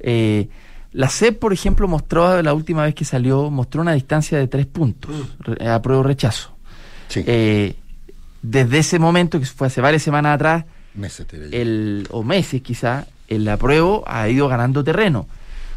eh, 0.00 0.48
la 0.92 1.08
CEP, 1.08 1.38
por 1.40 1.52
ejemplo, 1.52 1.86
mostró 1.88 2.40
la 2.42 2.54
última 2.54 2.84
vez 2.84 2.94
que 2.94 3.04
salió, 3.04 3.50
mostró 3.50 3.82
una 3.82 3.92
distancia 3.92 4.38
de 4.38 4.46
tres 4.48 4.66
puntos, 4.66 5.10
re- 5.40 5.68
apruebo 5.68 6.02
rechazo. 6.02 6.56
Eh, 7.26 7.74
desde 8.40 8.78
ese 8.78 8.98
momento, 8.98 9.38
que 9.40 9.46
fue 9.46 9.66
hace 9.66 9.80
varias 9.80 10.02
semanas 10.02 10.36
atrás, 10.36 10.64
Meses, 10.94 11.26
el, 11.52 12.06
o 12.12 12.22
meses 12.22 12.62
quizá, 12.62 13.06
el 13.26 13.48
apruebo 13.48 14.04
ha 14.06 14.28
ido 14.28 14.46
ganando 14.48 14.84
terreno. 14.84 15.26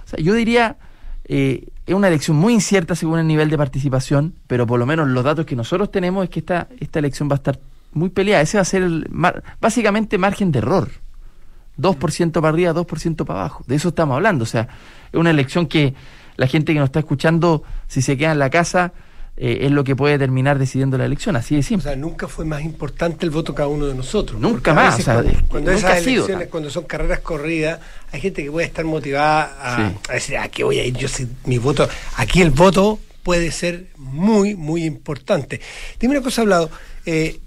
O 0.05 0.07
sea, 0.09 0.19
yo 0.23 0.35
diría, 0.35 0.77
eh, 1.25 1.67
es 1.87 1.95
una 1.95 2.09
elección 2.09 2.37
muy 2.37 2.53
incierta 2.53 2.93
según 2.95 3.17
el 3.19 3.25
nivel 3.27 3.49
de 3.49 3.57
participación, 3.57 4.33
pero 4.45 4.67
por 4.67 4.77
lo 4.77 4.85
menos 4.85 5.07
los 5.07 5.23
datos 5.23 5.45
que 5.45 5.55
nosotros 5.55 5.89
tenemos 5.89 6.23
es 6.25 6.29
que 6.29 6.39
esta, 6.39 6.67
esta 6.79 6.99
elección 6.99 7.29
va 7.29 7.33
a 7.33 7.37
estar 7.37 7.59
muy 7.93 8.09
peleada. 8.09 8.41
Ese 8.43 8.57
va 8.57 8.61
a 8.61 8.65
ser 8.65 8.83
el 8.83 9.07
mar- 9.09 9.41
básicamente 9.61 10.17
margen 10.17 10.51
de 10.51 10.59
error. 10.59 10.89
2% 11.79 12.31
para 12.33 12.49
arriba, 12.49 12.73
2% 12.73 13.25
para 13.25 13.39
abajo. 13.39 13.63
De 13.67 13.75
eso 13.75 13.89
estamos 13.89 14.15
hablando. 14.15 14.43
O 14.43 14.47
sea, 14.47 14.67
es 15.11 15.19
una 15.19 15.29
elección 15.29 15.67
que 15.67 15.93
la 16.35 16.47
gente 16.47 16.73
que 16.73 16.79
nos 16.79 16.87
está 16.87 16.99
escuchando, 16.99 17.63
si 17.87 18.01
se 18.01 18.17
queda 18.17 18.31
en 18.33 18.39
la 18.39 18.49
casa, 18.49 18.93
eh, 19.37 19.59
es 19.61 19.71
lo 19.71 19.83
que 19.83 19.95
puede 19.95 20.17
terminar 20.17 20.57
decidiendo 20.59 20.97
la 20.97 21.05
elección. 21.05 21.35
Así 21.35 21.53
de 21.55 21.59
O 21.61 21.63
simple. 21.63 21.83
sea, 21.83 21.95
nunca 21.95 22.27
fue 22.27 22.43
más 22.45 22.63
importante 22.63 23.25
el 23.25 23.29
voto 23.31 23.53
cada 23.53 23.67
uno 23.69 23.85
de 23.85 23.93
nosotros. 23.95 24.39
Nunca 24.41 24.73
más, 24.73 24.97
veces 24.97 25.01
o 25.01 25.05
sea, 25.05 25.13
cuando, 25.15 25.31
es 25.31 25.37
que 25.37 25.47
cuando 25.47 25.71
nunca 25.71 25.87
esas 25.91 26.03
sido 26.03 26.15
elecciones, 26.25 26.47
cuando 26.49 26.69
son 26.71 26.83
carreras 26.85 27.19
corridas, 27.19 27.79
hay 28.11 28.19
gente 28.21 28.43
que 28.43 28.51
puede 28.51 28.65
estar 28.67 28.83
motivada 28.85 29.55
a, 29.61 29.89
Sí. 29.89 29.95
a 30.09 30.13
decir, 30.13 30.37
¿a 30.37 30.49
qué 30.49 30.63
voy 30.63 30.79
a 30.79 30.85
ir? 30.85 30.95
Yo 30.97 31.07
si 31.07 31.27
mi 31.45 31.57
voto. 31.59 31.87
Aquí 32.15 32.41
el 32.41 32.49
voto 32.51 32.99
puede 33.23 33.51
ser 33.51 33.87
muy, 33.97 34.55
muy 34.55 34.83
importante. 34.85 35.61
Dime 35.99 36.15
una 36.15 36.23
cosa, 36.23 36.41
hablado. 36.41 36.69
Eh, 37.05 37.39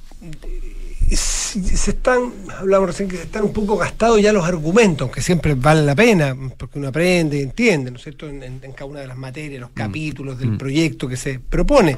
se 1.16 1.90
están, 1.90 2.32
hablamos 2.58 2.88
recién 2.90 3.08
que 3.08 3.16
se 3.16 3.22
están 3.24 3.42
un 3.44 3.52
poco 3.52 3.76
gastados 3.76 4.20
ya 4.22 4.32
los 4.32 4.44
argumentos, 4.44 5.02
aunque 5.02 5.20
siempre 5.22 5.54
vale 5.54 5.82
la 5.82 5.94
pena, 5.94 6.36
porque 6.56 6.78
uno 6.78 6.88
aprende 6.88 7.38
y 7.38 7.42
entiende, 7.42 7.90
¿no 7.90 7.96
es 7.96 8.02
cierto?, 8.02 8.28
en, 8.28 8.42
en- 8.42 8.61
en 8.62 8.72
cada 8.72 8.84
una 8.86 9.00
de 9.00 9.06
las 9.08 9.16
materias, 9.16 9.61
los 9.61 9.70
capítulos 9.74 10.38
del 10.38 10.52
Mm. 10.52 10.58
proyecto 10.58 11.08
que 11.08 11.16
se 11.16 11.38
propone. 11.40 11.96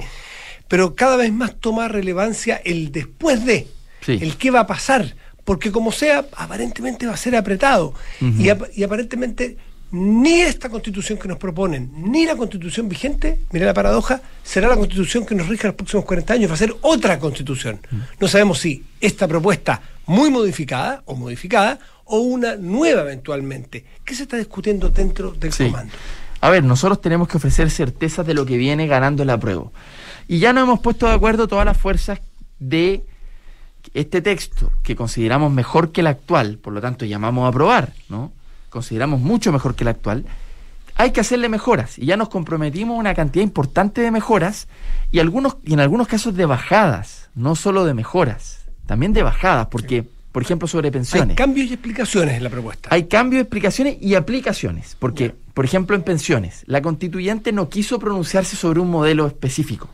Pero 0.68 0.94
cada 0.94 1.16
vez 1.16 1.32
más 1.32 1.54
toma 1.60 1.88
relevancia 1.88 2.60
el 2.64 2.90
después 2.92 3.44
de, 3.44 3.66
Sí. 4.00 4.18
el 4.22 4.36
qué 4.36 4.50
va 4.50 4.60
a 4.60 4.66
pasar, 4.66 5.14
porque 5.44 5.70
como 5.70 5.92
sea, 5.92 6.24
aparentemente 6.36 7.06
va 7.06 7.12
a 7.14 7.16
ser 7.16 7.36
apretado. 7.36 7.94
Ujú. 8.20 8.40
y, 8.42 8.48
ap- 8.48 8.70
y 8.74 8.82
aparentemente 8.84 9.56
ni 9.92 10.40
esta 10.40 10.68
constitución 10.70 11.18
que 11.18 11.28
nos 11.28 11.38
proponen, 11.38 11.90
ni 11.94 12.24
la 12.26 12.34
constitución 12.34 12.88
vigente, 12.88 13.40
mira 13.52 13.66
la 13.66 13.74
paradoja, 13.74 14.22
será 14.42 14.68
la 14.68 14.76
constitución 14.76 15.24
que 15.26 15.34
nos 15.34 15.48
rija 15.48 15.68
los 15.68 15.76
próximos 15.76 16.04
40 16.06 16.32
años, 16.34 16.50
va 16.50 16.54
a 16.54 16.58
ser 16.58 16.74
otra 16.80 17.18
constitución. 17.18 17.78
No 18.18 18.26
sabemos 18.26 18.58
si 18.58 18.84
esta 19.00 19.28
propuesta 19.28 19.82
muy 20.06 20.30
modificada 20.30 21.02
o 21.04 21.14
modificada 21.14 21.78
o 22.06 22.18
una 22.20 22.56
nueva 22.56 23.02
eventualmente. 23.02 23.84
¿Qué 24.04 24.14
se 24.14 24.22
está 24.24 24.36
discutiendo 24.38 24.88
dentro 24.88 25.32
del 25.32 25.52
Sí. 25.52 25.66
comando? 25.66 25.92
A 26.40 26.50
ver, 26.50 26.64
nosotros 26.64 27.00
tenemos 27.00 27.28
que 27.28 27.36
ofrecer 27.36 27.70
certezas 27.70 28.26
de 28.26 28.34
lo 28.34 28.44
que 28.46 28.56
viene 28.56 28.86
ganando 28.86 29.22
el 29.22 29.30
apruebo. 29.30 29.72
Y 30.26 30.38
ya 30.38 30.52
nos 30.52 30.64
hemos 30.64 30.80
puesto 30.80 31.06
de 31.06 31.12
acuerdo 31.12 31.46
todas 31.46 31.64
las 31.66 31.76
fuerzas 31.76 32.20
de 32.58 33.04
este 33.94 34.22
texto, 34.22 34.72
que 34.82 34.96
consideramos 34.96 35.52
mejor 35.52 35.92
que 35.92 36.00
el 36.00 36.06
actual, 36.06 36.58
por 36.58 36.72
lo 36.72 36.80
tanto 36.80 37.04
llamamos 37.04 37.44
a 37.44 37.48
aprobar, 37.48 37.92
¿no? 38.08 38.32
Consideramos 38.72 39.20
mucho 39.20 39.52
mejor 39.52 39.74
que 39.74 39.84
el 39.84 39.88
actual. 39.88 40.24
Hay 40.96 41.10
que 41.10 41.20
hacerle 41.20 41.50
mejoras 41.50 41.98
y 41.98 42.06
ya 42.06 42.16
nos 42.16 42.30
comprometimos 42.30 42.98
una 42.98 43.14
cantidad 43.14 43.44
importante 43.44 44.00
de 44.00 44.10
mejoras 44.10 44.66
y 45.10 45.18
algunos 45.18 45.58
y 45.62 45.74
en 45.74 45.80
algunos 45.80 46.08
casos 46.08 46.34
de 46.34 46.46
bajadas, 46.46 47.28
no 47.34 47.54
solo 47.54 47.84
de 47.84 47.92
mejoras, 47.92 48.64
también 48.86 49.12
de 49.12 49.22
bajadas, 49.22 49.66
porque 49.66 50.08
por 50.32 50.42
ejemplo 50.42 50.66
sobre 50.66 50.90
pensiones. 50.90 51.30
Hay 51.30 51.36
cambios 51.36 51.68
y 51.68 51.74
explicaciones 51.74 52.34
en 52.34 52.44
la 52.44 52.48
propuesta. 52.48 52.88
Hay 52.90 53.04
cambios, 53.04 53.42
explicaciones 53.42 53.98
y 54.00 54.14
aplicaciones. 54.14 54.96
Porque, 54.98 55.34
por 55.52 55.66
ejemplo, 55.66 55.94
en 55.94 56.02
pensiones, 56.02 56.62
la 56.66 56.80
constituyente 56.80 57.52
no 57.52 57.68
quiso 57.68 57.98
pronunciarse 57.98 58.56
sobre 58.56 58.80
un 58.80 58.90
modelo 58.90 59.26
específico. 59.26 59.90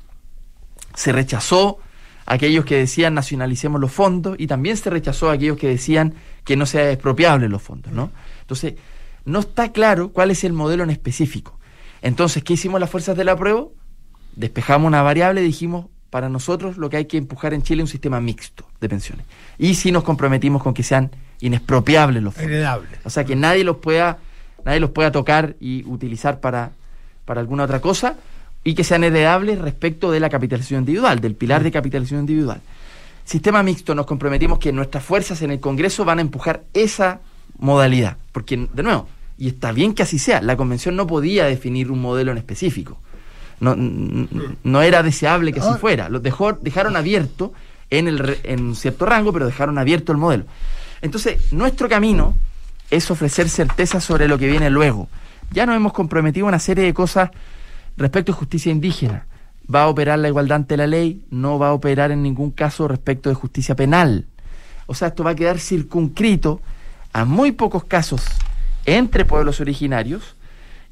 Se 0.95 1.11
rechazó 1.11 1.79
a 2.27 2.35
aquellos 2.35 2.65
que 2.65 2.77
decían 2.77 3.15
nacionalicemos 3.15 3.81
los 3.81 3.91
fondos 3.91 4.37
y 4.39 4.47
también 4.47 4.77
se 4.77 4.89
rechazó 4.89 5.31
a 5.31 5.33
aquellos 5.33 5.57
que 5.57 5.67
decían 5.67 6.15
que 6.45 6.57
no 6.57 6.65
sea 6.65 6.93
expropiable 6.93 7.49
los 7.49 7.61
fondos, 7.61 7.93
¿no? 7.93 8.13
Entonces, 8.49 8.77
no 9.27 9.41
está 9.41 9.73
claro 9.73 10.09
cuál 10.11 10.31
es 10.31 10.43
el 10.43 10.55
modelo 10.55 10.83
en 10.83 10.89
específico. 10.89 11.59
Entonces, 12.01 12.43
¿qué 12.43 12.55
hicimos 12.55 12.81
las 12.81 12.89
fuerzas 12.89 13.15
del 13.15 13.29
apruebo? 13.29 13.75
Despejamos 14.37 14.89
una 14.89 15.03
variable 15.03 15.43
y 15.43 15.45
dijimos, 15.45 15.87
para 16.09 16.31
nosotros 16.31 16.79
lo 16.79 16.89
que 16.89 16.97
hay 16.97 17.05
que 17.05 17.19
empujar 17.19 17.53
en 17.53 17.63
Chile 17.63 17.83
es 17.83 17.89
un 17.89 17.93
sistema 17.93 18.21
mixto 18.21 18.65
de 18.81 18.89
pensiones. 18.89 19.27
Y 19.59 19.75
sí 19.75 19.93
nos 19.93 20.03
comprometimos 20.03 20.63
con 20.63 20.73
que 20.73 20.83
sean 20.83 21.11
inexpropiables 21.41 22.23
los 22.23 22.33
fondos. 22.33 22.51
Heredable. 22.51 22.89
O 23.05 23.11
sea, 23.11 23.25
que 23.25 23.37
nadie 23.37 23.65
los 23.65 23.77
pueda, 23.77 24.17
nadie 24.65 24.81
los 24.81 24.91
pueda 24.91 25.13
tocar 25.13 25.57
y 25.61 25.85
utilizar 25.85 26.41
para, 26.41 26.71
para 27.27 27.43
alguna 27.43 27.65
otra 27.65 27.83
cosa 27.83 28.17
y 28.65 28.75
que 28.75 28.83
sean 28.83 29.05
heredables 29.05 29.59
respecto 29.59 30.11
de 30.11 30.21
la 30.21 30.31
capitalización 30.31 30.81
individual, 30.81 31.21
del 31.21 31.35
pilar 31.35 31.63
de 31.63 31.71
capitalización 31.71 32.21
individual. 32.21 32.63
Sistema 33.27 33.63
mixto, 33.63 33.95
nos 33.95 34.07
comprometimos 34.07 34.59
que 34.59 34.73
nuestras 34.73 35.05
fuerzas 35.05 35.43
en 35.43 35.51
el 35.51 35.61
Congreso 35.61 36.07
van 36.07 36.19
a 36.19 36.23
empujar 36.23 36.63
esa 36.73 37.21
modalidad. 37.59 38.17
Porque, 38.33 38.69
de 38.73 38.83
nuevo, 38.83 39.09
y 39.37 39.49
está 39.49 39.73
bien 39.73 39.95
que 39.95 40.03
así 40.03 40.19
sea, 40.19 40.41
la 40.43 40.57
Convención 40.57 40.97
no 40.97 41.07
podía 41.07 41.47
definir 41.47 41.91
un 41.91 42.01
modelo 42.01 42.33
en 42.33 42.39
específico. 42.39 42.99
No, 43.61 43.73
n- 43.73 44.29
no 44.65 44.83
era 44.83 45.03
deseable 45.03 45.53
que 45.53 45.61
así 45.61 45.79
fuera. 45.81 46.09
Lo 46.09 46.21
dejó, 46.21 46.53
dejaron 46.55 46.97
abierto 46.97 47.53
en, 47.91 48.09
el, 48.09 48.39
en 48.45 48.61
un 48.69 48.77
cierto 48.77 49.07
rango, 49.07 49.33
pero 49.33 49.47
dejaron 49.47 49.79
abierto 49.79 50.13
el 50.13 50.19
modelo. 50.19 50.45
Entonces, 51.03 51.53
nuestro 51.53 51.89
camino 51.89 52.37
es 52.91 53.11
ofrecer 53.11 53.49
certeza 53.49 54.01
sobre 54.01 54.29
lo 54.29 54.39
que 54.39 54.49
viene 54.49 54.71
luego. 54.71 55.09
Ya 55.51 55.67
nos 55.67 55.77
hemos 55.77 55.93
comprometido 55.93 56.47
a 56.47 56.49
una 56.51 56.59
serie 56.59 56.85
de 56.85 56.95
cosas 56.95 57.31
respecto 57.97 58.33
a 58.33 58.35
justicia 58.35 58.71
indígena. 58.73 59.27
Va 59.73 59.83
a 59.83 59.89
operar 59.89 60.19
la 60.19 60.29
igualdad 60.29 60.57
ante 60.57 60.77
la 60.77 60.87
ley, 60.87 61.23
no 61.31 61.59
va 61.59 61.69
a 61.69 61.73
operar 61.73 62.11
en 62.11 62.23
ningún 62.23 62.51
caso 62.51 62.89
respecto 62.89 63.29
de 63.29 63.35
justicia 63.35 63.77
penal. 63.77 64.27
O 64.87 64.95
sea, 64.95 65.09
esto 65.09 65.25
va 65.25 65.31
a 65.31 65.35
quedar 65.35 65.59
circunscrito 65.59 66.61
a 67.19 67.25
muy 67.25 67.53
pocos 67.53 67.85
casos 67.85 68.23
entre 68.87 69.25
pueblos 69.25 69.61
originarios 69.61 70.23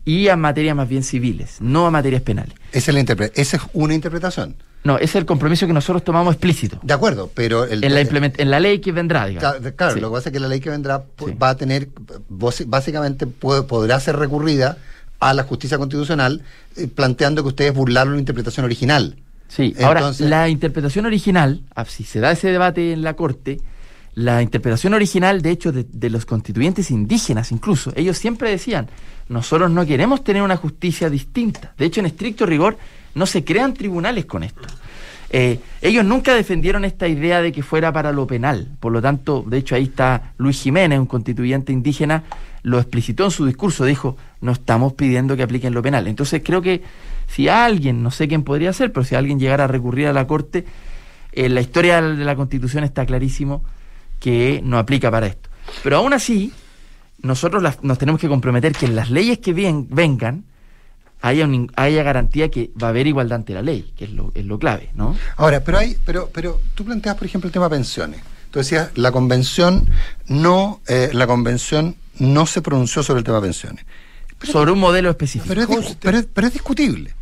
y 0.04 0.28
a 0.28 0.36
materias 0.36 0.76
más 0.76 0.88
bien 0.88 1.02
civiles, 1.02 1.56
no 1.60 1.86
a 1.86 1.90
materias 1.90 2.22
penales. 2.22 2.54
Esa 2.72 2.92
es, 2.92 2.94
la 2.94 3.24
esa 3.34 3.56
es 3.56 3.62
una 3.72 3.94
interpretación. 3.94 4.54
No, 4.84 4.96
ese 4.96 5.04
es 5.04 5.14
el 5.16 5.26
compromiso 5.26 5.66
que 5.66 5.72
nosotros 5.72 6.04
tomamos 6.04 6.34
explícito. 6.34 6.78
De 6.82 6.94
acuerdo, 6.94 7.28
pero 7.34 7.64
el, 7.64 7.82
en, 7.82 7.92
la 7.92 8.00
en 8.36 8.50
la 8.52 8.60
ley 8.60 8.78
que 8.80 8.92
vendrá, 8.92 9.26
digamos. 9.26 9.72
Claro, 9.74 9.94
Sí. 9.94 10.00
lo 10.00 10.10
que 10.10 10.14
pasa 10.14 10.28
es 10.28 10.32
que 10.32 10.38
la 10.38 10.46
ley 10.46 10.60
que 10.60 10.70
vendrá 10.70 11.02
va 11.42 11.48
a 11.50 11.56
tener, 11.56 11.88
básicamente 12.28 13.26
puede- 13.26 13.62
podrá 13.64 13.98
ser 13.98 14.16
recurrida 14.16 14.78
a 15.18 15.34
la 15.34 15.42
justicia 15.42 15.78
constitucional 15.78 16.42
eh, 16.76 16.86
planteando 16.86 17.42
que 17.42 17.48
ustedes 17.48 17.74
burlaron 17.74 18.14
la 18.14 18.18
interpretación 18.20 18.64
original. 18.64 19.16
Sí, 19.48 19.74
ahora, 19.82 20.12
la 20.20 20.48
interpretación 20.48 21.06
original, 21.06 21.62
ah, 21.74 21.84
si 21.84 22.04
se 22.04 22.20
da 22.20 22.32
ese 22.32 22.48
debate 22.48 22.92
en 22.92 23.02
la 23.02 23.14
Corte, 23.14 23.58
la 24.16 24.40
interpretación 24.40 24.94
original, 24.94 25.42
de 25.42 25.50
hecho, 25.50 25.72
de, 25.72 26.10
los 26.10 26.24
constituyentes 26.24 26.90
indígenas 26.90 27.52
incluso, 27.52 27.92
ellos 27.94 28.16
siempre 28.16 28.50
decían, 28.50 28.88
nosotros 29.28 29.70
no 29.70 29.84
queremos 29.84 30.24
tener 30.24 30.42
una 30.42 30.56
justicia 30.56 31.10
distinta. 31.10 31.74
De 31.76 31.84
hecho, 31.84 32.00
en 32.00 32.06
estricto 32.06 32.46
rigor, 32.46 32.78
no 33.14 33.26
se 33.26 33.44
crean 33.44 33.74
tribunales 33.74 34.24
con 34.24 34.42
esto. 34.42 34.62
Eh, 35.28 35.60
ellos 35.82 36.02
nunca 36.02 36.34
defendieron 36.34 36.86
esta 36.86 37.06
idea 37.08 37.42
de 37.42 37.52
que 37.52 37.62
fuera 37.62 37.92
para 37.92 38.10
lo 38.10 38.26
penal. 38.26 38.76
Por 38.80 38.92
lo 38.92 39.02
tanto, 39.02 39.44
de 39.46 39.58
hecho, 39.58 39.74
ahí 39.74 39.84
está 39.84 40.32
Luis 40.38 40.62
Jiménez, 40.62 40.98
un 40.98 41.06
constituyente 41.06 41.72
indígena, 41.72 42.24
lo 42.62 42.78
explicitó 42.78 43.26
en 43.26 43.30
su 43.30 43.44
discurso, 43.44 43.84
dijo, 43.84 44.16
no 44.40 44.52
estamos 44.52 44.94
pidiendo 44.94 45.36
que 45.36 45.42
apliquen 45.42 45.74
lo 45.74 45.82
penal. 45.82 46.06
Entonces, 46.06 46.40
creo 46.42 46.62
que 46.62 46.82
si 47.26 47.48
alguien, 47.48 48.02
no 48.02 48.10
sé 48.10 48.28
quién 48.28 48.44
podría 48.44 48.72
ser, 48.72 48.94
pero 48.94 49.04
si 49.04 49.14
alguien 49.14 49.38
llegara 49.38 49.64
a 49.64 49.68
recurrir 49.68 50.06
a 50.06 50.14
la 50.14 50.26
Corte, 50.26 50.64
en 51.32 51.54
la 51.54 51.60
historia 51.60 52.00
de 52.00 52.24
la 52.24 52.34
Constitución 52.34 52.82
está 52.82 53.04
clarísimo 53.04 53.62
que 54.20 54.60
no 54.64 54.78
aplica 54.78 55.10
para 55.10 55.26
esto. 55.26 55.48
Pero 55.82 55.98
aún 55.98 56.12
así, 56.12 56.52
nosotros 57.22 57.62
las- 57.62 57.82
nos 57.82 57.98
tenemos 57.98 58.20
que 58.20 58.28
comprometer 58.28 58.72
que 58.72 58.86
en 58.86 58.96
las 58.96 59.10
leyes 59.10 59.38
que 59.38 59.52
bien- 59.52 59.86
vengan 59.90 60.44
haya, 61.22 61.44
un- 61.44 61.72
haya 61.76 62.02
garantía 62.02 62.50
que 62.50 62.70
va 62.80 62.88
a 62.88 62.90
haber 62.90 63.06
igualdad 63.06 63.36
ante 63.36 63.54
la 63.54 63.62
ley, 63.62 63.92
que 63.96 64.04
es 64.04 64.10
lo, 64.12 64.30
es 64.34 64.44
lo 64.44 64.58
clave, 64.58 64.90
¿no? 64.94 65.16
Ahora, 65.36 65.60
pero 65.64 65.78
hay, 65.78 65.96
pero, 66.04 66.30
pero 66.32 66.60
tú 66.74 66.84
planteas, 66.84 67.16
por 67.16 67.26
ejemplo, 67.26 67.48
el 67.48 67.52
tema 67.52 67.68
pensiones. 67.68 68.20
Tú 68.50 68.58
decías, 68.60 68.90
la 68.94 69.10
convención 69.12 69.88
no, 70.28 70.80
eh, 70.86 71.10
la 71.12 71.26
convención 71.26 71.96
no 72.18 72.46
se 72.46 72.62
pronunció 72.62 73.02
sobre 73.02 73.18
el 73.18 73.24
tema 73.24 73.40
pensiones. 73.40 73.84
Sobre 74.42 74.70
un 74.70 74.78
modelo 74.78 75.10
específico. 75.10 75.48
Pero 75.48 75.62
es, 75.62 75.96
pero 76.00 76.20
pero 76.32 76.46
es 76.46 76.52
discutible. 76.52 77.14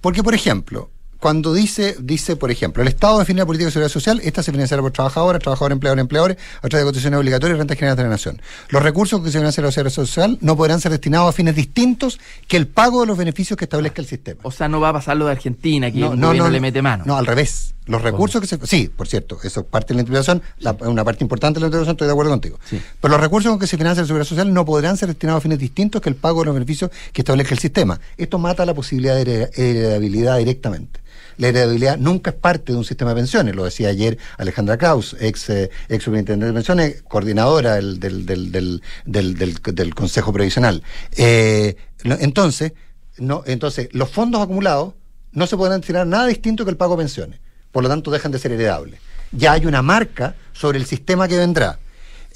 Porque, 0.00 0.22
por 0.22 0.34
ejemplo, 0.34 0.90
cuando 1.20 1.52
dice, 1.52 1.96
dice, 2.00 2.36
por 2.36 2.50
ejemplo, 2.50 2.82
el 2.82 2.88
Estado 2.88 3.18
define 3.18 3.40
la 3.40 3.46
política 3.46 3.66
de 3.66 3.72
seguridad 3.72 3.92
social, 3.92 4.20
esta 4.22 4.42
se 4.42 4.52
financiará 4.52 4.82
por 4.82 4.92
trabajadores, 4.92 5.42
trabajadores, 5.42 5.74
empleadores, 5.74 6.02
empleadores, 6.02 6.36
a 6.62 6.68
través 6.68 6.84
de 6.84 6.88
cotizaciones 6.90 7.18
obligatorias 7.18 7.56
y 7.56 7.58
rentas 7.58 7.76
generales 7.76 7.96
de 7.96 8.02
la 8.04 8.08
nación. 8.10 8.40
Los 8.68 8.82
recursos 8.82 9.20
que 9.22 9.30
se 9.30 9.38
financian 9.38 9.64
la 9.66 9.72
seguridad 9.72 9.94
social 9.94 10.38
no 10.40 10.56
podrán 10.56 10.80
ser 10.80 10.92
destinados 10.92 11.28
a 11.30 11.32
fines 11.32 11.56
distintos 11.56 12.18
que 12.46 12.56
el 12.56 12.66
pago 12.68 13.00
de 13.00 13.06
los 13.08 13.18
beneficios 13.18 13.56
que 13.56 13.64
establezca 13.64 14.00
el 14.00 14.06
sistema. 14.06 14.40
O 14.44 14.50
sea, 14.52 14.68
no 14.68 14.80
va 14.80 14.90
a 14.90 14.92
pasar 14.92 15.16
lo 15.16 15.26
de 15.26 15.32
Argentina, 15.32 15.90
que 15.90 15.98
el 15.98 16.04
gobierno 16.20 16.48
le 16.50 16.60
mete 16.60 16.82
mano. 16.82 17.04
No, 17.06 17.16
al 17.16 17.26
revés. 17.26 17.74
Los 17.86 18.02
recursos 18.02 18.38
que 18.42 18.46
se. 18.46 18.58
Sí, 18.66 18.90
por 18.94 19.08
cierto, 19.08 19.38
eso 19.42 19.60
es 19.60 19.66
parte 19.66 19.88
de 19.88 19.94
la 19.94 20.00
interpretación, 20.02 20.42
la- 20.58 20.76
una 20.80 21.04
parte 21.04 21.24
importante 21.24 21.56
de 21.56 21.62
la 21.62 21.66
interpretación, 21.68 21.94
estoy 21.94 22.06
de 22.06 22.12
acuerdo 22.12 22.30
contigo. 22.32 22.58
Pero 23.00 23.12
los 23.12 23.20
recursos 23.20 23.50
con 23.50 23.58
que 23.58 23.66
se 23.66 23.78
financia 23.78 24.02
la 24.02 24.06
seguridad 24.06 24.28
social 24.28 24.52
no 24.52 24.66
podrán 24.66 24.98
ser 24.98 25.08
destinados 25.08 25.40
a 25.40 25.42
fines 25.42 25.58
distintos 25.58 26.02
que 26.02 26.10
el 26.10 26.14
pago 26.14 26.40
de 26.40 26.46
los 26.46 26.54
beneficios 26.54 26.90
que 27.14 27.22
establezca 27.22 27.54
el 27.54 27.60
sistema. 27.60 27.98
Esto 28.18 28.38
mata 28.38 28.66
la 28.66 28.74
posibilidad 28.74 29.14
de 29.16 29.22
hered- 29.24 29.50
heredabilidad 29.58 30.36
directamente. 30.36 31.00
La 31.38 31.48
heredabilidad 31.48 31.96
nunca 31.98 32.30
es 32.30 32.36
parte 32.36 32.72
de 32.72 32.78
un 32.78 32.84
sistema 32.84 33.10
de 33.10 33.16
pensiones. 33.16 33.54
Lo 33.54 33.64
decía 33.64 33.88
ayer 33.88 34.18
Alejandra 34.36 34.76
Kraus, 34.76 35.16
ex, 35.20 35.48
eh, 35.48 35.70
ex 35.88 36.04
superintendente 36.04 36.46
de 36.46 36.52
pensiones, 36.52 37.02
coordinadora 37.02 37.76
del, 37.76 37.98
del, 38.00 38.26
del, 38.26 38.82
del, 39.06 39.94
Consejo 39.94 40.32
Previsional. 40.32 40.82
Eh, 41.16 41.76
entonces, 42.04 42.72
no, 43.18 43.42
entonces, 43.46 43.88
los 43.92 44.10
fondos 44.10 44.42
acumulados 44.42 44.94
no 45.32 45.46
se 45.46 45.56
podrán 45.56 45.80
tirar 45.80 46.06
nada 46.06 46.26
distinto 46.26 46.64
que 46.64 46.70
el 46.70 46.76
pago 46.76 46.96
de 46.96 47.02
pensiones. 47.02 47.40
Por 47.72 47.82
lo 47.82 47.88
tanto, 47.88 48.10
dejan 48.10 48.32
de 48.32 48.38
ser 48.38 48.52
heredables. 48.52 49.00
Ya 49.30 49.52
hay 49.52 49.66
una 49.66 49.82
marca 49.82 50.34
sobre 50.52 50.78
el 50.78 50.86
sistema 50.86 51.28
que 51.28 51.36
vendrá. 51.36 51.78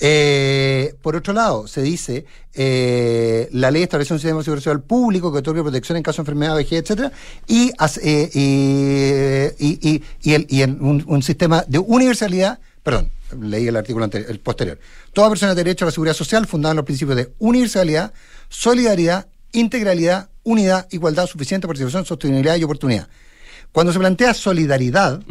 Eh, 0.00 0.94
por 1.02 1.14
otro 1.16 1.32
lado, 1.32 1.66
se 1.68 1.80
dice, 1.82 2.24
eh, 2.54 3.48
la 3.52 3.70
ley 3.70 3.82
establece 3.84 4.12
un 4.12 4.18
sistema 4.18 4.38
de 4.38 4.44
seguridad 4.44 4.64
social 4.64 4.82
público 4.82 5.32
que 5.32 5.38
otorga 5.38 5.62
protección 5.62 5.96
en 5.96 6.02
caso 6.02 6.16
de 6.16 6.22
enfermedad, 6.22 6.56
vejez, 6.56 6.80
etcétera, 6.82 7.12
y, 7.46 7.70
eh, 8.02 9.54
y, 9.58 9.88
y, 9.88 9.90
y, 9.90 10.02
y 10.22 10.34
el- 10.34 10.46
y 10.48 10.62
en 10.62 10.82
un, 10.82 11.04
un 11.06 11.22
sistema 11.22 11.64
de 11.68 11.78
universalidad, 11.78 12.58
perdón, 12.82 13.10
leí 13.40 13.68
el 13.68 13.76
artículo 13.76 14.04
anterior, 14.04 14.30
el 14.30 14.40
posterior. 14.40 14.78
Toda 15.12 15.28
persona 15.28 15.52
tiene 15.52 15.64
derecho 15.68 15.84
a 15.84 15.86
la 15.88 15.92
seguridad 15.92 16.14
social 16.14 16.46
fundada 16.46 16.72
en 16.72 16.76
los 16.76 16.84
principios 16.84 17.16
de 17.16 17.32
universalidad, 17.38 18.12
solidaridad, 18.48 19.28
integralidad, 19.52 20.30
unidad, 20.42 20.88
igualdad, 20.90 21.26
suficiente 21.26 21.66
participación, 21.66 22.04
sostenibilidad 22.04 22.56
y 22.56 22.64
oportunidad. 22.64 23.08
Cuando 23.70 23.92
se 23.92 23.98
plantea 23.98 24.34
solidaridad, 24.34 25.22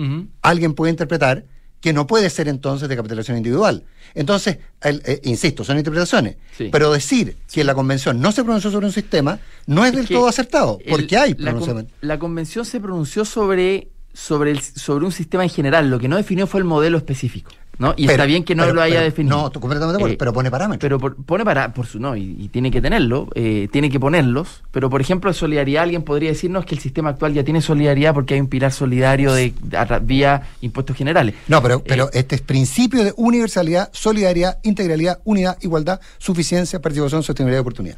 alguien 0.41 0.73
puede 0.73 0.91
interpretar 0.91 1.43
que 1.81 1.91
no 1.93 2.07
puede 2.07 2.29
ser 2.29 2.47
entonces 2.47 2.87
de 2.87 2.95
capitalización 2.95 3.37
individual. 3.37 3.83
Entonces, 4.13 4.59
el- 4.81 5.01
eh, 5.05 5.19
insisto, 5.23 5.63
son 5.63 5.77
interpretaciones. 5.77 6.37
Sí. 6.57 6.69
Pero 6.71 6.91
decir 6.93 7.37
que 7.51 7.63
la 7.63 7.73
convención 7.73 8.21
no 8.21 8.31
se 8.31 8.43
pronunció 8.43 8.69
sobre 8.71 8.85
un 8.85 8.91
sistema 8.93 9.39
no 9.65 9.83
es, 9.85 9.91
del 9.93 10.07
todo 10.07 10.27
acertado, 10.27 10.79
el- 10.85 10.91
porque 10.91 11.17
hay 11.17 11.33
la, 11.37 11.51
con- 11.53 11.87
la 12.01 12.19
convención 12.19 12.63
se 12.65 12.79
pronunció 12.79 13.25
sobre, 13.25 13.89
sobre, 14.13 14.51
el, 14.51 14.61
sobre 14.61 15.05
un 15.05 15.11
sistema 15.11 15.43
en 15.43 15.49
general. 15.49 15.89
Lo 15.89 15.99
que 15.99 16.07
no 16.07 16.17
definió 16.17 16.45
fue 16.47 16.59
el 16.59 16.65
modelo 16.65 16.97
específico. 16.97 17.51
¿No? 17.81 17.93
Y 17.97 18.03
Pero- 18.05 18.11
está 18.11 18.25
bien 18.25 18.43
que 18.43 18.53
no 18.55 18.63
pero- 18.63 18.75
lo 18.75 18.81
haya 18.81 18.93
pero- 18.95 19.05
definido. 19.05 19.37
No, 19.37 19.43
completamente 19.51 19.91
de 19.93 19.97
acuerdo, 19.97 20.13
Eh, 20.13 20.17
pero 20.17 20.31
pone 20.33 20.51
parámetros. 20.51 20.79
Pero 20.81 20.99
por- 20.99 21.15
pone 21.15 21.43
para, 21.43 21.73
por 21.73 21.87
su 21.87 21.99
no, 21.99 22.15
y, 22.15 22.35
y 22.39 22.47
tiene 22.49 22.69
que 22.71 22.79
tenerlo, 22.81 23.27
eh, 23.35 23.67
tiene 23.71 23.89
que 23.89 23.99
ponerlos. 23.99 24.61
Pero 24.71 24.89
por 24.89 25.01
ejemplo, 25.01 25.33
solidaridad, 25.33 25.83
alguien 25.83 26.03
podría 26.03 26.29
decirnos 26.29 26.63
que 26.65 26.75
el 26.75 26.81
sistema 26.81 27.09
actual 27.09 27.33
ya 27.33 27.43
tiene 27.43 27.61
solidaridad 27.61 28.13
porque 28.13 28.35
hay 28.35 28.39
un 28.39 28.47
pilar 28.47 28.71
solidario 28.71 29.33
de, 29.33 29.53
a 29.75 29.99
vía 29.99 30.43
impuestos 30.61 30.95
generales. 30.95 31.35
No, 31.47 31.61
pero, 31.61 31.77
Eh, 31.79 31.83
pero 31.87 32.09
este 32.13 32.35
es 32.35 32.41
principio 32.41 33.03
de 33.03 33.13
universalidad, 33.17 33.89
solidaridad, 33.91 34.59
integralidad, 34.63 35.19
unidad, 35.23 35.57
igualdad, 35.61 35.99
suficiencia, 36.19 36.79
participación, 36.79 37.23
sostenibilidad 37.23 37.59
y 37.59 37.61
oportunidad. 37.61 37.95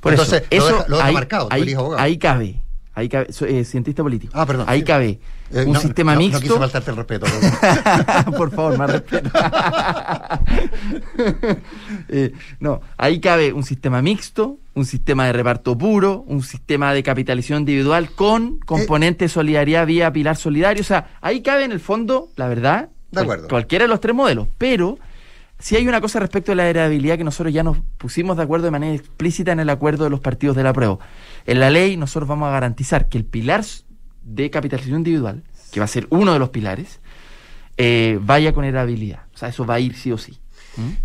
Por 0.00 0.12
Entonces, 0.12 0.44
eso, 0.50 0.62
lo 0.62 0.66
eso 0.68 0.76
deja, 0.76 0.88
lo 0.88 0.96
deja 0.96 1.08
ahí, 1.08 1.14
marcado, 1.14 1.48
tú 1.48 1.56
eres 1.56 1.74
abogado. 1.76 2.02
ahí 2.02 2.18
cabe, 2.18 2.60
ahí 2.94 3.08
cabe, 3.08 3.32
soy, 3.32 3.64
cientista 3.64 4.02
político. 4.02 4.32
Ah, 4.36 4.46
perdón. 4.46 4.66
Ahí 4.68 4.80
sí. 4.80 4.84
cabe 4.84 5.18
un 5.54 5.72
no, 5.72 5.80
sistema 5.80 6.14
no, 6.14 6.18
mixto. 6.18 6.38
No 6.38 6.42
quise 6.42 6.58
faltarte 6.58 6.90
el 6.90 6.96
respeto. 6.96 7.26
Por 8.36 8.50
favor, 8.50 8.78
más 8.78 8.90
respeto. 8.90 9.30
Eh, 12.08 12.32
no, 12.60 12.80
ahí 12.96 13.20
cabe 13.20 13.52
un 13.52 13.62
sistema 13.62 14.02
mixto, 14.02 14.58
un 14.74 14.84
sistema 14.84 15.26
de 15.26 15.32
reparto 15.32 15.76
puro, 15.76 16.24
un 16.26 16.42
sistema 16.42 16.92
de 16.92 17.02
capitalización 17.02 17.60
individual 17.60 18.10
con 18.10 18.58
componente 18.58 19.24
de 19.24 19.28
solidaridad 19.28 19.86
vía 19.86 20.12
pilar 20.12 20.36
solidario. 20.36 20.82
O 20.82 20.84
sea, 20.84 21.16
ahí 21.20 21.42
cabe 21.42 21.64
en 21.64 21.72
el 21.72 21.80
fondo, 21.80 22.28
la 22.36 22.48
verdad, 22.48 22.90
De 23.10 23.22
acuerdo. 23.22 23.48
cualquiera 23.48 23.84
de 23.84 23.88
los 23.88 24.00
tres 24.00 24.14
modelos. 24.14 24.48
Pero 24.58 24.98
si 25.58 25.76
hay 25.76 25.88
una 25.88 26.00
cosa 26.00 26.20
respecto 26.20 26.52
a 26.52 26.54
la 26.54 26.68
heredabilidad 26.68 27.16
que 27.16 27.24
nosotros 27.24 27.52
ya 27.54 27.62
nos 27.62 27.78
pusimos 27.96 28.36
de 28.36 28.42
acuerdo 28.42 28.66
de 28.66 28.70
manera 28.72 28.94
explícita 28.94 29.52
en 29.52 29.60
el 29.60 29.70
acuerdo 29.70 30.04
de 30.04 30.10
los 30.10 30.20
partidos 30.20 30.56
de 30.56 30.62
la 30.62 30.72
prueba. 30.72 30.98
En 31.46 31.60
la 31.60 31.70
ley 31.70 31.96
nosotros 31.96 32.28
vamos 32.28 32.48
a 32.48 32.52
garantizar 32.52 33.08
que 33.08 33.18
el 33.18 33.24
pilar 33.24 33.64
de 34.24 34.50
capitalización 34.50 34.98
individual, 34.98 35.42
que 35.70 35.80
va 35.80 35.84
a 35.84 35.88
ser 35.88 36.06
uno 36.10 36.32
de 36.32 36.38
los 36.38 36.50
pilares, 36.50 37.00
eh, 37.76 38.18
vaya 38.20 38.52
con 38.52 38.64
heredabilidad. 38.64 39.20
O 39.34 39.38
sea, 39.38 39.48
eso 39.48 39.66
va 39.66 39.74
a 39.74 39.80
ir 39.80 39.94
sí 39.96 40.12
o 40.12 40.18
sí. 40.18 40.38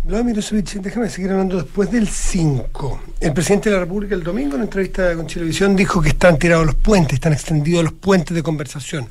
Milosevic, 0.04 0.74
déjame 0.80 1.08
seguir 1.08 1.30
hablando 1.30 1.56
después 1.56 1.90
del 1.92 2.08
5. 2.08 3.00
El 3.20 3.32
presidente 3.32 3.70
de 3.70 3.76
la 3.76 3.82
República 3.82 4.16
el 4.16 4.24
domingo 4.24 4.56
en 4.56 4.62
entrevista 4.62 5.14
con 5.14 5.28
Televisión 5.28 5.76
dijo 5.76 6.02
que 6.02 6.08
están 6.08 6.38
tirados 6.38 6.66
los 6.66 6.74
puentes, 6.74 7.14
están 7.14 7.32
extendidos 7.32 7.84
los 7.84 7.92
puentes 7.92 8.34
de 8.34 8.42
conversación. 8.42 9.08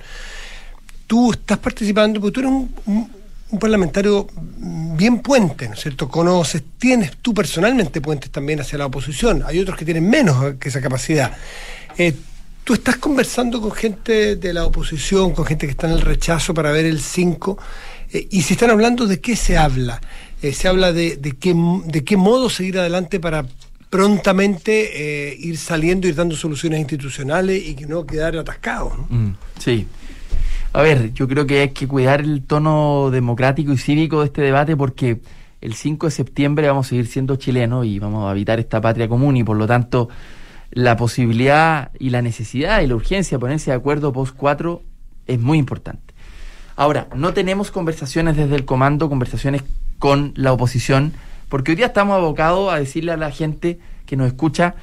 Tú 1.07 1.31
estás 1.31 1.57
participando, 1.59 2.19
porque 2.19 2.33
tú 2.33 2.39
eres 2.41 2.51
un 2.51 3.59
parlamentario 3.59 4.27
bien 4.37 5.19
puente, 5.19 5.67
¿no 5.67 5.73
es 5.73 5.79
cierto? 5.79 6.09
Conoces, 6.09 6.61
tienes 6.77 7.17
tú 7.17 7.33
personalmente 7.33 8.01
puentes 8.01 8.29
también 8.29 8.59
hacia 8.59 8.77
la 8.77 8.85
oposición. 8.85 9.43
Hay 9.45 9.59
otros 9.59 9.77
que 9.77 9.85
tienen 9.85 10.07
menos 10.07 10.55
que 10.59 10.69
esa 10.69 10.81
capacidad. 10.81 11.35
Eh, 11.97 12.13
tú 12.69 12.75
estás 12.75 12.97
conversando 12.97 13.59
con 13.59 13.71
gente 13.71 14.35
de 14.35 14.53
la 14.53 14.63
oposición, 14.63 15.31
con 15.33 15.43
gente 15.43 15.65
que 15.65 15.71
está 15.71 15.87
en 15.87 15.93
el 15.93 16.01
rechazo 16.01 16.53
para 16.53 16.71
ver 16.71 16.85
el 16.85 16.99
5, 16.99 17.57
eh, 18.11 18.27
y 18.29 18.43
si 18.43 18.53
están 18.53 18.69
hablando 18.69 19.07
de 19.07 19.19
qué 19.19 19.35
se 19.35 19.57
habla, 19.57 19.99
Eh, 20.43 20.53
se 20.53 20.67
habla 20.67 20.93
de, 20.93 21.17
qué, 21.39 21.55
de 21.85 22.03
qué 22.03 22.15
modo 22.15 22.47
seguir 22.47 22.77
adelante 22.77 23.19
para 23.19 23.43
prontamente 23.89 25.31
eh, 25.31 25.35
ir 25.39 25.57
saliendo, 25.57 26.07
ir 26.07 26.13
dando 26.13 26.35
soluciones 26.35 26.79
institucionales 26.79 27.59
y 27.67 27.73
que 27.73 27.87
no 27.87 28.05
quedar 28.05 28.37
atascados. 28.37 28.93
¿no? 28.99 29.07
Mm, 29.09 29.35
sí. 29.57 29.87
A 30.71 30.83
ver, 30.83 31.11
yo 31.11 31.27
creo 31.27 31.47
que 31.47 31.61
hay 31.61 31.69
que 31.69 31.87
cuidar 31.87 32.21
el 32.21 32.43
tono 32.43 33.09
democrático 33.11 33.73
y 33.73 33.77
cívico 33.79 34.19
de 34.19 34.27
este 34.27 34.43
debate 34.43 34.77
porque 34.77 35.19
el 35.59 35.73
5 35.73 36.05
de 36.05 36.11
septiembre 36.11 36.67
vamos 36.67 36.85
a 36.85 36.89
seguir 36.89 37.07
siendo 37.07 37.35
chilenos 37.35 37.87
y 37.87 37.97
vamos 37.97 38.27
a 38.27 38.29
habitar 38.29 38.59
esta 38.59 38.79
patria 38.79 39.09
común 39.09 39.37
y 39.37 39.43
por 39.43 39.57
lo 39.57 39.65
tanto 39.65 40.07
la 40.71 40.95
posibilidad 40.97 41.91
y 41.99 42.09
la 42.11 42.21
necesidad 42.21 42.81
y 42.81 42.87
la 42.87 42.95
urgencia 42.95 43.37
de 43.37 43.39
ponerse 43.39 43.71
de 43.71 43.77
acuerdo 43.77 44.13
post 44.13 44.35
4 44.35 44.81
es 45.27 45.39
muy 45.39 45.57
importante. 45.57 46.13
Ahora, 46.75 47.07
no 47.15 47.33
tenemos 47.33 47.71
conversaciones 47.71 48.37
desde 48.37 48.55
el 48.55 48.65
comando, 48.65 49.09
conversaciones 49.09 49.63
con 49.97 50.33
la 50.35 50.53
oposición, 50.53 51.13
porque 51.49 51.71
hoy 51.71 51.75
día 51.75 51.87
estamos 51.87 52.15
abocados 52.15 52.71
a 52.71 52.79
decirle 52.79 53.11
a 53.11 53.17
la 53.17 53.31
gente 53.31 53.79
que 54.05 54.15
nos 54.15 54.27
escucha, 54.27 54.75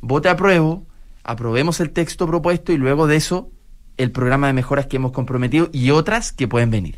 vote 0.00 0.28
apruebo, 0.28 0.84
aprobemos 1.22 1.80
el 1.80 1.90
texto 1.90 2.26
propuesto 2.26 2.72
y 2.72 2.76
luego 2.76 3.06
de 3.06 3.16
eso 3.16 3.50
el 3.96 4.10
programa 4.10 4.48
de 4.48 4.52
mejoras 4.52 4.86
que 4.86 4.96
hemos 4.96 5.12
comprometido 5.12 5.68
y 5.72 5.90
otras 5.90 6.32
que 6.32 6.48
pueden 6.48 6.70
venir. 6.70 6.96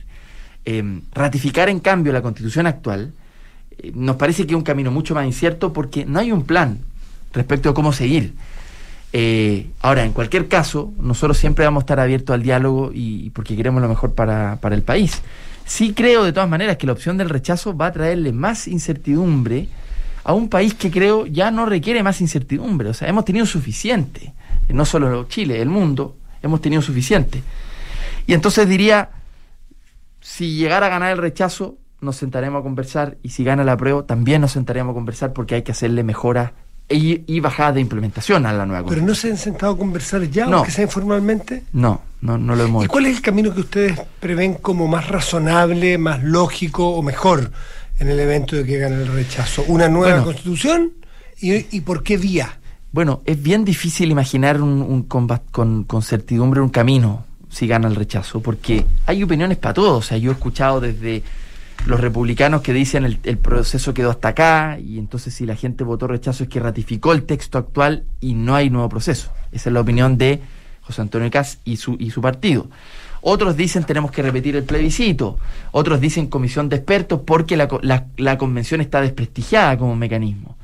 Eh, 0.64 1.00
ratificar 1.12 1.68
en 1.68 1.78
cambio 1.78 2.12
la 2.12 2.22
constitución 2.22 2.66
actual 2.66 3.12
eh, 3.78 3.92
nos 3.94 4.16
parece 4.16 4.46
que 4.46 4.54
es 4.54 4.56
un 4.56 4.64
camino 4.64 4.90
mucho 4.90 5.14
más 5.14 5.26
incierto 5.26 5.72
porque 5.72 6.04
no 6.06 6.18
hay 6.18 6.32
un 6.32 6.44
plan 6.44 6.80
respecto 7.36 7.70
a 7.70 7.74
cómo 7.74 7.92
seguir. 7.92 8.34
Eh, 9.12 9.68
ahora, 9.80 10.04
en 10.04 10.12
cualquier 10.12 10.48
caso, 10.48 10.92
nosotros 10.98 11.38
siempre 11.38 11.64
vamos 11.64 11.82
a 11.82 11.84
estar 11.84 12.00
abiertos 12.00 12.34
al 12.34 12.42
diálogo 12.42 12.90
y 12.92 13.30
porque 13.30 13.56
queremos 13.56 13.80
lo 13.80 13.88
mejor 13.88 14.14
para, 14.14 14.56
para 14.60 14.74
el 14.74 14.82
país. 14.82 15.22
Sí 15.64 15.94
creo 15.94 16.24
de 16.24 16.32
todas 16.32 16.48
maneras 16.48 16.76
que 16.76 16.86
la 16.86 16.92
opción 16.92 17.16
del 17.16 17.28
rechazo 17.28 17.76
va 17.76 17.86
a 17.86 17.92
traerle 17.92 18.32
más 18.32 18.68
incertidumbre 18.68 19.68
a 20.24 20.32
un 20.32 20.48
país 20.48 20.74
que 20.74 20.90
creo 20.90 21.26
ya 21.26 21.50
no 21.50 21.66
requiere 21.66 22.02
más 22.02 22.20
incertidumbre. 22.20 22.88
O 22.88 22.94
sea, 22.94 23.08
hemos 23.08 23.24
tenido 23.24 23.46
suficiente, 23.46 24.34
no 24.68 24.84
solo 24.84 25.24
Chile, 25.24 25.62
el 25.62 25.68
mundo, 25.68 26.16
hemos 26.42 26.60
tenido 26.60 26.82
suficiente. 26.82 27.42
Y 28.26 28.34
entonces 28.34 28.68
diría, 28.68 29.10
si 30.20 30.56
llegara 30.56 30.86
a 30.86 30.90
ganar 30.90 31.12
el 31.12 31.18
rechazo, 31.18 31.76
nos 32.00 32.16
sentaremos 32.16 32.60
a 32.60 32.62
conversar 32.62 33.16
y 33.22 33.30
si 33.30 33.44
gana 33.44 33.64
la 33.64 33.76
prueba, 33.76 34.04
también 34.04 34.40
nos 34.40 34.52
sentaremos 34.52 34.92
a 34.92 34.94
conversar 34.94 35.32
porque 35.32 35.54
hay 35.54 35.62
que 35.62 35.72
hacerle 35.72 36.02
mejoras 36.02 36.52
y, 36.88 37.22
y 37.26 37.40
bajadas 37.40 37.74
de 37.74 37.80
implementación 37.80 38.46
a 38.46 38.52
la 38.52 38.64
nueva 38.66 38.88
Pero 38.88 39.02
no 39.02 39.14
se 39.14 39.30
han 39.30 39.36
sentado 39.38 39.72
a 39.72 39.78
conversar 39.78 40.22
ya, 40.30 40.46
No. 40.46 40.58
aunque 40.58 40.70
sea 40.70 40.84
informalmente. 40.84 41.64
No, 41.72 42.00
no, 42.20 42.38
no 42.38 42.54
lo 42.54 42.64
hemos 42.64 42.82
¿Y 42.82 42.84
hecho. 42.84 42.92
cuál 42.92 43.06
es 43.06 43.16
el 43.16 43.22
camino 43.22 43.52
que 43.54 43.60
ustedes 43.60 44.00
prevén 44.20 44.54
como 44.54 44.86
más 44.86 45.08
razonable, 45.08 45.98
más 45.98 46.22
lógico 46.22 46.90
o 46.90 47.02
mejor 47.02 47.50
en 47.98 48.08
el 48.08 48.20
evento 48.20 48.54
de 48.56 48.64
que 48.64 48.78
gane 48.78 48.96
el 48.96 49.08
rechazo? 49.08 49.64
¿Una 49.68 49.88
nueva 49.88 50.10
Bueno. 50.10 50.24
constitución? 50.26 50.92
¿Y, 51.40 51.76
y 51.76 51.80
por 51.80 52.02
qué 52.02 52.16
vía? 52.18 52.58
Bueno, 52.92 53.20
es 53.26 53.42
bien 53.42 53.64
difícil 53.64 54.10
imaginar 54.10 54.62
un, 54.62 54.80
un 54.80 55.08
combat- 55.08 55.42
con, 55.50 55.84
con 55.84 56.02
certidumbre 56.02 56.60
un 56.60 56.68
camino 56.70 57.24
si 57.50 57.66
gana 57.66 57.88
el 57.88 57.94
rechazo, 57.96 58.40
porque 58.40 58.84
hay 59.06 59.22
opiniones 59.22 59.58
para 59.58 59.74
todos. 59.74 60.04
O 60.04 60.08
sea, 60.08 60.18
yo 60.18 60.30
he 60.30 60.34
escuchado 60.34 60.80
desde 60.80 61.22
los 61.86 62.00
republicanos 62.00 62.62
que 62.62 62.72
dicen 62.72 63.04
el, 63.04 63.18
el 63.22 63.38
proceso 63.38 63.94
quedó 63.94 64.10
hasta 64.10 64.28
acá 64.28 64.78
y 64.78 64.98
entonces 64.98 65.34
si 65.34 65.46
la 65.46 65.56
gente 65.56 65.84
votó 65.84 66.06
rechazo 66.06 66.44
es 66.44 66.48
que 66.50 66.60
ratificó 66.60 67.12
el 67.12 67.22
texto 67.24 67.58
actual 67.58 68.04
y 68.20 68.34
no 68.34 68.54
hay 68.54 68.70
nuevo 68.70 68.88
proceso. 68.88 69.30
Esa 69.52 69.70
es 69.70 69.72
la 69.72 69.80
opinión 69.80 70.18
de 70.18 70.40
José 70.82 71.02
Antonio 71.02 71.30
Cas 71.30 71.58
y 71.64 71.76
su, 71.76 71.96
y 71.98 72.10
su 72.10 72.20
partido. 72.20 72.68
Otros 73.22 73.56
dicen 73.56 73.84
tenemos 73.84 74.10
que 74.10 74.22
repetir 74.22 74.54
el 74.56 74.64
plebiscito. 74.64 75.38
Otros 75.72 76.00
dicen 76.00 76.26
comisión 76.28 76.68
de 76.68 76.76
expertos 76.76 77.20
porque 77.26 77.56
la, 77.56 77.68
la- 77.82 78.38
convención 78.38 78.80
está 78.80 79.00
desprestigiada 79.00 79.76
como 79.78 79.96
mecanismo. 79.96 80.56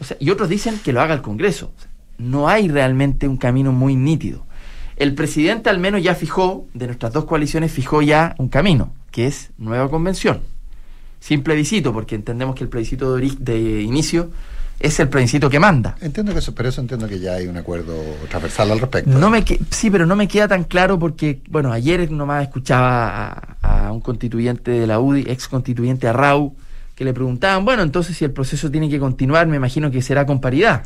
O 0.00 0.04
sea, 0.04 0.16
y 0.20 0.30
otros 0.30 0.48
dicen 0.48 0.78
que 0.82 0.92
lo 0.94 1.00
haga 1.02 1.12
el 1.14 1.20
Congreso. 1.20 1.72
No 2.16 2.48
hay 2.48 2.68
realmente 2.68 3.28
un 3.28 3.36
camino 3.36 3.72
muy 3.72 3.96
nítido. 3.96 4.46
El 4.96 5.14
presidente 5.14 5.68
al 5.70 5.78
menos 5.78 6.02
ya 6.02 6.14
fijó, 6.14 6.66
de 6.74 6.86
nuestras 6.86 7.12
dos 7.12 7.24
coaliciones, 7.24 7.72
fijó 7.72 8.00
ya 8.02 8.34
un 8.38 8.48
camino, 8.48 8.92
que 9.10 9.26
es 9.26 9.50
nueva 9.58 9.88
convención. 9.90 10.40
Sin 11.20 11.42
plebiscito, 11.42 11.92
porque 11.92 12.14
entendemos 12.14 12.54
que 12.54 12.64
el 12.64 12.70
plebiscito 12.70 13.16
de, 13.16 13.32
de 13.38 13.82
inicio 13.82 14.30
es 14.78 14.98
el 15.00 15.08
plebiscito 15.10 15.50
que 15.50 15.60
manda. 15.60 15.96
Entiendo 16.00 16.32
que 16.32 16.38
eso, 16.38 16.54
pero 16.54 16.70
eso 16.70 16.80
entiendo 16.80 17.06
que 17.06 17.18
ya 17.20 17.34
hay 17.34 17.46
un 17.46 17.58
acuerdo 17.58 17.94
transversal 18.30 18.70
al 18.70 18.80
respecto. 18.80 19.10
No 19.10 19.28
me 19.28 19.44
que- 19.44 19.60
sí, 19.70 19.90
pero 19.90 20.06
no 20.06 20.16
me 20.16 20.26
queda 20.26 20.48
tan 20.48 20.64
claro 20.64 20.98
porque, 20.98 21.42
bueno, 21.50 21.70
ayer 21.72 22.10
nomás 22.10 22.44
escuchaba 22.44 23.56
a, 23.60 23.86
a 23.88 23.92
un 23.92 24.00
constituyente 24.00 24.70
de 24.70 24.86
la 24.86 24.98
UDI, 24.98 25.26
ex 25.28 25.48
constituyente 25.48 26.08
a 26.08 26.14
Rau, 26.14 26.54
que 26.94 27.04
le 27.04 27.12
preguntaban, 27.12 27.64
bueno, 27.66 27.82
entonces 27.82 28.16
si 28.16 28.24
el 28.24 28.30
proceso 28.30 28.70
tiene 28.70 28.88
que 28.88 28.98
continuar, 28.98 29.46
me 29.46 29.56
imagino 29.56 29.90
que 29.90 30.00
será 30.00 30.24
con 30.24 30.40
paridad. 30.40 30.84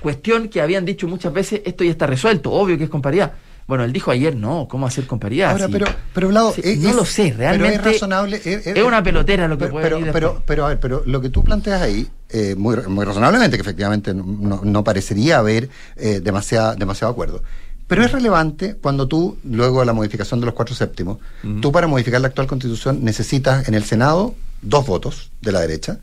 Cuestión 0.00 0.48
que 0.48 0.60
habían 0.60 0.84
dicho 0.84 1.08
muchas 1.08 1.32
veces, 1.32 1.62
esto 1.64 1.82
ya 1.84 1.90
está 1.90 2.06
resuelto, 2.06 2.52
obvio 2.52 2.76
que 2.78 2.84
es 2.84 2.90
con 2.90 3.02
paridad. 3.02 3.32
Bueno, 3.66 3.82
él 3.82 3.92
dijo 3.92 4.12
ayer, 4.12 4.36
no, 4.36 4.68
¿cómo 4.70 4.86
hacer 4.86 5.06
con 5.06 5.18
paridad? 5.18 5.50
Ahora, 5.50 5.68
pero, 5.68 5.86
pero 6.14 6.28
Vlado, 6.28 6.52
Sí, 6.54 6.60
es- 6.64 6.78
no 6.78 6.92
lo 6.92 7.04
sé, 7.04 7.32
realmente 7.36 7.76
Pero 7.78 7.88
es 7.90 7.94
razonable. 7.94 8.36
Es, 8.36 8.66
es 8.66 8.82
una 8.84 9.02
pelotera 9.02 9.48
lo 9.48 9.58
que 9.58 9.64
pero, 9.66 9.72
puede 9.72 9.88
pero, 9.88 10.12
pero, 10.12 10.42
pero, 10.46 10.64
a 10.66 10.68
ver, 10.68 10.78
pero 10.80 11.02
lo 11.04 11.20
que 11.20 11.30
tú 11.30 11.42
planteas 11.42 11.82
ahí, 11.82 12.08
eh, 12.28 12.54
muy, 12.56 12.76
muy 12.86 13.04
razonablemente, 13.04 13.56
que 13.56 13.62
efectivamente 13.62 14.14
no, 14.14 14.60
no- 14.62 14.84
parecería 14.84 15.38
haber 15.38 15.68
eh, 15.96 16.20
demasiada, 16.22 16.76
demasiado 16.76 17.12
acuerdo. 17.12 17.42
Pero 17.88 18.04
es 18.04 18.12
relevante 18.12 18.74
cuando 18.76 19.06
tú, 19.08 19.38
luego 19.44 19.80
de 19.80 19.86
la 19.86 19.92
modificación 19.92 20.38
de 20.40 20.46
los 20.46 20.54
cuatro 20.54 20.74
séptimos, 20.74 21.18
tú 21.60 21.70
para 21.72 21.86
modificar 21.88 22.20
la 22.20 22.28
actual 22.28 22.46
constitución 22.48 23.04
necesitas 23.04 23.66
en 23.68 23.74
el 23.74 23.84
Senado 23.84 24.34
dos 24.62 24.86
votos 24.86 25.30
de 25.40 25.52
la 25.52 25.60
derecha 25.60 25.98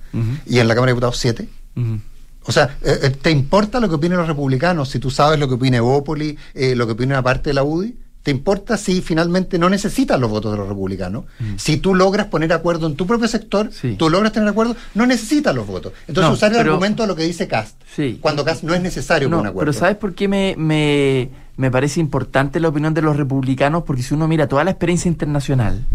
y 0.45 0.59
en 0.59 0.67
la 0.67 0.75
Cámara 0.75 0.91
de 0.91 0.93
Diputados 0.93 1.17
siete. 1.17 1.47
Ujú. 1.75 1.99
O 2.45 2.51
sea, 2.51 2.77
eh, 2.81 2.99
eh, 3.03 3.09
¿te 3.09 3.31
importa 3.31 3.79
lo 3.79 3.87
que 3.89 3.95
opinen 3.95 4.17
los 4.17 4.27
republicanos 4.27 4.89
si 4.89 4.99
tú 4.99 5.09
sabes 5.09 5.39
lo 5.39 5.47
que 5.47 5.53
opina 5.55 5.77
Evópoli, 5.77 6.37
eh, 6.53 6.75
lo 6.75 6.85
que 6.85 6.93
opina 6.93 7.15
una 7.15 7.23
parte 7.23 7.49
de 7.51 7.53
la 7.53 7.63
UDI? 7.63 7.95
¿Te 8.21 8.31
importa 8.31 8.77
si 8.77 9.01
finalmente 9.01 9.57
no 9.59 9.69
necesitas 9.69 10.17
los 10.17 10.29
votos 10.29 10.51
de 10.53 10.57
los 10.57 10.69
republicanos? 10.69 11.25
Si 11.57 11.75
tú 11.77 11.93
logras 11.93 12.27
poner 12.27 12.53
acuerdo 12.53 12.87
en 12.87 12.95
tu 12.95 13.05
propio 13.05 13.27
sector, 13.27 13.69
tú 13.97 14.09
logras 14.09 14.31
tener 14.31 14.47
acuerdo, 14.47 14.77
no 14.95 15.05
necesitas 15.05 15.53
los 15.53 15.67
votos. 15.67 15.91
Entonces, 16.07 16.29
No, 16.29 16.33
usar 16.33 16.51
el 16.53 16.57
pero- 16.59 16.71
argumento 16.71 17.03
de 17.03 17.07
lo 17.07 17.15
que 17.17 17.23
dice 17.23 17.49
Cast, 17.49 17.75
Sí. 17.93 18.19
cuando 18.21 18.45
Cast 18.45 18.63
no 18.63 18.73
es 18.73 18.81
necesario 18.81 19.27
No, 19.27 19.41
un 19.41 19.47
acuerdo. 19.47 19.59
pero 19.71 19.73
¿sabes 19.77 19.97
por 19.97 20.15
qué 20.15 20.29
me, 20.29 20.55
me, 20.57 21.31
me 21.57 21.69
parece 21.69 21.99
importante 21.99 22.61
la 22.61 22.69
opinión 22.69 22.93
de 22.93 23.01
los 23.01 23.17
republicanos? 23.17 23.83
Porque 23.83 24.03
si 24.03 24.13
uno 24.13 24.25
mira 24.29 24.47
toda 24.47 24.63
la 24.63 24.71
experiencia 24.71 25.09
internacional, 25.09 25.85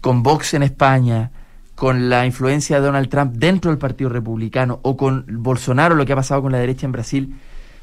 con 0.00 0.22
Vox 0.22 0.54
en 0.54 0.62
España, 0.62 1.30
con 1.74 2.08
la 2.08 2.24
influencia 2.26 2.78
de 2.80 2.86
Donald 2.86 3.08
Trump 3.08 3.34
dentro 3.34 3.70
del 3.70 3.78
Partido 3.78 4.10
Republicano, 4.10 4.78
o 4.82 4.96
con 4.96 5.24
Bolsonaro, 5.28 5.94
lo 5.94 6.06
que 6.06 6.12
ha 6.12 6.16
pasado 6.16 6.42
con 6.42 6.52
la 6.52 6.58
derecha 6.58 6.86
en 6.86 6.92
Brasil, 6.92 7.34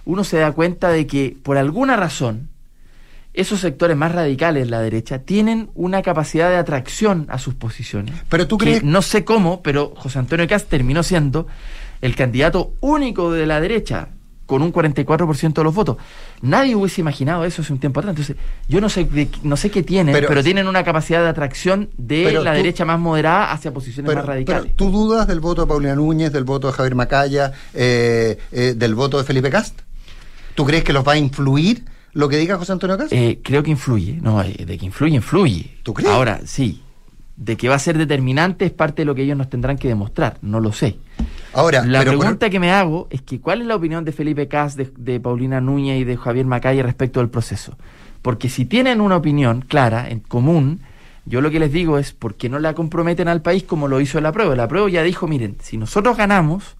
uno 0.05 0.23
se 0.23 0.37
da 0.37 0.51
cuenta 0.53 0.89
de 0.89 1.05
que 1.07 1.37
por 1.43 1.57
alguna 1.57 1.95
razón 1.97 2.49
esos 3.33 3.59
sectores 3.61 3.95
más 3.95 4.11
radicales 4.13 4.65
de 4.65 4.71
la 4.71 4.81
derecha 4.81 5.19
tienen 5.19 5.69
una 5.73 6.01
capacidad 6.01 6.49
de 6.49 6.57
atracción 6.57 7.27
a 7.29 7.37
sus 7.37 7.53
posiciones. 7.53 8.15
Pero 8.27 8.47
tú 8.47 8.57
que 8.57 8.65
crees- 8.65 8.83
no 8.83 9.01
sé 9.01 9.23
cómo, 9.23 9.61
pero 9.61 9.93
José 9.95 10.19
Antonio 10.19 10.47
Cast 10.47 10.69
terminó 10.69 11.01
siendo 11.03 11.47
el 12.01 12.15
candidato 12.15 12.73
único 12.81 13.31
de 13.31 13.45
la 13.45 13.61
derecha 13.61 14.09
con 14.51 14.61
un 14.63 14.73
44% 14.73 15.53
de 15.53 15.63
los 15.63 15.73
votos. 15.73 15.95
Nadie 16.41 16.75
hubiese 16.75 16.99
imaginado 16.99 17.45
eso 17.45 17.61
hace 17.61 17.71
un 17.71 17.79
tiempo 17.79 18.01
atrás. 18.01 18.11
Entonces, 18.11 18.35
yo 18.67 18.81
no 18.81 18.89
sé 18.89 19.05
de- 19.05 19.29
no 19.43 19.55
sé 19.55 19.71
qué 19.71 19.81
tienen, 19.81 20.11
Pero- 20.13 20.27
pero, 20.27 20.43
tienen 20.43 20.67
una 20.67 20.83
capacidad 20.83 21.21
de 21.23 21.29
atracción 21.29 21.89
de 21.97 22.33
la 22.33 22.51
tú- 22.51 22.57
derecha 22.57 22.83
más 22.83 22.99
moderada 22.99 23.53
hacia 23.53 23.71
posiciones 23.73 24.09
Pero, 24.09 24.19
más 24.19 24.27
radicales. 24.27 24.63
pero, 24.63 24.75
¿tú 24.75 24.91
dudas 24.91 25.25
del 25.25 25.39
voto 25.39 25.61
de 25.61 25.67
Paulina 25.67 25.95
Núñez, 25.95 26.33
del 26.33 26.43
voto 26.43 26.67
de 26.67 26.73
Javier 26.73 26.95
Macaya, 26.95 27.53
eh, 27.73 28.37
eh, 28.51 28.73
del 28.75 28.93
voto 28.93 29.17
de 29.17 29.23
Felipe 29.23 29.49
Cast? 29.49 29.79
¿Tú 30.53 30.65
crees 30.65 30.83
que 30.83 30.91
los 30.91 31.07
va 31.07 31.13
a 31.13 31.17
influir 31.17 31.85
lo 32.11 32.27
que 32.27 32.35
diga 32.35 32.57
José 32.57 32.73
Antonio 32.73 32.97
Cast? 32.97 33.13
Eh, 33.13 33.39
creo 33.41 33.63
que 33.63 33.71
influye. 33.71 34.19
No, 34.21 34.43
de 34.43 34.77
que 34.77 34.85
influye, 34.85 35.15
influye. 35.15 35.77
¿Tú 35.83 35.93
crees? 35.93 36.11
Ahora, 36.11 36.41
sí. 36.43 36.81
De 37.41 37.57
que 37.57 37.69
va 37.69 37.75
a 37.75 37.79
ser 37.79 37.97
determinante 37.97 38.65
es 38.65 38.71
parte 38.71 39.01
de 39.01 39.05
lo 39.07 39.15
que 39.15 39.23
ellos 39.23 39.35
nos 39.35 39.49
tendrán 39.49 39.77
que 39.77 39.87
demostrar. 39.87 40.37
No 40.43 40.59
lo 40.59 40.71
sé. 40.71 40.97
Ahora, 41.53 41.83
la 41.83 42.01
pregunta 42.01 42.51
que 42.51 42.59
me 42.59 42.71
hago 42.71 43.07
es 43.09 43.23
que 43.23 43.41
¿cuál 43.41 43.61
es 43.61 43.67
la 43.67 43.75
opinión 43.75 44.05
de 44.05 44.11
Felipe 44.11 44.47
Cas, 44.47 44.75
de, 44.75 44.91
de 44.95 45.19
Paulina 45.19 45.59
Núñez 45.59 45.99
y 45.99 46.03
de 46.03 46.17
Javier 46.17 46.45
Macaya 46.45 46.83
respecto 46.83 47.19
del 47.19 47.29
proceso? 47.29 47.75
Porque 48.21 48.47
si 48.47 48.65
tienen 48.65 49.01
una 49.01 49.17
opinión 49.17 49.61
clara, 49.67 50.07
en 50.07 50.19
común, 50.19 50.81
yo 51.25 51.41
lo 51.41 51.49
que 51.49 51.59
les 51.59 51.71
digo 51.71 51.97
es 51.97 52.13
¿por 52.13 52.35
qué 52.35 52.47
no 52.47 52.59
la 52.59 52.73
comprometen 52.73 53.27
al 53.27 53.41
país 53.41 53.63
como 53.63 53.87
lo 53.87 53.99
hizo 53.99 54.21
la 54.21 54.31
prueba? 54.31 54.55
La 54.55 54.67
prueba 54.67 54.89
ya 54.89 55.01
dijo, 55.01 55.27
miren, 55.27 55.57
si 55.61 55.77
nosotros 55.77 56.17
ganamos, 56.17 56.75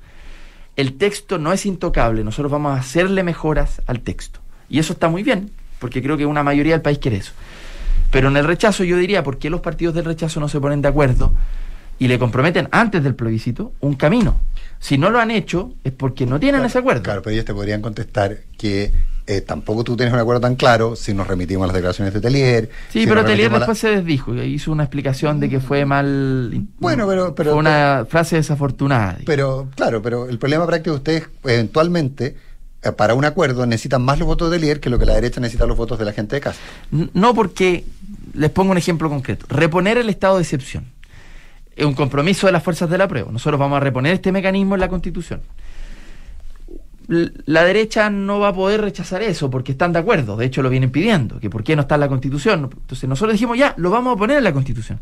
el 0.75 0.93
texto 0.93 1.37
no 1.37 1.51
es 1.53 1.65
intocable, 1.65 2.23
nosotros 2.23 2.51
vamos 2.51 2.75
a 2.75 2.79
hacerle 2.79 3.23
mejoras 3.23 3.81
al 3.87 4.01
texto. 4.01 4.39
Y 4.69 4.79
eso 4.79 4.93
está 4.93 5.09
muy 5.09 5.23
bien, 5.23 5.51
porque 5.79 6.01
creo 6.01 6.17
que 6.17 6.25
una 6.25 6.43
mayoría 6.43 6.73
del 6.73 6.81
país 6.81 6.99
quiere 6.99 7.17
eso. 7.17 7.33
Pero 8.11 8.27
en 8.27 8.37
el 8.37 8.45
rechazo 8.45 8.83
yo 8.83 8.97
diría, 8.97 9.23
¿por 9.23 9.37
qué 9.37 9.49
los 9.49 9.61
partidos 9.61 9.95
del 9.95 10.05
rechazo 10.05 10.39
no 10.39 10.47
se 10.49 10.59
ponen 10.59 10.81
de 10.81 10.89
acuerdo 10.89 11.33
y 11.97 12.07
le 12.07 12.19
comprometen 12.19 12.67
antes 12.71 13.03
del 13.03 13.15
plebiscito 13.15 13.73
un 13.79 13.95
camino? 13.95 14.39
Si 14.79 14.97
no 14.97 15.09
lo 15.09 15.19
han 15.19 15.31
hecho 15.31 15.73
es 15.83 15.91
porque 15.93 16.25
no 16.25 16.39
tienen 16.39 16.63
ese 16.65 16.79
acuerdo. 16.79 17.03
Claro, 17.03 17.21
pero 17.21 17.33
ellos 17.33 17.45
te 17.45 17.53
podrían 17.53 17.81
contestar 17.81 18.37
que 18.57 18.91
eh, 19.27 19.41
tampoco 19.41 19.83
tú 19.83 19.95
tienes 19.95 20.11
un 20.13 20.19
acuerdo 20.19 20.41
tan 20.41 20.55
claro 20.55 20.95
si 20.95 21.13
nos 21.13 21.27
remitimos 21.27 21.63
a 21.65 21.67
las 21.67 21.75
declaraciones 21.75 22.13
de 22.13 22.19
Telier. 22.19 22.69
Sí, 22.89 23.01
si 23.01 23.07
pero 23.07 23.23
Telier 23.23 23.51
la- 23.51 23.59
después 23.59 23.77
se 23.77 23.89
desdijo 23.89 24.33
y 24.35 24.41
hizo 24.41 24.71
una 24.71 24.83
explicación 24.83 25.39
de 25.39 25.47
que 25.47 25.59
fue 25.59 25.85
mal. 25.85 26.65
Bueno, 26.79 27.07
pero- 27.07 27.33
pero- 27.35 27.51
fue 27.51 27.59
una 27.59 28.05
frase 28.09 28.37
desafortunada. 28.37 29.19
Pero, 29.25 29.69
claro, 29.75 30.01
pero 30.01 30.27
el 30.27 30.39
problema 30.39 30.65
práctico 30.65 30.95
que 30.95 30.97
ustedes 30.97 31.29
eventualmente, 31.43 32.35
para 32.97 33.13
un 33.13 33.25
acuerdo, 33.25 33.65
necesitan 33.65 34.01
más 34.01 34.17
los 34.17 34.27
votos 34.27 34.49
de 34.49 34.57
Telier 34.57 34.79
que 34.79 34.89
lo 34.89 34.97
que 34.97 35.05
la 35.05 35.13
derecha 35.13 35.39
necesita 35.39 35.65
los 35.65 35.77
votos 35.77 35.99
de 35.99 36.05
la 36.05 36.13
gente 36.13 36.35
de 36.35 36.41
casa. 36.41 36.59
No 37.13 37.33
porque, 37.33 37.85
les 38.33 38.49
pongo 38.49 38.71
un 38.71 38.77
ejemplo 38.77 39.09
concreto, 39.09 39.45
reponer 39.49 39.97
el 39.97 40.09
estado 40.09 40.37
de 40.37 40.43
excepción 40.43 40.85
es 41.75 41.85
un 41.85 41.93
compromiso 41.93 42.47
de 42.47 42.53
las 42.53 42.63
fuerzas 42.63 42.89
de 42.89 42.97
la 42.97 43.07
prueba. 43.07 43.31
Nosotros 43.31 43.59
vamos 43.59 43.77
a 43.77 43.79
reponer 43.79 44.13
este 44.13 44.31
mecanismo 44.31 44.75
en 44.75 44.81
la 44.81 44.87
Constitución. 44.87 45.41
La 47.07 47.63
derecha 47.63 48.09
no 48.09 48.39
va 48.39 48.49
a 48.49 48.53
poder 48.53 48.81
rechazar 48.81 49.21
eso 49.21 49.49
porque 49.49 49.73
están 49.73 49.91
de 49.91 49.99
acuerdo, 49.99 50.37
de 50.37 50.45
hecho 50.45 50.61
lo 50.61 50.69
vienen 50.69 50.91
pidiendo, 50.91 51.39
que 51.39 51.49
por 51.49 51.63
qué 51.63 51.75
no 51.75 51.81
está 51.81 51.95
en 51.95 52.01
la 52.01 52.07
Constitución. 52.07 52.69
Entonces 52.71 53.09
nosotros 53.09 53.33
dijimos, 53.33 53.57
ya, 53.57 53.73
lo 53.77 53.89
vamos 53.89 54.15
a 54.15 54.17
poner 54.17 54.37
en 54.37 54.43
la 54.43 54.53
Constitución. 54.53 54.99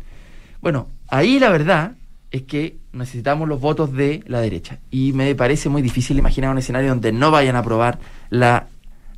Bueno, 0.60 0.88
ahí 1.08 1.38
la 1.38 1.50
verdad 1.50 1.92
es 2.30 2.42
que 2.42 2.76
necesitamos 2.92 3.48
los 3.48 3.60
votos 3.60 3.92
de 3.92 4.22
la 4.26 4.40
derecha. 4.40 4.78
Y 4.90 5.12
me 5.12 5.34
parece 5.34 5.68
muy 5.68 5.82
difícil 5.82 6.18
imaginar 6.18 6.50
un 6.50 6.58
escenario 6.58 6.90
donde 6.90 7.12
no 7.12 7.30
vayan 7.30 7.56
a 7.56 7.60
aprobar 7.60 7.98
la 8.30 8.68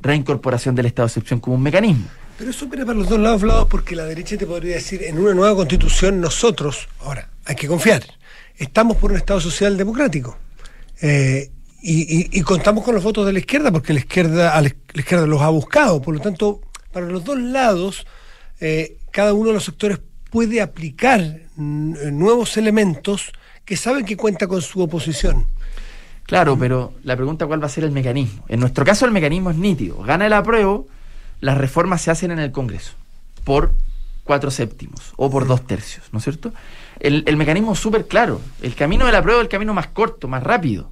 reincorporación 0.01 0.75
del 0.75 0.87
estado 0.87 1.07
de 1.07 1.11
excepción 1.11 1.39
como 1.39 1.55
un 1.55 1.63
mecanismo. 1.63 2.05
Pero 2.37 2.49
eso 2.49 2.65
opera 2.65 2.85
para 2.85 2.97
los 2.97 3.09
dos 3.09 3.19
lados, 3.19 3.41
Vlado, 3.41 3.67
porque 3.67 3.95
la 3.95 4.05
derecha 4.05 4.37
te 4.37 4.47
podría 4.47 4.75
decir, 4.75 5.03
en 5.03 5.19
una 5.19 5.33
nueva 5.33 5.55
constitución 5.55 6.19
nosotros, 6.19 6.89
ahora, 7.01 7.29
hay 7.45 7.55
que 7.55 7.67
confiar, 7.67 8.03
estamos 8.57 8.97
por 8.97 9.11
un 9.11 9.17
Estado 9.17 9.39
social 9.39 9.77
democrático. 9.77 10.37
Eh, 11.01 11.51
y, 11.85 12.41
contamos 12.43 12.83
con 12.83 12.95
los 12.95 13.03
votos 13.03 13.25
de 13.25 13.33
la 13.33 13.39
izquierda, 13.39 13.71
porque 13.71 13.93
la 13.93 13.99
izquierda, 13.99 14.57
a 14.57 14.63
izquierda 14.63 15.27
los 15.27 15.41
ha 15.41 15.49
buscado. 15.49 16.01
Por 16.01 16.15
lo 16.15 16.21
tanto, 16.21 16.61
para 16.93 17.07
los 17.07 17.25
dos 17.25 17.37
lados, 17.37 18.07
eh, 18.61 18.97
cada 19.11 19.33
uno 19.33 19.49
de 19.49 19.55
los 19.55 19.65
sectores 19.65 19.99
puede 20.33 20.63
aplicar 20.63 21.41
mm, 21.57 22.17
nuevos 22.17 22.57
elementos 22.57 23.31
que 23.65 23.77
saben 23.77 24.03
que 24.03 24.17
cuenta 24.17 24.47
con 24.47 24.63
su 24.63 24.81
oposición. 24.81 25.45
Claro, 26.23 26.57
pero 26.57 26.93
la 27.03 27.15
pregunta 27.15 27.45
cuál 27.45 27.61
va 27.61 27.67
a 27.67 27.69
ser 27.69 27.83
el 27.83 27.91
mecanismo. 27.91 28.43
En 28.47 28.59
nuestro 28.59 28.83
caso 28.83 29.05
el 29.05 29.11
mecanismo 29.11 29.51
es 29.51 29.57
nítido. 29.57 30.01
Gana 30.01 30.25
el 30.25 30.33
apruebo, 30.33 30.87
las 31.39 31.55
reformas 31.55 32.01
se 32.01 32.09
hacen 32.09 32.31
en 32.31 32.39
el 32.39 32.51
Congreso 32.51 32.93
por 33.43 33.73
cuatro 34.23 34.49
séptimos 34.49 35.13
o 35.17 35.29
por 35.29 35.45
dos 35.45 35.67
tercios, 35.67 36.07
¿no 36.11 36.17
es 36.17 36.23
cierto? 36.23 36.51
El, 36.99 37.23
el 37.27 37.37
mecanismo 37.37 37.73
es 37.73 37.79
súper 37.79 38.07
claro. 38.07 38.41
El 38.63 38.73
camino 38.73 39.05
del 39.05 39.13
apruebo 39.13 39.39
es 39.39 39.45
el 39.45 39.49
camino 39.49 39.75
más 39.75 39.89
corto, 39.89 40.27
más 40.27 40.41
rápido. 40.41 40.89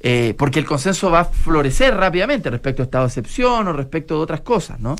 Eh, 0.00 0.34
porque 0.38 0.58
el 0.58 0.64
consenso 0.64 1.10
va 1.10 1.20
a 1.20 1.24
florecer 1.26 1.94
rápidamente 1.94 2.48
respecto 2.48 2.80
a 2.82 2.86
estado 2.86 3.04
de 3.04 3.08
excepción 3.08 3.68
o 3.68 3.72
respecto 3.74 4.14
de 4.16 4.20
otras 4.22 4.40
cosas, 4.40 4.80
¿no? 4.80 4.96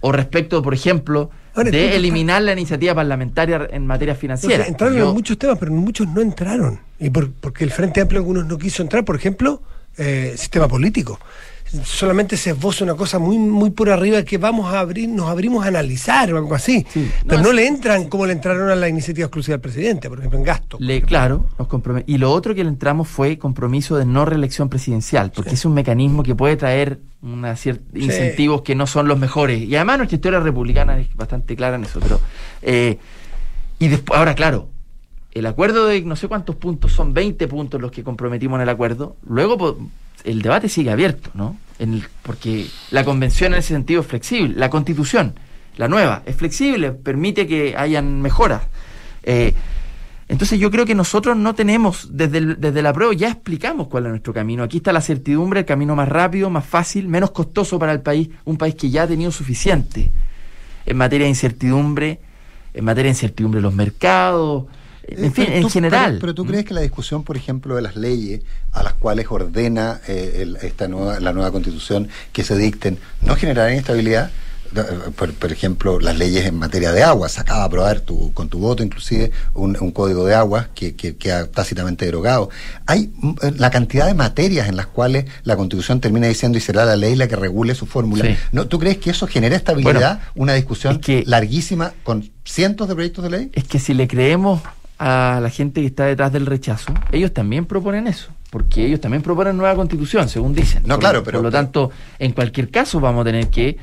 O 0.00 0.12
respecto, 0.12 0.62
por 0.62 0.72
ejemplo, 0.72 1.30
Ahora, 1.54 1.70
de 1.70 1.78
entonces, 1.78 1.98
eliminar 1.98 2.42
la 2.42 2.52
iniciativa 2.52 2.94
parlamentaria 2.94 3.68
en 3.70 3.86
materia 3.86 4.14
financiera. 4.14 4.54
Entonces, 4.66 4.72
entraron 4.72 4.96
Yo- 4.98 5.08
en 5.10 5.14
muchos 5.14 5.38
temas, 5.38 5.58
pero 5.58 5.72
muchos 5.72 6.08
no 6.08 6.20
entraron. 6.20 6.80
Y 6.98 7.10
por- 7.10 7.30
porque 7.32 7.64
el 7.64 7.70
Frente 7.70 8.00
Amplio 8.00 8.20
algunos 8.20 8.46
no 8.46 8.56
quiso 8.58 8.82
entrar, 8.82 9.04
por 9.04 9.16
ejemplo, 9.16 9.62
eh, 9.98 10.34
sistema 10.36 10.66
político. 10.68 11.18
Solamente 11.84 12.36
se 12.36 12.50
esboza 12.50 12.84
una 12.84 12.94
cosa 12.94 13.18
muy 13.18 13.38
muy 13.38 13.70
por 13.70 13.88
arriba 13.90 14.22
que 14.24 14.36
vamos 14.38 14.72
a 14.72 14.80
abrir, 14.80 15.08
nos 15.08 15.28
abrimos 15.30 15.64
a 15.64 15.68
analizar 15.68 16.32
o 16.32 16.36
algo 16.36 16.54
así. 16.54 16.86
pero 16.92 17.38
No, 17.38 17.42
no, 17.44 17.48
es- 17.50 17.54
le 17.56 17.66
entran 17.66 18.08
como 18.08 18.26
le 18.26 18.32
entraron 18.34 18.68
a 18.70 18.74
la 18.76 18.88
iniciativa 18.88 19.26
exclusiva 19.26 19.54
del 19.54 19.60
presidente, 19.62 20.08
por 20.08 20.18
ejemplo, 20.18 20.38
en 20.38 20.44
gasto. 20.44 20.76
Le, 20.80 21.00
claro, 21.02 21.46
nos 21.58 21.68
Y 22.06 22.18
lo 22.18 22.30
otro 22.32 22.54
que 22.54 22.62
le 22.62 22.68
entramos 22.70 23.08
fue 23.08 23.38
compromiso 23.38 23.96
de 23.96 24.04
no 24.04 24.24
reelección 24.24 24.68
presidencial, 24.68 25.32
porque 25.34 25.54
es 25.54 25.64
un 25.64 25.74
mecanismo 25.74 26.22
que 26.22 26.34
puede 26.34 26.56
traer 26.56 27.00
una 27.22 27.52
cier- 27.54 27.80
Sí. 27.94 28.00
incentivos 28.04 28.62
que 28.62 28.74
no 28.74 28.86
son 28.86 29.08
los 29.08 29.18
mejores. 29.18 29.62
Y 29.62 29.74
además 29.76 29.98
nuestra 29.98 30.16
historia 30.16 30.40
republicana 30.40 30.98
es 30.98 31.14
bastante 31.16 31.56
clara 31.56 31.76
en 31.76 31.84
eso. 31.84 32.00
Pero, 32.00 32.20
eh, 32.62 32.98
y 33.78 33.88
después, 33.88 34.18
ahora, 34.18 34.34
claro, 34.34 34.68
el 35.32 35.46
acuerdo 35.46 35.86
de 35.86 36.02
no 36.02 36.16
sé 36.16 36.28
cuántos 36.28 36.56
puntos, 36.56 36.92
son 36.92 37.14
20 37.14 37.48
puntos 37.48 37.80
los 37.80 37.90
que 37.90 38.02
comprometimos 38.04 38.56
en 38.58 38.62
el 38.62 38.68
acuerdo. 38.68 39.16
Luego 39.26 39.78
el 40.24 40.42
debate 40.42 40.68
sigue 40.68 40.90
abierto, 40.90 41.30
¿no? 41.34 41.56
En 41.78 41.94
el- 41.94 42.04
porque 42.22 42.66
la 42.90 43.04
convención 43.04 43.52
en 43.54 43.58
ese 43.60 43.74
sentido 43.74 44.02
es 44.02 44.06
flexible. 44.06 44.54
La 44.56 44.70
constitución, 44.70 45.34
la 45.76 45.88
nueva, 45.88 46.22
es 46.26 46.36
flexible, 46.36 46.92
permite 46.92 47.46
que 47.46 47.74
hayan 47.76 48.20
mejoras. 48.22 48.62
Eh, 49.22 49.54
Entonces 50.28 50.58
yo 50.58 50.70
creo 50.70 50.86
que 50.86 50.94
nosotros 50.94 51.36
no 51.36 51.54
tenemos, 51.54 52.08
desde, 52.16 52.54
desde 52.54 52.80
la 52.80 52.94
prueba 52.94 53.12
ya 53.12 53.28
explicamos 53.28 53.88
cuál 53.88 54.04
es 54.06 54.10
nuestro 54.10 54.32
camino. 54.32 54.62
Aquí 54.62 54.78
está 54.78 54.90
la 54.90 55.02
certidumbre, 55.02 55.60
el 55.60 55.66
camino 55.66 55.94
más 55.94 56.08
rápido, 56.08 56.48
más 56.48 56.64
fácil, 56.64 57.06
menos 57.06 57.32
costoso 57.32 57.78
para 57.78 57.92
el 57.92 58.00
país, 58.00 58.30
un 58.46 58.56
país 58.56 58.74
que 58.74 58.88
ya 58.88 59.02
ha 59.02 59.06
tenido 59.06 59.30
suficiente 59.30 60.10
en 60.86 60.96
materia 60.96 61.24
de 61.26 61.30
incertidumbre, 61.30 62.18
en 62.72 62.84
materia 62.84 63.08
de 63.08 63.16
incertidumbre 63.16 63.60
los 63.60 63.74
mercados, 63.74 64.64
en 65.06 65.32
fin, 65.32 65.46
en 65.50 65.68
general. 65.70 66.10
Pero, 66.12 66.20
pero 66.20 66.34
tú 66.34 66.44
crees 66.46 66.64
que 66.64 66.74
la 66.74 66.80
discusión, 66.80 67.24
por 67.24 67.36
ejemplo, 67.36 67.76
de 67.76 67.82
las 67.82 67.96
leyes 67.96 68.42
a 68.72 68.82
las 68.82 68.94
cuales 68.94 69.26
ordena 69.30 70.00
eh, 70.08 70.38
el- 70.42 70.56
esta 70.62 70.88
nueva, 70.88 71.20
la 71.20 71.32
nueva 71.32 71.50
constitución 71.50 72.08
que 72.32 72.44
se 72.44 72.56
dicten, 72.56 72.98
no 73.20 73.34
generará 73.36 73.72
inestabilidad? 73.72 74.30
Da- 74.72 74.82
eh, 74.90 75.10
Por, 75.14 75.34
por 75.34 75.52
ejemplo, 75.52 76.00
las 76.00 76.16
leyes 76.16 76.46
en 76.46 76.54
materia 76.56 76.92
de 76.92 77.02
agua. 77.02 77.28
Se 77.28 77.40
acaba 77.42 77.58
de 77.60 77.66
aprobar 77.66 78.00
tu, 78.00 78.32
con 78.32 78.48
tu 78.48 78.58
voto, 78.58 78.82
inclusive, 78.82 79.30
un, 79.52 79.76
un 79.78 79.90
código 79.90 80.24
de 80.24 80.34
aguas 80.34 80.68
que, 80.74 80.94
que 80.96 81.14
queda 81.16 81.46
tácitamente 81.46 82.06
derogado. 82.06 82.48
Hay 82.86 83.12
mm, 83.14 83.30
eh, 83.42 83.52
la 83.58 83.68
cantidad 83.70 84.06
de 84.06 84.14
materias 84.14 84.68
en 84.70 84.76
las 84.76 84.86
cuales 84.86 85.26
la 85.44 85.56
constitución 85.58 86.00
termina 86.00 86.26
diciendo 86.26 86.56
y 86.56 86.62
será 86.62 86.86
la 86.86 86.96
ley 86.96 87.16
la 87.16 87.28
que 87.28 87.36
regule 87.36 87.74
su 87.74 87.84
fórmula. 87.84 88.24
Sí. 88.24 88.34
¿No, 88.52 88.66
¿Tú 88.66 88.78
crees 88.78 88.96
que 88.96 89.10
eso 89.10 89.26
genera 89.26 89.56
estabilidad? 89.56 90.20
una 90.36 90.54
discusión 90.54 90.98
larguísima 91.26 91.92
con 92.02 92.30
cientos 92.44 92.88
de 92.88 92.94
proyectos 92.94 93.24
de 93.24 93.30
ley. 93.30 93.50
Es 93.52 93.64
que 93.64 93.78
si 93.78 93.92
le 93.92 94.08
creemos 94.08 94.62
a 95.04 95.40
la 95.40 95.50
gente 95.50 95.80
que 95.80 95.88
está 95.88 96.04
detrás 96.06 96.32
del 96.32 96.46
rechazo, 96.46 96.94
ellos 97.10 97.32
también 97.32 97.64
proponen 97.66 98.06
eso, 98.06 98.30
porque 98.50 98.86
ellos 98.86 99.00
también 99.00 99.22
proponen 99.22 99.56
nueva 99.56 99.74
constitución, 99.74 100.28
según 100.28 100.54
dicen. 100.54 100.82
No, 100.86 100.94
Por- 100.94 101.00
claro, 101.00 101.22
pero- 101.24 101.38
Por 101.38 101.46
lo 101.46 101.50
tanto, 101.50 101.90
en 102.18 102.32
cualquier 102.32 102.70
caso 102.70 103.00
vamos 103.00 103.22
a 103.22 103.24
tener 103.24 103.48
que 103.48 103.76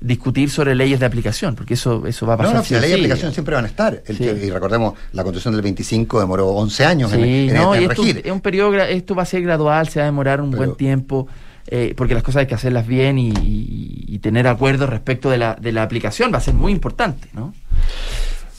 discutir 0.00 0.50
sobre 0.50 0.74
leyes 0.74 0.98
de 1.00 1.06
aplicación, 1.06 1.54
porque 1.54 1.74
eso, 1.74 2.04
eso 2.06 2.26
va 2.26 2.34
a 2.34 2.36
pasar. 2.36 2.52
No, 2.54 2.58
no, 2.58 2.64
si 2.64 2.74
la 2.74 2.80
ley 2.80 2.90
de 2.90 2.96
aplicación 2.96 3.32
siempre 3.32 3.54
van 3.54 3.64
a 3.64 3.68
estar. 3.68 4.02
El 4.04 4.16
Sí. 4.18 4.24
que- 4.24 4.46
y 4.46 4.50
recordemos, 4.50 4.94
la 5.12 5.22
constitución 5.22 5.54
del 5.54 5.62
25 5.62 6.18
demoró 6.20 6.48
11 6.48 6.84
años 6.84 7.12
en, 7.12 7.22
Sí, 7.22 7.48
en- 7.48 7.54
no, 7.54 7.74
en 7.74 7.80
y 7.82 7.84
esto 7.84 8.02
regir. 8.02 8.22
es 8.24 8.32
un 8.32 8.40
periodo, 8.40 8.72
gra- 8.72 8.88
esto 8.88 9.14
va 9.14 9.22
a 9.22 9.26
ser 9.26 9.42
gradual, 9.42 9.88
se 9.88 10.00
va 10.00 10.04
a 10.04 10.06
demorar 10.06 10.40
un 10.40 10.50
buen 10.50 10.74
tiempo, 10.74 11.28
eh, 11.68 11.94
porque 11.96 12.12
las 12.12 12.22
cosas 12.22 12.40
hay 12.40 12.46
que 12.46 12.54
hacerlas 12.56 12.86
bien 12.86 13.18
y, 13.18 13.28
y- 13.30 14.04
y 14.08 14.18
tener 14.18 14.46
acuerdos 14.48 14.90
respecto 14.90 15.30
de 15.30 15.38
la, 15.38 15.54
de 15.54 15.72
la 15.72 15.82
aplicación 15.84 16.30
va 16.34 16.38
a 16.38 16.42
ser 16.42 16.52
muy 16.54 16.72
importante, 16.72 17.28
¿no? 17.32 17.54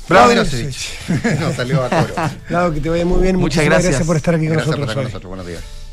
Mirosevic. 0.09 0.75
Nos 1.39 1.55
salió 1.55 1.83
a 1.83 1.89
coro. 1.89 2.13
Claro, 2.47 2.73
que 2.73 2.79
te 2.81 2.89
vaya 2.89 3.05
muy 3.05 3.21
bien. 3.21 3.35
Muchas 3.35 3.57
Muchísimas 3.57 3.65
gracias. 3.69 3.89
gracias 3.91 4.07
por 4.07 4.15
estar 4.17 4.35
aquí 4.35 4.45
con 4.47 4.53
Gracias 4.53 4.75
por 4.75 4.79
nosotros. 4.85 4.89
estar 4.89 5.21
con 5.21 5.29
nosotros. 5.29 5.29
Buenos 5.29 5.47
días. 5.47 5.84